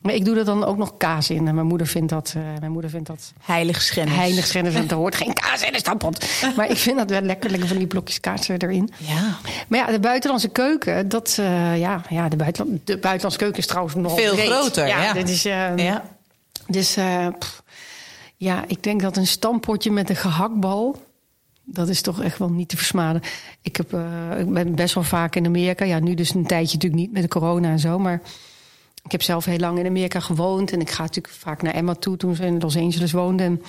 [0.00, 1.48] Maar ik doe er dan ook nog kaas in.
[1.48, 4.14] En mijn moeder vindt dat, eh, mijn moeder vindt dat Heilig schennis.
[4.14, 4.74] heilig schennis.
[4.74, 6.26] Want er hoort geen kaas in de stampot.
[6.56, 8.90] Maar ik vind dat wel lekker, lekker van die blokjes kaas erin.
[8.96, 9.38] Ja.
[9.68, 13.66] Maar ja, de buitenlandse keuken, dat, eh, ja, ja de, buitenland, de buitenlandse keuken is
[13.66, 15.12] trouwens nog Veel groter, ja.
[15.12, 16.04] Dit is, eh, ja.
[16.66, 17.62] dus eh, pff,
[18.36, 21.08] ja, ik denk dat een stampotje met een gehaktbal.
[21.64, 23.22] Dat is toch echt wel niet te versmaden.
[23.62, 23.92] Ik, heb,
[24.38, 25.84] ik ben best wel vaak in Amerika.
[25.84, 27.98] Ja, nu dus een tijdje natuurlijk niet met de corona en zo.
[27.98, 28.20] Maar
[29.04, 30.72] ik heb zelf heel lang in Amerika gewoond.
[30.72, 33.42] En ik ga natuurlijk vaak naar Emma toe toen ze in Los Angeles woonde.
[33.42, 33.62] En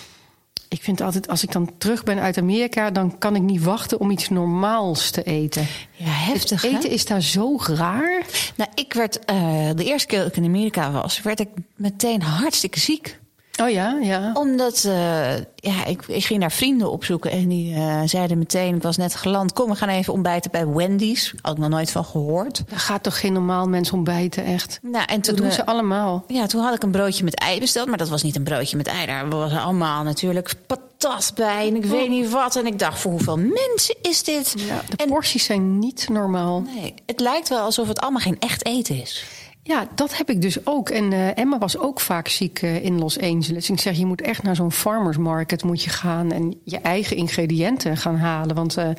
[0.69, 2.91] ik vind altijd, als ik dan terug ben uit Amerika...
[2.91, 5.67] dan kan ik niet wachten om iets normaals te eten.
[5.95, 6.77] Ja, heftig Het hè?
[6.77, 8.25] eten is daar zo raar.
[8.55, 12.21] Nou, ik werd, eh, de eerste keer dat ik in Amerika was, werd ik meteen
[12.21, 13.19] hartstikke ziek.
[13.61, 14.31] Oh ja, ja.
[14.33, 18.81] Omdat eh, ja, ik, ik ging naar vrienden opzoeken en die eh, zeiden meteen, ik
[18.81, 21.33] was net geland, kom we gaan even ontbijten bij Wendy's.
[21.41, 22.63] Had ik nog nooit van gehoord.
[22.69, 24.79] Daar gaat toch geen normaal mens ontbijten, echt.
[24.81, 26.23] Nou, en Dat toen, doen eh, ze allemaal.
[26.27, 28.77] ja, toen had ik een broodje met ei besteld, maar dat was niet een broodje
[28.77, 29.05] met ei.
[29.05, 32.55] Daar was allemaal natuurlijk patat bij en ik weet niet wat.
[32.55, 34.53] En ik dacht, voor hoeveel mensen is dit?
[34.57, 36.61] Ja, de en, porties zijn niet normaal.
[36.75, 39.25] nee, het lijkt wel alsof het allemaal geen echt eten is.
[39.63, 40.89] Ja, dat heb ik dus ook.
[40.89, 43.69] En eh, Emma was ook vaak ziek eh, in Los Angeles.
[43.69, 47.17] Ik zeg, je moet echt naar zo'n farmers market moet je gaan en je eigen
[47.17, 48.55] ingrediënten gaan halen.
[48.55, 48.89] Want, eh,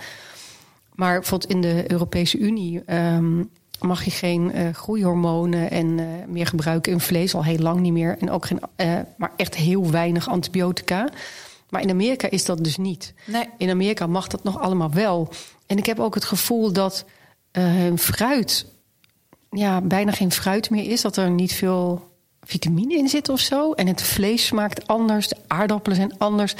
[0.94, 3.42] maar bijvoorbeeld in de Europese Unie ehm,
[3.80, 8.16] mag je geen groeihormonen en meer gebruiken in vlees al heel lang niet meer.
[8.18, 11.08] En ook geen, eh, maar echt heel weinig antibiotica.
[11.68, 13.14] Maar in Amerika is dat dus niet.
[13.26, 13.48] Nee.
[13.58, 15.28] In Amerika mag dat nog allemaal wel.
[15.66, 17.04] En ik heb ook het gevoel dat
[17.96, 18.71] fruit
[19.52, 21.00] ja, bijna geen fruit meer is.
[21.00, 23.72] Dat er niet veel vitamine in zit of zo.
[23.72, 26.54] En het vlees smaakt anders, de aardappelen zijn anders.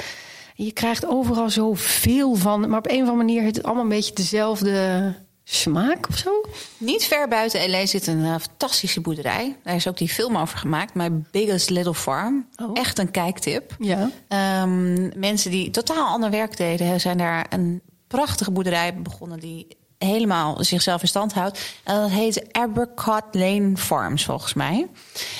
[0.55, 2.69] Je krijgt overal zoveel van.
[2.69, 5.13] Maar op een of andere manier heeft het allemaal een beetje dezelfde
[5.43, 6.31] smaak of zo.
[6.77, 9.55] Niet ver buiten LA zit een uh, fantastische boerderij.
[9.63, 10.93] Daar is ook die film over gemaakt.
[10.93, 12.47] My Biggest Little Farm.
[12.55, 12.69] Oh.
[12.73, 13.75] Echt een kijktip.
[13.79, 14.09] Ja.
[14.27, 19.67] Ehm, mensen die totaal ander werk deden, zijn daar een prachtige boerderij begonnen die
[20.05, 21.59] helemaal zichzelf in stand houdt.
[21.83, 24.87] En dat heet Abercott Lane Farms, volgens mij.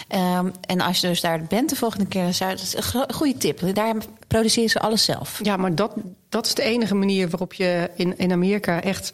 [0.10, 3.76] Um, en als je dus daar bent de volgende keer, dat is een goede tip.
[3.76, 3.96] Daar
[4.28, 5.40] produceren ze alles zelf.
[5.44, 5.94] Ja, maar dat,
[6.30, 9.14] dat is de enige manier waarop je in, in Amerika echt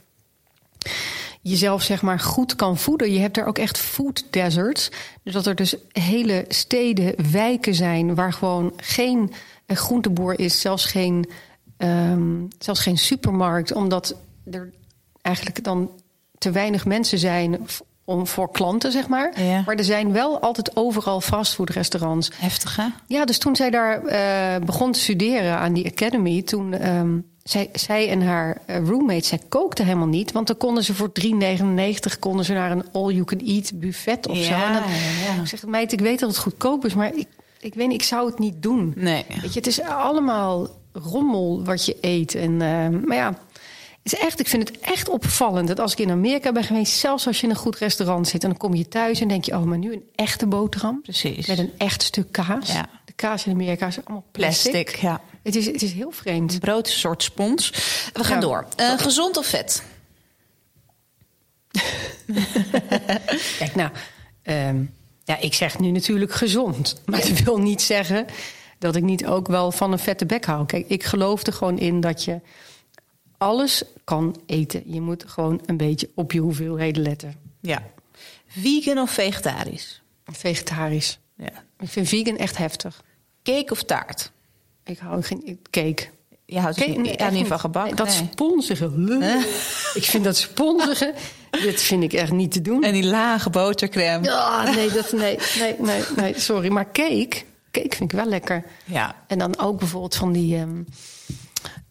[1.42, 3.12] jezelf zeg maar goed kan voeden.
[3.12, 4.92] Je hebt daar ook echt food deserts.
[5.24, 9.34] Dus dat er dus hele steden, wijken zijn waar gewoon geen
[9.68, 11.30] groenteboer is, zelfs geen,
[11.78, 14.16] um, zelfs geen supermarkt, omdat
[14.52, 14.74] er
[15.30, 15.90] eigenlijk dan
[16.38, 17.68] te weinig mensen zijn
[18.10, 19.42] om voor klanten, zeg maar.
[19.42, 19.64] Ja.
[19.66, 22.32] Maar er zijn wel altijd overal fastfoodrestaurants.
[22.36, 22.86] Heftig, hè?
[23.08, 27.70] Ja, dus toen zij daar uh, begon te studeren aan die academy, toen um, zij,
[27.74, 32.20] zij en haar uh, roommate, zij kookte helemaal niet, want dan konden ze voor 3,99
[32.20, 34.54] konden ze naar een all-you-can-eat buffet of ja, zo.
[34.54, 35.42] En dan, ja, ja.
[35.42, 37.28] Ik zeg, meid, ik weet dat het goedkoop is, maar ik,
[37.60, 38.94] ik weet niet, ik zou het niet doen.
[38.96, 39.26] Nee.
[39.42, 42.36] Weet je, het is allemaal rommel wat je eet.
[42.36, 43.38] En, uh, maar ja,
[44.04, 47.28] is echt, ik vind het echt opvallend dat als ik in Amerika ben geweest, zelfs
[47.28, 49.56] als je in een goed restaurant zit en dan kom je thuis en denk je,
[49.56, 51.02] oh, maar nu een echte boterham.
[51.02, 51.48] Precies.
[51.48, 52.72] Met een echt stuk kaas.
[52.72, 52.90] Ja.
[53.06, 54.72] De kaas in Amerika is allemaal plastic.
[54.72, 55.22] Plastic, ja.
[55.44, 56.60] Het is, het is heel vreemd.
[56.60, 57.70] Brood een soort spons.
[58.14, 58.66] We gaan door.
[58.80, 59.84] Uh, gezond of vet?
[63.60, 63.90] Kijk, nou,
[64.42, 64.84] ehm,
[65.24, 67.02] ja, ik zeg nu natuurlijk gezond.
[67.06, 68.26] Maar dat wil niet zeggen
[68.80, 70.66] dat ik niet ook wel van een vette bek hou.
[70.66, 72.40] Kijk, ik geloof er gewoon in dat je
[73.40, 74.84] alles kan eten.
[74.86, 77.36] Je moet gewoon een beetje op je hoeveelheden letten.
[77.62, 77.84] Ja.
[78.48, 80.02] Vegan of vegetarisch?
[80.26, 81.20] Vegetarisch.
[81.38, 81.64] Ja.
[81.80, 83.04] Ik vind vegan echt heftig.
[83.44, 84.32] Cake of taart?
[84.84, 86.08] Ik hou geen cake.
[86.46, 87.96] Je houdt Cake, niet, ja, niet van gebakken.
[87.96, 88.30] Dat nee.
[88.32, 88.92] sponsige.
[89.94, 91.14] Ik vind dat sponsige.
[91.64, 92.84] dit vind ik echt niet te doen.
[92.84, 94.20] En die lage botercrème.
[94.76, 96.70] Nee, dat, nee, nee, nee, nee, sorry.
[96.70, 98.64] Maar cake, cake vind ik wel lekker.
[98.86, 99.16] Ja.
[99.28, 100.82] En dan ook bijvoorbeeld van die, ehm,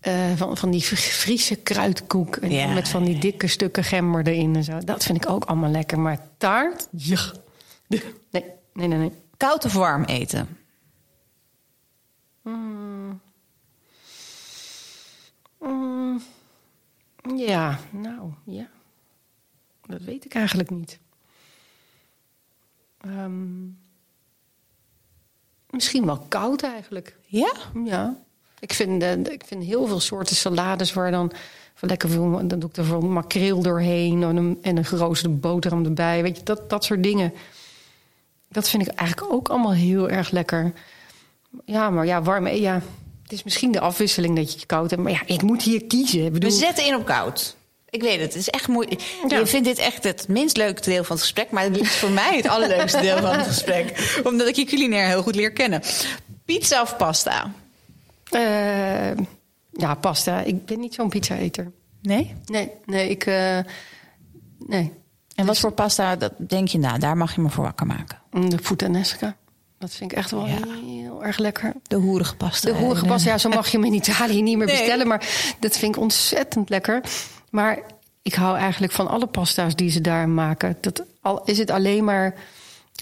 [0.09, 2.37] eh, van, van die Friese kruidkoek.
[2.37, 4.79] En Ja, met van die dikke stukken gember erin en zo.
[4.79, 5.99] Dat vind ik ook allemaal lekker.
[5.99, 7.33] Maar taart, ja.
[7.87, 9.13] Nee, nee, nee, nee.
[9.37, 10.59] Koud of warm eten?
[12.43, 13.21] Mm,
[17.37, 18.69] ja, nou, ja.
[19.87, 20.99] Dat weet ik eigenlijk niet.
[23.01, 23.67] Ehm,
[25.71, 27.17] misschien wel koud eigenlijk.
[27.27, 27.53] Ja?
[27.85, 28.27] Ja.
[28.61, 31.33] Ik vind, ik vind heel veel soorten salades waar dan
[31.75, 32.31] van lekker veel.
[32.49, 36.23] Dan doe ik er veel makreel doorheen en een, en een geroosterde boterham erbij.
[36.23, 37.33] Weet je, dat, dat soort dingen.
[38.49, 40.73] Dat vind ik eigenlijk ook allemaal heel erg lekker.
[41.65, 42.47] Ja, maar ja, warm.
[42.47, 42.75] eh, Ja,
[43.23, 45.03] het is misschien de afwisseling dat je koud hebt.
[45.03, 46.25] Maar ja, ik moet hier kiezen.
[46.25, 47.57] Ik bedoel, We zetten in op koud.
[47.91, 49.01] Ik weet het, het is echt moeilijk.
[49.29, 49.39] Ja.
[49.39, 52.11] Je vindt dit echt het minst leuke deel van het gesprek, maar het is voor
[52.11, 54.21] mij het allerleukste deel van het gesprek.
[54.25, 55.83] Omdat ik je culinair heel goed leer kennen.
[56.45, 57.53] Pizza of pasta?
[58.31, 59.17] Eh,
[59.73, 60.41] ja, pasta.
[60.41, 61.71] Ik ben niet zo'n pizza-eter.
[62.03, 62.35] Nee?
[62.47, 63.27] Nee, nee, ik.
[63.27, 63.59] eh,
[64.59, 64.93] nee.
[65.35, 68.19] En wat voor pasta dat denk je, nou, daar mag je me voor wakker maken?
[68.49, 69.37] De puttanesca.
[69.79, 70.57] Dat vind ik echt wel Ja.
[70.85, 71.73] heel erg lekker.
[71.83, 72.71] De hoerige pasta.
[72.73, 74.77] De hoerige pasta, ja, zo mag je hem in Italië niet meer Nee.
[74.77, 75.07] bestellen.
[75.07, 77.01] Maar dat vind ik ontzettend lekker.
[77.51, 77.79] Maar
[78.23, 80.77] ik hou eigenlijk van alle pasta's die ze daar maken.
[80.81, 82.35] Dat, al is het alleen maar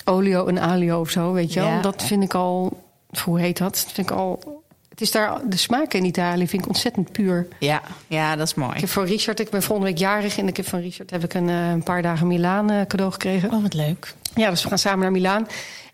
[0.05, 1.68] olio en alio of zo, weet je wel.
[1.68, 1.81] Ja.
[1.81, 2.85] Dat vind ik al...
[3.24, 3.74] Hoe heet dat?
[3.74, 4.62] Dat vind ik al...
[4.97, 7.49] Het is daar, de smaak in Italië vind ik ontzettend puur.
[7.59, 8.74] Ja, ja, dat is mooi.
[8.74, 10.38] Ik heb voor Richard, ik ben volgende week jarig...
[10.38, 13.12] en ik heb van Richard heb ik een, eh, een paar dagen Milaan eh, cadeau
[13.12, 13.53] gekregen.
[13.53, 14.14] Oh, wat leuk.
[14.34, 15.47] Ja, dus we gaan samen naar Milaan.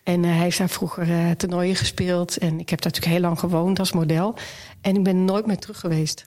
[0.02, 2.36] En eh, hij heeft daar vroeger eh toernooien gespeeld.
[2.36, 4.34] En ik heb daar natuurlijk heel lang gewoond als model.
[4.80, 6.24] En ik ben nooit meer terug geweest.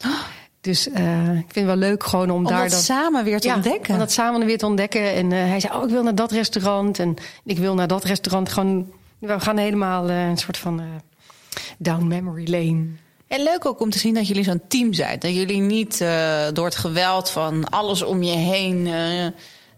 [0.65, 2.79] Dus eh, ik vind het wel leuk gewoon om, Om daar dat dan...
[2.79, 3.93] samen weer te ja, ontdekken.
[3.93, 5.13] om dat samen weer te ontdekken.
[5.13, 6.99] En eh, hij zei, oh, ik wil naar dat restaurant.
[6.99, 8.49] En ik wil naar dat restaurant.
[8.49, 10.85] Gewoon, we gaan helemaal eh, een soort van eh,
[11.77, 12.85] down memory lane.
[13.27, 15.19] En leuk ook om te zien dat jullie zo'n team zijn.
[15.19, 19.25] Dat jullie niet eh, door het geweld van alles om je heen eh,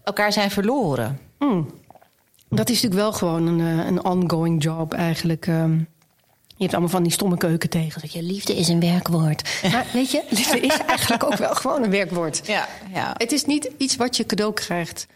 [0.03, 1.19] elkaar zijn verloren.
[1.37, 1.69] Hmm.
[2.49, 5.47] Dat is natuurlijk wel gewoon een, eh, een ongoing job eigenlijk.
[5.47, 5.77] ehm.
[6.47, 8.01] je hebt allemaal van die stomme keuken tegen.
[8.01, 9.59] Dat je liefde is een werkwoord.
[9.71, 12.41] Maar weet je, liefde is eigenlijk ook wel gewoon een werkwoord.
[12.47, 13.13] Ja, ja.
[13.17, 15.07] Het is niet iets wat je cadeau krijgt.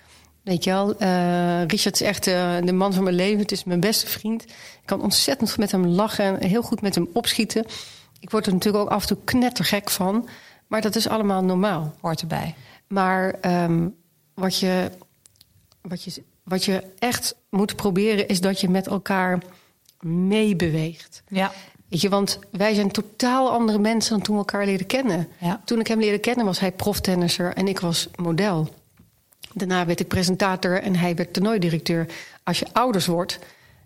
[0.43, 3.39] Weet je wel, eh, Richard is echt eh, de man van mijn leven.
[3.39, 4.43] Het is mijn beste vriend.
[4.43, 7.65] Ik kan ontzettend goed met hem lachen en heel goed met hem opschieten.
[8.19, 10.30] Ik word er natuurlijk ook af en toe knettergek van.
[10.68, 11.95] Maar dat is allemaal normaal.
[12.01, 12.55] Hoort erbij.
[12.88, 13.88] Maar ehm,
[14.34, 14.91] wat je
[15.81, 19.43] wat je, wat je echt moet proberen, is dat je met elkaar
[19.99, 21.23] meebeweegt.
[21.27, 21.51] Ja.
[21.88, 25.27] Weet je, want wij zijn totaal andere mensen dan toen we elkaar leren kennen.
[25.38, 25.61] Ja.
[25.65, 28.69] Toen ik hem leerde kennen was hij proftennisser en ik was model.
[29.53, 32.06] Daarna werd ik presentator en hij werd toernooidirecteur.
[32.44, 33.40] Als je ouders wordt,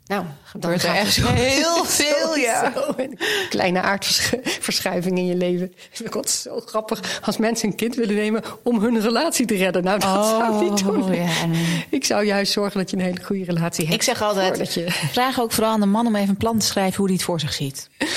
[0.05, 2.73] nou, Gebeurt er echt heel veel, ja.
[2.97, 3.17] Een
[3.49, 5.73] kleine aardverschuiving in je leven.
[5.91, 9.83] Vind het zo grappig als mensen een kind willen nemen om hun relatie te redden.
[9.83, 11.03] Nou, dat zou ik niet doen.
[11.03, 11.85] Oh, ja, nee.
[11.89, 13.95] Ik zou juist zorgen dat je een hele goede relatie hebt.
[13.95, 14.85] Ik zeg altijd, je...
[14.89, 17.23] vraag ook vooral aan de man om even een plan te schrijven hoe hij het
[17.23, 17.89] voor zich ziet.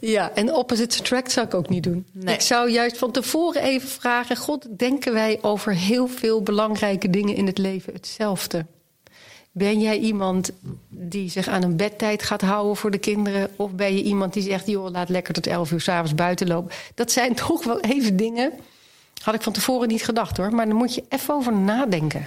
[0.00, 2.06] Ja, en opposites attract zou ik ook niet doen.
[2.12, 2.34] Nee.
[2.34, 4.36] Ik zou juist van tevoren even vragen...
[4.36, 8.66] God, denken wij over heel veel belangrijke dingen in het leven hetzelfde?
[9.58, 10.50] Ben jij iemand
[10.88, 13.50] die zich aan een bedtijd gaat houden voor de kinderen?
[13.56, 16.72] Of ben je iemand die zegt, joh, laat lekker tot 11 uur s'avonds buiten lopen?
[16.94, 18.52] Dat zijn toch wel even dingen...
[19.22, 20.54] Had ik van tevoren niet gedacht hoor.
[20.54, 22.26] Maar dan moet je even over nadenken.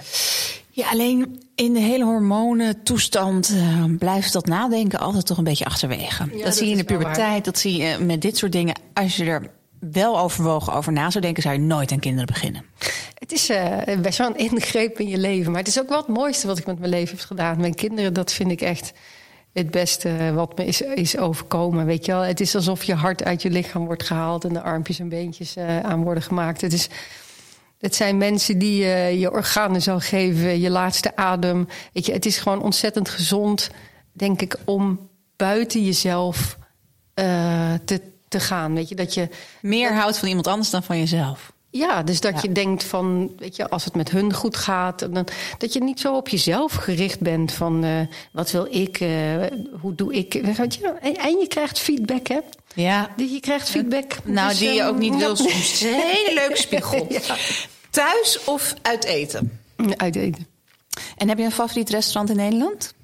[0.70, 6.28] Ja, alleen in de hele hormonentoestand eh, blijft dat nadenken altijd toch een beetje achterwege.
[6.30, 8.74] dat, dat zie je in de puberteit, dat zie je met dit soort dingen.
[8.92, 9.50] Als je er
[9.80, 12.64] wel overwogen over na zou denken, zou je nooit aan kinderen beginnen.
[13.20, 15.50] Het is eh, best wel een ingreep in je leven.
[15.50, 17.60] Maar het is ook wel het mooiste wat ik met mijn leven heb gedaan.
[17.60, 18.92] Mijn kinderen, dat vind ik echt
[19.52, 21.86] het beste wat me is, is overkomen.
[21.86, 22.20] Weet je wel?
[22.20, 24.44] Het is alsof je hart uit je lichaam wordt gehaald...
[24.44, 26.60] en de armpjes en beentjes eh, aan worden gemaakt.
[26.60, 26.88] Het, is,
[27.78, 31.68] het zijn mensen die eh, je organen zal geven, je laatste adem.
[31.92, 33.70] Weet je, het is gewoon ontzettend gezond,
[34.12, 34.56] denk ik...
[34.64, 36.58] om buiten jezelf
[37.14, 38.74] eh, te, te gaan.
[38.74, 39.28] Weet je, dat je
[39.60, 41.52] Meer houdt van iemand anders dan van jezelf.
[41.70, 42.38] Ja, dus dat Ja.
[42.42, 45.26] je denkt van, weet je, als het met hun goed gaat, dan,
[45.58, 48.00] dat je niet zo op jezelf gericht bent van eh,
[48.32, 49.08] wat wil ik, eh,
[49.80, 50.32] hoe doe ik.
[50.32, 50.40] Je,
[51.00, 52.38] en, je krijgt feedback, hè?
[52.74, 54.12] Ja, Je krijgt feedback.
[54.24, 55.18] nou Dus, die je ehm, ook niet ja.
[55.18, 55.52] wil soms.
[55.52, 57.06] Het is een hele leuke spiegel.
[57.26, 57.36] Ja.
[57.90, 59.60] Thuis of uit eten?
[59.96, 60.46] Uit eten.
[61.16, 62.94] En heb je een favoriet restaurant in Nederland?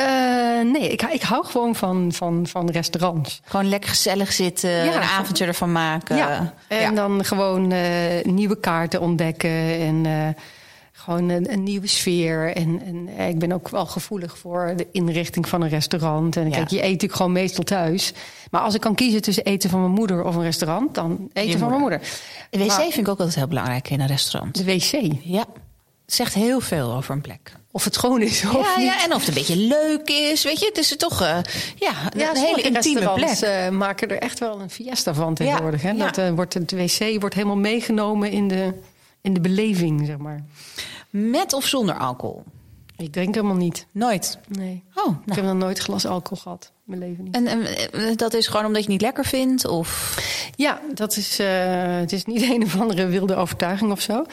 [0.00, 3.40] Eh, nee, ik, ik hou gewoon van, van, van restaurants.
[3.44, 6.16] Gewoon lekker gezellig zitten, Ja, een avondje ervan maken.
[6.16, 6.90] ja, en Ja.
[6.90, 9.50] dan gewoon eh, nieuwe kaarten ontdekken
[9.80, 10.42] en eh,
[10.92, 12.56] gewoon een, een nieuwe sfeer.
[12.56, 12.82] En,
[13.16, 16.36] en ik ben ook wel gevoelig voor de inrichting van een restaurant.
[16.36, 18.12] En kijk, je eet natuurlijk gewoon meestal thuis.
[18.50, 21.50] Maar als ik kan kiezen tussen eten van mijn moeder of een restaurant, dan eten
[21.50, 22.00] Je van mijn moeder.
[22.50, 24.54] De wc Maar vind ik ook altijd heel belangrijk in een restaurant.
[24.56, 25.12] de wc.
[25.22, 25.44] Ja,
[26.04, 27.58] het zegt heel veel over een plek.
[27.72, 28.86] Of het schoon is of Ja, niet.
[28.86, 30.42] ja, en of het een beetje leuk is.
[30.44, 31.38] Weet je, het is toch eh,
[31.76, 33.28] ja, een Ja, hele intieme plek.
[33.38, 35.82] eh, maken er echt wel een fiesta van tegenwoordig.
[35.82, 35.90] hè?
[35.90, 35.96] ja.
[36.04, 38.74] Dat, eh, wordt, het wc wordt helemaal meegenomen in de,
[39.22, 40.44] in de beleving, zeg maar.
[41.10, 42.42] Met of zonder alcohol?
[42.96, 43.86] Ik drink helemaal niet.
[43.92, 44.38] Nooit.
[44.48, 44.82] Nee.
[44.94, 45.40] Oh, Ik nou.
[45.40, 46.70] heb nog nooit glas alcohol gehad.
[46.74, 47.34] in Mijn leven niet.
[47.34, 49.64] En, en dat is gewoon omdat je het niet lekker vindt?
[49.66, 50.18] Of...
[50.56, 51.38] Ja, dat is,
[52.00, 54.24] het is niet een of andere wilde overtuiging of zo.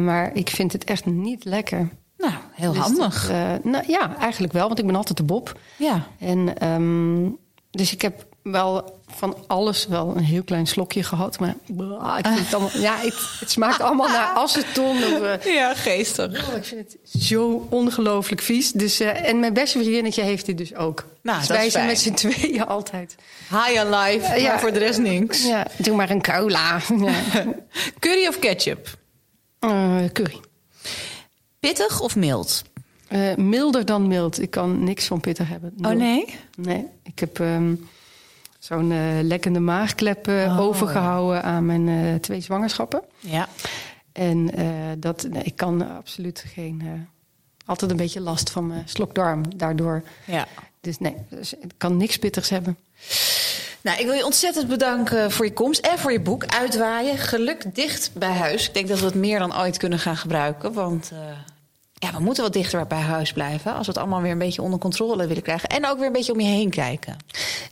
[0.00, 1.88] Maar ik vind het echt niet lekker.
[2.20, 3.22] Nou, heel Dus handig.
[3.22, 5.58] dat, eh, nou ja, eigenlijk wel, want ik ben altijd de Bob.
[5.76, 6.06] ja.
[6.18, 7.28] En, ehm,
[7.70, 11.38] dus ik heb wel van alles wel een heel klein slokje gehad.
[11.38, 14.96] Maar bah, ik vind het, allemaal, ja, het, het smaakt allemaal naar aceton.
[14.96, 16.48] Of, eh, ja, geestig.
[16.50, 18.72] oh, ik vind het zo ongelooflijk vies.
[18.72, 21.04] Dus, eh, en mijn beste vriendinnetje heeft dit dus ook.
[21.22, 23.14] Nou, dus wij zijn met z'n tweeën altijd.
[23.50, 24.48] High on life, Ja.
[24.48, 25.46] maar voor de rest niks.
[25.46, 26.78] Ja, doe maar een cola.
[27.00, 27.44] Ja.
[27.98, 28.88] Curry of ketchup?
[29.58, 30.40] Eh, curry.
[31.60, 32.62] Pittig of mild?
[33.08, 34.40] Eh, milder dan mild.
[34.42, 35.72] Ik kan niks van pittig hebben.
[35.76, 35.90] Nul.
[35.90, 36.38] Oh nee?
[36.56, 37.74] Nee, ik heb ehm,
[38.58, 43.02] zo'n eh, lekkende maagklep eh, Oh, overgehouden aan mijn twee zwangerschappen.
[43.18, 43.48] Ja.
[44.12, 44.50] En
[44.98, 47.08] dat, nee, ik kan absoluut geen...
[47.66, 50.02] altijd een beetje last van mijn slokdarm daardoor.
[50.26, 50.46] ja.
[50.80, 52.78] Dus nee, dus ik kan niks pittigs hebben.
[53.82, 57.18] Nou, ik wil je ontzettend bedanken voor je komst en voor je boek Uitwaaien.
[57.18, 58.66] Geluk dicht bij huis.
[58.68, 60.72] Ik denk dat we het meer dan ooit kunnen gaan gebruiken.
[60.72, 61.18] Want eh,
[62.00, 63.74] ja, we moeten wat dichter bij huis blijven.
[63.74, 65.68] Als we het allemaal weer een beetje onder controle willen krijgen.
[65.68, 67.16] En ook weer een beetje om je heen kijken.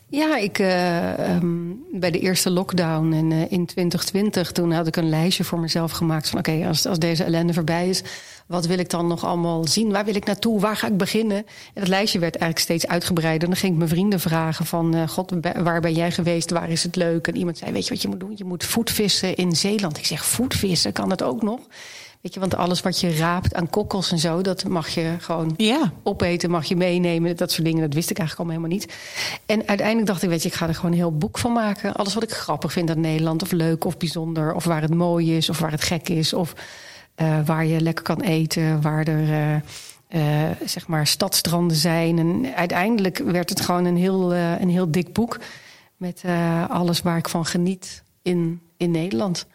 [0.09, 4.53] Ja, ik, eh, ehm, bij de eerste lockdown en, eh, in 2020...
[4.53, 6.39] toen had ik een lijstje voor mezelf gemaakt van...
[6.39, 8.03] oké, als, als deze ellende voorbij is...
[8.47, 9.91] wat wil ik dan nog allemaal zien?
[9.91, 10.61] Waar wil ik naartoe?
[10.61, 11.37] Waar ga ik beginnen?
[11.37, 11.45] En
[11.75, 13.43] dat lijstje werd eigenlijk steeds uitgebreider.
[13.43, 14.95] En dan ging ik mijn vrienden vragen van...
[14.95, 15.33] eh, god,
[15.63, 16.51] waar ben jij geweest?
[16.51, 17.27] Waar is het leuk?
[17.27, 18.33] En iemand zei, weet je wat je moet doen?
[18.35, 19.99] Je moet voetvissen in Zeeland.
[19.99, 20.93] Ik zeg, voetvissen?
[20.93, 21.61] Kan dat ook nog?
[22.21, 24.43] Weet je, want alles wat je raapt aan kokkels en zo...
[24.43, 25.93] dat mag je gewoon Ja.
[26.03, 27.37] opeten, mag je meenemen.
[27.37, 28.99] Dat soort dingen, dat wist ik eigenlijk allemaal helemaal niet.
[29.47, 31.95] En uiteindelijk dacht ik, weet je, ik ga er gewoon een heel boek van maken.
[31.95, 34.55] Alles wat ik grappig vind aan Nederland, of leuk of bijzonder...
[34.55, 36.33] of waar het mooi is, of waar het gek is...
[36.33, 36.53] of
[37.15, 39.29] eh, waar je lekker kan eten, waar er...
[39.29, 39.55] eh,
[40.09, 42.19] eh, zeg maar stadstranden zijn.
[42.19, 45.39] En uiteindelijk werd het gewoon een heel, een heel dik boek.
[45.97, 46.23] Met
[46.69, 49.47] alles waar ik van geniet in, in Nederland.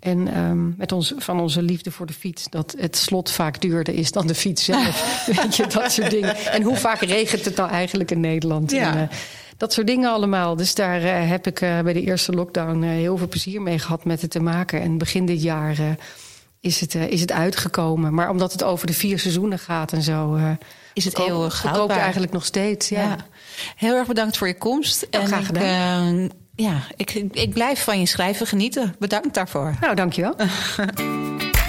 [0.00, 3.94] En um, met ons, van onze liefde voor de fiets, dat het slot vaak duurder
[3.94, 5.26] is dan de fiets zelf.
[5.42, 6.36] Weet je, dat soort dingen.
[6.36, 8.70] En hoe vaak regent het nou eigenlijk in Nederland?
[8.70, 8.96] Ja.
[8.96, 9.08] En, uh,
[9.56, 10.56] dat soort dingen allemaal.
[10.56, 14.04] Dus daar uh, heb ik uh, bij de eerste lockdown heel veel plezier mee gehad
[14.04, 14.80] met het te maken.
[14.80, 15.76] En begin dit jaar
[16.60, 18.14] is, het, is het uitgekomen.
[18.14, 20.38] Maar omdat het over de vier seizoenen gaat en zo.
[20.92, 21.98] is het eeuwig houdbaar.
[21.98, 22.88] eigenlijk nog steeds.
[22.88, 23.00] Ja.
[23.00, 23.16] Ja.
[23.76, 25.06] Heel erg bedankt voor je komst.
[25.10, 26.18] Ja, graag gedaan.
[26.18, 28.94] Ik, ja, ik, ik blijf van je schrijven genieten.
[28.98, 29.74] Bedankt daarvoor.
[29.80, 30.34] Nou, dankjewel.